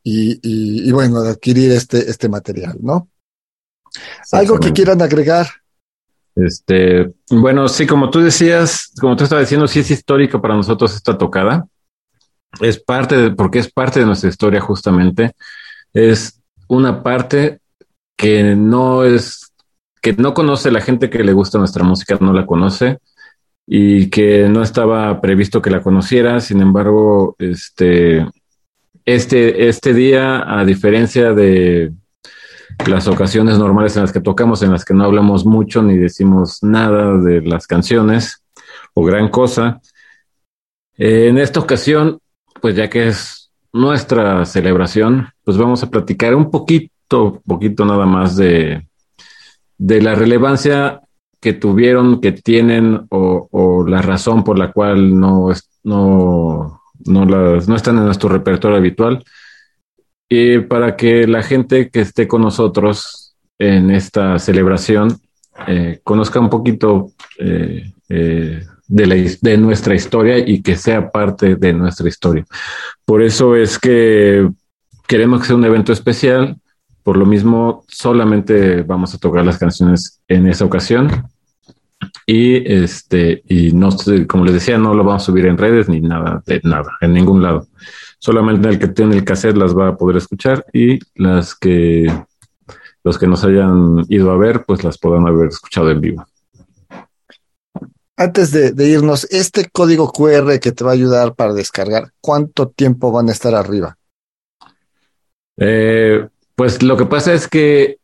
y, 0.03 0.32
y, 0.42 0.88
y 0.88 0.92
bueno, 0.92 1.18
adquirir 1.18 1.72
este, 1.72 2.11
este 2.11 2.28
material, 2.28 2.76
¿no? 2.80 3.09
¿Algo 4.32 4.59
que 4.59 4.72
quieran 4.72 5.03
agregar? 5.03 5.46
Este, 6.34 7.12
bueno, 7.30 7.68
sí, 7.68 7.86
como 7.86 8.11
tú 8.11 8.20
decías, 8.20 8.90
como 9.00 9.16
tú 9.16 9.24
estabas 9.24 9.44
diciendo, 9.44 9.68
sí 9.68 9.80
es 9.80 9.90
histórico 9.90 10.40
para 10.40 10.55
nosotros 10.55 10.94
esta 10.94 11.16
tocada. 11.18 11.66
Es 12.61 12.78
parte 12.78 13.16
de, 13.16 13.30
porque 13.30 13.59
es 13.59 13.70
parte 13.70 14.00
de 14.00 14.07
nuestra 14.07 14.30
historia 14.30 14.61
justamente. 14.61 15.32
Es 15.92 16.40
una 16.68 17.03
parte 17.03 17.61
que 18.16 18.55
no 18.55 19.05
es, 19.05 19.53
que 20.00 20.14
no 20.14 20.32
conoce 20.34 20.70
la 20.70 20.80
gente 20.80 21.11
que 21.11 21.22
le 21.22 21.32
gusta 21.32 21.59
nuestra 21.59 21.84
música, 21.84 22.16
no 22.20 22.32
la 22.32 22.46
conoce 22.46 22.98
y 23.66 24.11
que 24.11 24.48
no 24.48 24.62
estaba 24.62 25.20
previsto 25.20 25.61
que 25.61 25.70
la 25.70 25.82
conociera. 25.82 26.40
Sin 26.40 26.61
embargo, 26.61 27.36
este, 27.38 28.26
este, 29.05 29.68
este 29.68 29.94
día, 29.94 30.59
a 30.59 30.64
diferencia 30.64 31.32
de 31.32 31.92
las 32.86 33.07
ocasiones 33.07 33.59
normales 33.59 33.96
en 33.96 34.03
las 34.03 34.12
que 34.12 34.20
tocamos, 34.20 34.62
en 34.62 34.72
las 34.72 34.84
que 34.84 34.94
no 34.94 35.05
hablamos 35.05 35.44
mucho 35.44 35.82
ni 35.82 35.96
decimos 35.96 36.62
nada 36.62 37.18
de 37.18 37.42
las 37.42 37.66
canciones 37.66 38.42
o 38.94 39.05
gran 39.05 39.28
cosa. 39.28 39.80
En 40.96 41.38
esta 41.38 41.61
ocasión, 41.61 42.18
pues 42.61 42.76
ya 42.76 42.88
que 42.88 43.09
es 43.09 43.50
nuestra 43.72 44.44
celebración, 44.44 45.28
pues 45.44 45.57
vamos 45.57 45.82
a 45.82 45.90
platicar 45.90 46.34
un 46.34 46.50
poquito, 46.50 47.40
poquito 47.46 47.84
nada 47.84 48.07
más 48.07 48.36
de, 48.36 48.86
de 49.78 50.03
la 50.03 50.14
relevancia 50.14 51.00
que 51.40 51.53
tuvieron, 51.55 52.20
que 52.20 52.32
tienen 52.32 53.07
o, 53.11 53.48
o 53.50 53.86
la 53.86 54.00
razón 54.03 54.44
por 54.44 54.59
la 54.59 54.70
cual 54.70 55.18
no, 55.18 55.48
no, 55.82 56.82
no, 57.07 57.24
las, 57.24 57.68
no 57.68 57.76
están 57.76 57.98
en 57.98 58.05
nuestro 58.05 58.28
repertorio 58.28 58.76
habitual 58.76 59.24
y 60.28 60.61
para 60.61 60.96
que 60.96 61.26
la 61.26 61.42
gente 61.42 61.90
que 61.90 62.00
esté 62.00 62.26
con 62.26 62.40
nosotros 62.40 63.36
en 63.59 63.90
esta 63.90 64.38
celebración 64.38 65.20
eh, 65.66 66.00
conozca 66.03 66.40
un 66.40 66.48
poquito 66.48 67.12
eh, 67.38 67.92
eh, 68.09 68.64
de, 68.88 69.07
la, 69.07 69.14
de 69.14 69.59
nuestra 69.59 69.94
historia 69.94 70.38
y 70.38 70.62
que 70.62 70.76
sea 70.76 71.11
parte 71.11 71.57
de 71.57 71.72
nuestra 71.74 72.09
historia. 72.09 72.46
Por 73.05 73.22
eso 73.22 73.55
es 73.57 73.78
que 73.78 74.48
queremos 75.07 75.40
que 75.40 75.48
sea 75.48 75.57
un 75.57 75.64
evento 75.64 75.92
especial. 75.92 76.57
Por 77.03 77.16
lo 77.16 77.26
mismo, 77.26 77.84
solamente 77.88 78.82
vamos 78.82 79.14
a 79.14 79.18
tocar 79.18 79.44
las 79.44 79.59
canciones 79.59 80.22
en 80.28 80.46
esa 80.46 80.64
ocasión. 80.64 81.26
Y 82.27 82.73
este, 82.73 83.43
y 83.49 83.73
no, 83.73 83.91
como 84.29 84.45
les 84.45 84.55
decía, 84.55 84.79
no 84.79 84.95
lo 84.95 85.05
vamos 85.05 85.23
a 85.23 85.27
subir 85.27 85.47
en 85.47 85.59
redes 85.59 85.89
ni 85.89 86.01
nada 86.01 86.43
de 86.47 86.61
nada, 86.64 86.97
en 87.01 87.12
ningún 87.12 87.43
lado. 87.43 87.66
Solamente 88.18 88.68
el 88.68 88.79
que 88.79 88.89
tiene 88.89 89.16
el 89.16 89.25
cassette 89.25 89.57
las 89.57 89.77
va 89.77 89.89
a 89.89 89.97
poder 89.97 90.16
escuchar 90.18 90.64
y 90.73 91.01
las 91.14 91.55
que 91.55 92.07
los 93.05 93.18
que 93.18 93.27
nos 93.27 93.45
hayan 93.45 94.05
ido 94.09 94.31
a 94.31 94.37
ver, 94.37 94.64
pues 94.64 94.85
las 94.85 94.97
podrán 94.99 95.27
haber 95.27 95.49
escuchado 95.49 95.91
en 95.91 96.01
vivo. 96.01 96.27
Antes 98.16 98.53
de, 98.53 98.89
irnos, 98.89 99.25
este 99.31 99.68
código 99.73 100.12
QR 100.12 100.61
que 100.61 100.70
te 100.70 100.85
va 100.85 100.91
a 100.91 100.95
ayudar 100.95 101.35
para 101.35 101.55
descargar, 101.55 102.12
¿cuánto 102.20 102.68
tiempo 102.68 103.11
van 103.11 103.29
a 103.29 103.33
estar 103.33 103.55
arriba? 103.55 103.97
Eh, 105.57 106.29
pues 106.55 106.83
lo 106.83 106.97
que 106.97 107.07
pasa 107.07 107.33
es 107.33 107.49
que 107.49 107.99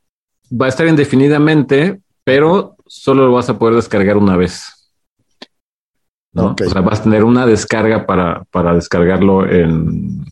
va 0.51 0.67
a 0.67 0.71
estar 0.71 0.89
indefinidamente, 0.89 2.01
pero 2.25 2.77
solo 2.89 3.27
lo 3.27 3.33
vas 3.33 3.49
a 3.49 3.59
poder 3.59 3.77
descargar 3.77 4.17
una 4.17 4.37
vez. 4.37 4.91
O 6.35 6.55
sea, 6.57 6.83
vas 6.83 7.01
a 7.01 7.03
tener 7.05 7.25
una 7.25 7.47
descarga 7.47 8.07
para, 8.07 8.45
para 8.51 8.75
descargarlo 8.75 9.49
en 9.49 10.25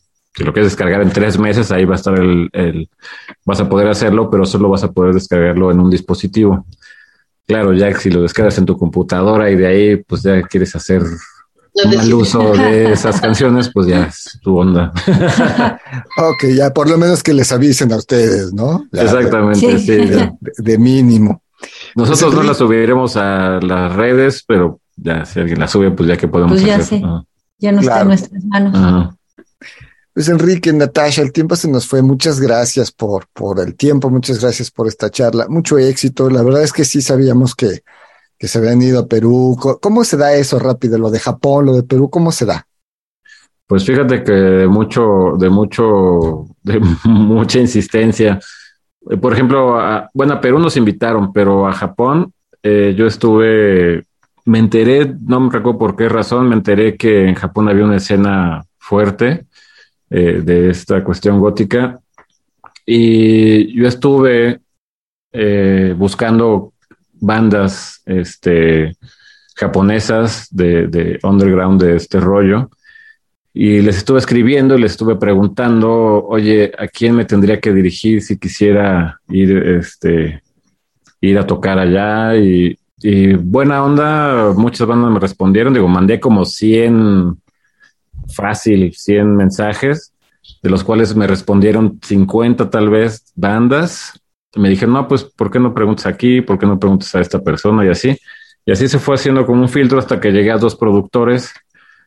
lo 0.45 0.53
que 0.53 0.61
es 0.61 0.67
descargar 0.67 1.01
en 1.01 1.11
tres 1.11 1.39
meses, 1.39 1.71
ahí 1.71 1.85
va 1.85 1.95
a 1.95 1.97
estar 1.97 2.19
el, 2.19 2.51
el, 2.53 2.91
vas 3.45 3.61
a 3.61 3.69
poder 3.69 3.89
hacerlo, 3.89 4.31
pero 4.31 4.45
solo 4.45 4.69
vas 4.69 4.85
a 4.85 4.93
poder 4.93 5.15
descargarlo 5.15 5.71
en 5.71 5.81
un 5.81 5.91
dispositivo. 5.91 6.67
Claro, 7.47 7.73
ya 7.73 7.97
si 7.99 8.11
lo 8.11 8.23
descargas 8.23 8.59
en 8.59 8.67
tu 8.67 8.77
computadora 8.77 9.51
y 9.51 9.57
de 9.57 9.67
ahí, 9.67 9.97
pues 9.97 10.23
ya 10.23 10.43
quieres 10.43 10.75
hacer 10.77 11.03
un 11.85 12.13
uso 12.13 12.53
de 12.53 12.93
esas 12.93 13.21
canciones, 13.21 13.71
pues 13.73 13.87
ya 13.87 14.05
es 14.05 14.39
tu 14.43 14.59
onda. 14.59 14.93
ok, 16.19 16.45
ya 16.55 16.73
por 16.73 16.91
lo 16.91 16.99
menos 16.99 17.23
que 17.23 17.33
les 17.33 17.53
avisen 17.53 17.93
a 17.93 17.97
ustedes, 17.97 18.53
¿no? 18.53 18.87
Exactamente, 18.93 19.79
sí. 19.79 20.11
De, 20.59 20.79
mínimo. 20.79 21.43
Nosotros 21.95 22.35
no 22.35 22.43
las 22.43 22.59
subiremos 22.59 23.17
a 23.17 23.61
las 23.61 23.95
redes, 23.95 24.45
pero 24.47 24.81
ya 24.97 25.25
si 25.25 25.41
alguien 25.41 25.59
la 25.59 25.69
sube, 25.69 25.91
pues 25.91 26.09
ya 26.09 26.17
que 26.17 26.29
podemos 26.29 26.53
pues 26.53 26.65
ya 26.65 26.77
hacer. 26.77 27.03
Ya 27.59 27.73
no 27.73 27.81
está 27.81 28.03
en 28.03 28.09
nuestras 28.09 28.45
manos. 28.45 29.15
Pues 30.13 30.29
Enrique, 30.29 30.73
Natasha, 30.73 31.21
el 31.21 31.33
tiempo 31.33 31.57
se 31.57 31.69
nos 31.69 31.87
fue. 31.87 32.01
Muchas 32.03 32.41
gracias 32.41 32.91
por, 32.91 33.27
por 33.35 33.61
el 33.61 33.75
tiempo, 33.75 34.09
muchas 34.09 34.41
gracias 34.41 34.71
por 34.71 34.87
esta 34.87 35.11
charla. 35.11 35.47
Mucho 35.49 35.79
éxito. 35.79 36.31
La 36.31 36.43
verdad 36.43 36.63
es 36.63 36.73
que 36.73 36.87
sí 36.87 37.03
sabíamos 37.03 37.55
que, 37.55 37.83
que 38.39 38.49
se 38.49 38.59
habían 38.59 38.81
ido 38.81 39.01
a 39.01 39.07
Perú. 39.07 39.59
¿Cómo 39.81 40.05
se 40.05 40.17
da 40.17 40.35
eso 40.35 40.59
rápido? 40.59 40.97
Lo 40.97 41.11
de 41.11 41.19
Japón, 41.19 41.67
lo 41.67 41.75
de 41.75 41.83
Perú, 41.83 42.09
¿cómo 42.09 42.33
se 42.33 42.47
da? 42.47 42.67
Pues 43.67 43.85
fíjate 43.85 44.23
que 44.23 44.33
de 44.33 44.69
mucho, 44.69 45.33
de 45.39 45.51
mucho, 45.51 46.47
de 46.63 46.81
mucha 47.05 47.59
insistencia. 47.59 48.41
Por 49.21 49.33
ejemplo, 49.33 49.79
a, 49.79 50.11
bueno, 50.13 50.35
a 50.35 50.41
Perú 50.41 50.59
nos 50.59 50.77
invitaron, 50.77 51.33
pero 51.33 51.67
a 51.67 51.73
Japón 51.73 52.33
eh, 52.63 52.95
yo 52.97 53.07
estuve 53.07 54.05
me 54.47 54.61
enteré, 54.61 55.13
no 55.27 55.41
me 55.41 55.51
recuerdo 55.51 55.79
por 55.79 55.97
qué 55.97 56.09
razón, 56.09 56.49
me 56.49 56.55
enteré 56.55 56.97
que 56.97 57.29
en 57.29 57.35
Japón 57.35 57.69
había 57.69 57.85
una 57.85 57.97
escena 57.97 58.65
fuerte 58.79 59.47
eh, 60.09 60.41
de 60.43 60.71
esta 60.71 61.03
cuestión 61.03 61.41
gótica. 61.41 61.99
Y 62.87 63.77
yo 63.77 63.89
estuve 63.89 64.61
eh, 65.33 65.95
buscando 65.99 66.73
bandas 67.15 68.03
este, 68.07 68.97
japonesas 69.57 70.47
de, 70.51 71.19
underground 71.25 71.83
de 71.83 71.97
este 71.97 72.21
rollo 72.21 72.71
y 73.59 73.81
les 73.81 73.97
estuve 73.97 74.19
escribiendo 74.19 74.77
y 74.77 74.83
les 74.83 74.91
estuve 74.91 75.17
preguntando, 75.17 76.27
oye, 76.27 76.73
¿a 76.79 76.89
quién 76.89 77.17
me 77.17 77.25
tendría 77.25 77.59
que 77.59 77.73
dirigir 77.73 78.21
si 78.21 78.39
quisiera 78.39 79.19
ir, 79.31 79.57
este, 79.57 80.43
ir 81.23 81.39
a 81.39 81.47
tocar 81.47 81.79
allá? 81.79 82.37
Y, 82.37 82.77
buena 83.39 83.83
onda, 83.83 84.53
muchas 84.55 84.87
bandas 84.87 85.11
me 85.11 85.21
respondieron, 85.21 85.73
digo, 85.73 85.89
mandé 85.89 86.21
como 86.21 86.45
100, 86.45 87.41
fácil, 88.29 88.93
100 88.93 89.35
mensajes, 89.35 90.13
de 90.63 90.69
los 90.69 90.85
cuales 90.85 91.17
me 91.17 91.27
respondieron 91.27 91.99
50 92.03 92.69
tal 92.69 92.91
vez 92.91 93.33
bandas. 93.37 94.21
Me 94.55 94.69
dijeron, 94.69 94.93
no, 94.93 95.09
pues, 95.09 95.25
¿por 95.25 95.51
qué 95.51 95.59
no 95.59 95.73
preguntas 95.73 96.05
aquí? 96.05 96.43
¿Por 96.43 96.59
qué 96.59 96.67
no 96.67 96.79
preguntas 96.79 97.15
a 97.15 97.23
esta 97.23 97.41
persona? 97.41 97.87
Y 97.87 97.89
así. 97.89 98.19
Y 98.67 98.73
así 98.73 98.87
se 98.87 98.99
fue 98.99 99.15
haciendo 99.15 99.47
como 99.47 99.63
un 99.63 99.71
filtro 99.71 99.99
hasta 99.99 100.21
que 100.21 100.31
llegué 100.31 100.51
a 100.51 100.59
dos 100.59 100.77
productores 100.77 101.55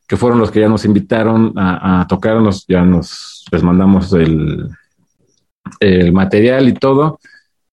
que 0.09 0.17
fueron 0.17 0.39
los 0.39 0.49
que 0.49 0.59
ya 0.59 0.67
nos 0.67 0.83
invitaron 0.85 1.53
a, 1.55 2.01
a 2.01 2.07
tocarnos, 2.07 2.65
ya 2.67 2.83
nos 2.83 3.45
les 3.51 3.61
mandamos 3.63 4.11
el, 4.13 4.67
el 5.79 6.11
material 6.11 6.67
y 6.67 6.73
todo 6.73 7.19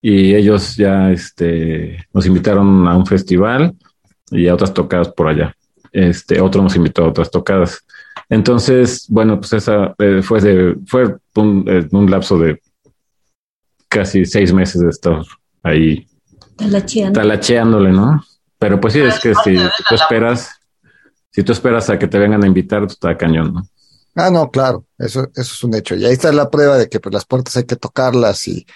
y 0.03 0.35
ellos 0.35 0.77
ya 0.77 1.11
este, 1.11 2.07
nos 2.13 2.27
invitaron 2.27 2.87
a 2.87 2.97
un 2.97 3.07
festival 3.07 3.75
y 4.31 4.47
a 4.47 4.55
otras 4.55 4.73
tocadas 4.73 5.09
por 5.09 5.29
allá. 5.29 5.55
Este, 5.93 6.41
otro 6.41 6.63
nos 6.63 6.77
invitó 6.77 7.05
a 7.05 7.09
otras 7.09 7.31
tocadas. 7.31 7.85
Entonces, 8.29 9.07
bueno, 9.09 9.41
pues 9.41 9.55
esa 9.55 9.95
eh, 9.99 10.21
fue, 10.23 10.41
de, 10.41 10.77
fue 10.87 11.17
un, 11.37 11.65
eh, 11.67 11.89
un, 11.91 12.11
lapso 12.11 12.39
de 12.39 12.61
casi 13.89 14.27
seis 14.27 14.53
meses 14.53 14.83
de 14.83 14.91
estar 14.91 15.23
ahí 15.63 16.07
talacheándole, 17.13 17.91
¿no? 17.91 18.23
Pero 18.59 18.81
pues 18.81 18.95
sí, 18.95 19.01
es 19.01 19.19
que 19.21 19.35
si 19.45 19.57
tú 19.89 19.95
esperas, 19.95 20.56
si 21.37 21.43
tú 21.43 21.53
esperas 21.53 21.91
a 21.91 21.99
que 21.99 22.09
te 22.09 22.19
vengan 22.19 22.43
a 22.43 22.47
invitar, 22.47 22.81
pues 22.81 22.95
está 22.95 23.15
cañón, 23.15 23.53
¿no? 23.53 23.69
Ah, 24.15 24.31
no, 24.31 24.51
claro, 24.51 24.87
eso, 24.97 25.29
eso 25.35 25.55
es 25.55 25.65
un 25.65 25.75
hecho. 25.75 25.95
Y 25.95 26.07
ahí 26.07 26.15
está 26.15 26.33
la 26.33 26.49
prueba 26.49 26.79
de 26.79 26.89
que 26.89 26.99
pues, 26.99 27.13
las 27.13 27.27
puertas 27.27 27.55
hay 27.59 27.65
que 27.65 27.77
tocarlas 27.77 28.49
y, 28.49 28.67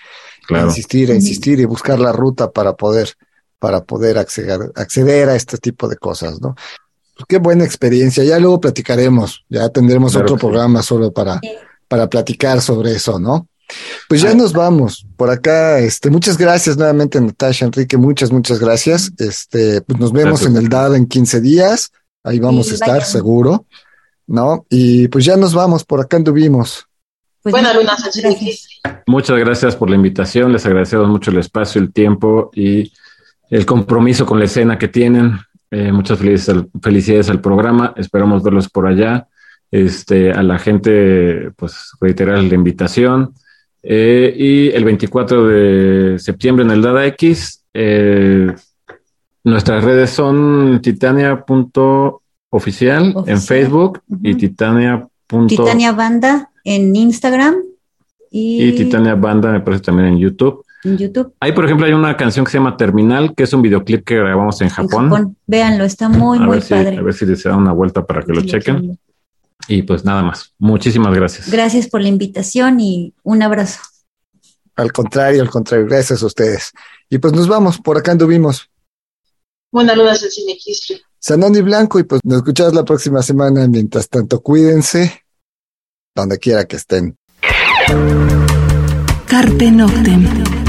insistir, 0.51 1.09
insistir 1.09 1.59
y 1.59 1.65
buscar 1.65 1.99
la 1.99 2.13
ruta 2.13 2.51
para 2.51 2.75
poder, 2.75 3.15
para 3.59 3.83
poder 3.83 4.19
acceder, 4.19 4.61
acceder 4.75 5.31
a 5.31 5.37
este 5.37 5.57
tipo 5.57 5.89
de 5.89 5.97
cosas, 5.97 6.39
¿no? 6.43 6.55
Pues 7.15 7.25
qué 7.27 7.39
buena 7.39 7.65
experiencia. 7.65 8.25
Ya 8.25 8.39
luego 8.39 8.61
platicaremos, 8.61 9.43
ya 9.49 9.71
tendremos 9.71 10.15
otro 10.15 10.37
programa 10.37 10.83
solo 10.83 11.15
para, 11.15 11.41
para 11.89 12.11
platicar 12.11 12.61
sobre 12.61 12.93
eso, 12.93 13.19
¿no? 13.19 13.49
Pues 14.07 14.21
ya 14.21 14.35
nos 14.35 14.53
vamos. 14.53 15.07
Por 15.17 15.31
acá, 15.31 15.79
este, 15.79 16.11
muchas 16.11 16.37
gracias 16.37 16.77
nuevamente, 16.77 17.19
Natasha, 17.23 17.65
Enrique, 17.65 17.97
muchas, 17.97 18.31
muchas 18.31 18.59
gracias. 18.59 19.11
Este, 19.17 19.81
pues 19.81 19.99
nos 19.99 20.13
vemos 20.13 20.45
en 20.45 20.59
el 20.59 20.69
DAD 20.69 20.97
en 20.97 21.07
15 21.07 21.41
días. 21.41 21.93
Ahí 22.23 22.39
vamos 22.39 22.71
a 22.71 22.75
estar, 22.75 23.03
seguro. 23.03 23.67
¿No? 24.27 24.65
Y 24.71 25.09
pues 25.09 25.25
ya 25.25 25.37
nos 25.37 25.55
vamos, 25.55 25.85
por 25.85 26.01
acá 26.01 26.17
anduvimos. 26.17 26.87
Pues 27.43 27.53
Buenas 27.53 27.75
lunas, 27.75 28.23
Muchas 29.07 29.39
gracias 29.39 29.75
por 29.75 29.89
la 29.89 29.97
invitación, 29.97 30.53
les 30.53 30.67
agradecemos 30.67 31.09
mucho 31.09 31.31
el 31.31 31.39
espacio, 31.39 31.81
el 31.81 31.93
tiempo 31.93 32.51
y 32.55 32.93
el 33.49 33.67
compromiso 33.67 34.27
con 34.27 34.39
la 34.39 34.45
escena 34.45 34.79
que 34.79 34.89
tienen. 34.89 35.39
Eh, 35.71 35.91
muchas 35.91 36.19
felicidades 36.19 37.31
al, 37.31 37.41
programa, 37.41 37.95
esperamos 37.97 38.43
verlos 38.43 38.69
por 38.69 38.87
allá. 38.87 39.27
Este, 39.71 40.33
a 40.33 40.43
la 40.43 40.59
gente, 40.59 41.51
pues 41.57 41.93
reiterar 42.01 42.43
la 42.43 42.55
invitación. 42.55 43.35
Eh, 43.83 44.35
y 44.37 44.69
el 44.69 44.85
24 44.85 45.47
de 45.47 46.19
septiembre 46.19 46.65
en 46.65 46.73
el 46.73 46.83
Dada 46.83 47.07
X, 47.07 47.65
eh, 47.73 48.53
nuestras 49.45 49.85
redes 49.85 50.11
son 50.11 50.81
titania.oficial 50.83 53.15
en 53.27 53.41
Facebook 53.41 54.03
y 54.23 54.35
titania. 54.35 55.07
Titania 55.49 55.93
Banda 55.93 56.51
en 56.65 56.95
Instagram. 56.95 57.57
Y... 58.31 58.73
Titania 58.73 59.15
Banda 59.15 59.53
me 59.53 59.61
parece 59.61 59.85
también 59.85 60.09
en 60.09 60.19
YouTube. 60.19 60.65
En 60.85 60.97
YouTube. 60.97 61.35
Ahí, 61.41 61.53
por 61.53 61.65
ejemplo, 61.65 61.87
hay 61.87 61.93
una 61.93 62.17
canción 62.17 62.45
que 62.45 62.53
se 62.53 62.59
llama 62.59 62.77
Terminal, 62.77 63.35
que 63.35 63.43
es 63.43 63.53
un 63.53 63.63
videoclip 63.63 64.05
que 64.05 64.17
grabamos 64.17 64.61
en 64.61 64.69
Japón. 64.69 65.37
Véanlo, 65.47 65.85
está 65.85 66.09
muy, 66.09 66.39
muy 66.39 66.61
padre. 66.61 66.97
a 66.97 67.03
ver 67.03 67.15
si 67.15 67.27
les 67.27 67.43
da 67.43 67.57
una 67.57 67.73
vuelta 67.73 68.07
para 68.07 68.23
que 68.23 68.33
lo 68.33 68.43
chequen. 68.43 68.99
Y 69.69 69.83
pues 69.83 70.05
nada 70.05 70.23
más. 70.23 70.55
Muchísimas 70.59 71.15
gracias. 71.15 71.51
Gracias 71.51 71.89
por 71.89 72.01
la 72.01 72.09
invitación 72.09 72.81
y 72.81 73.15
un 73.23 73.43
abrazo. 73.43 73.81
Al 74.77 74.93
contrario, 74.93 75.43
al 75.43 75.51
contrario, 75.51 75.87
gracias 75.87 76.23
a 76.23 76.27
ustedes. 76.27 76.73
Y 77.11 77.19
pues 77.19 77.35
nos 77.35 77.47
vamos, 77.47 77.79
por 77.79 77.99
acá 77.99 78.13
anduvimos. 78.13 78.70
Buenas 79.73 79.97
noches, 79.97 80.23
el 80.25 80.31
Cine 80.31 80.59
Sanón 81.21 81.55
y 81.55 81.61
Blanco, 81.61 82.01
y 82.01 82.03
pues 82.03 82.21
nos 82.25 82.39
escuchamos 82.39 82.75
la 82.75 82.85
próxima 82.85 83.23
semana. 83.23 83.69
Mientras 83.69 84.09
tanto, 84.09 84.41
cuídense 84.41 85.25
donde 86.15 86.39
quiera 86.39 86.65
que 86.65 86.77
estén. 86.77 87.17
Carpe 89.27 89.71
Noctem. 89.71 90.60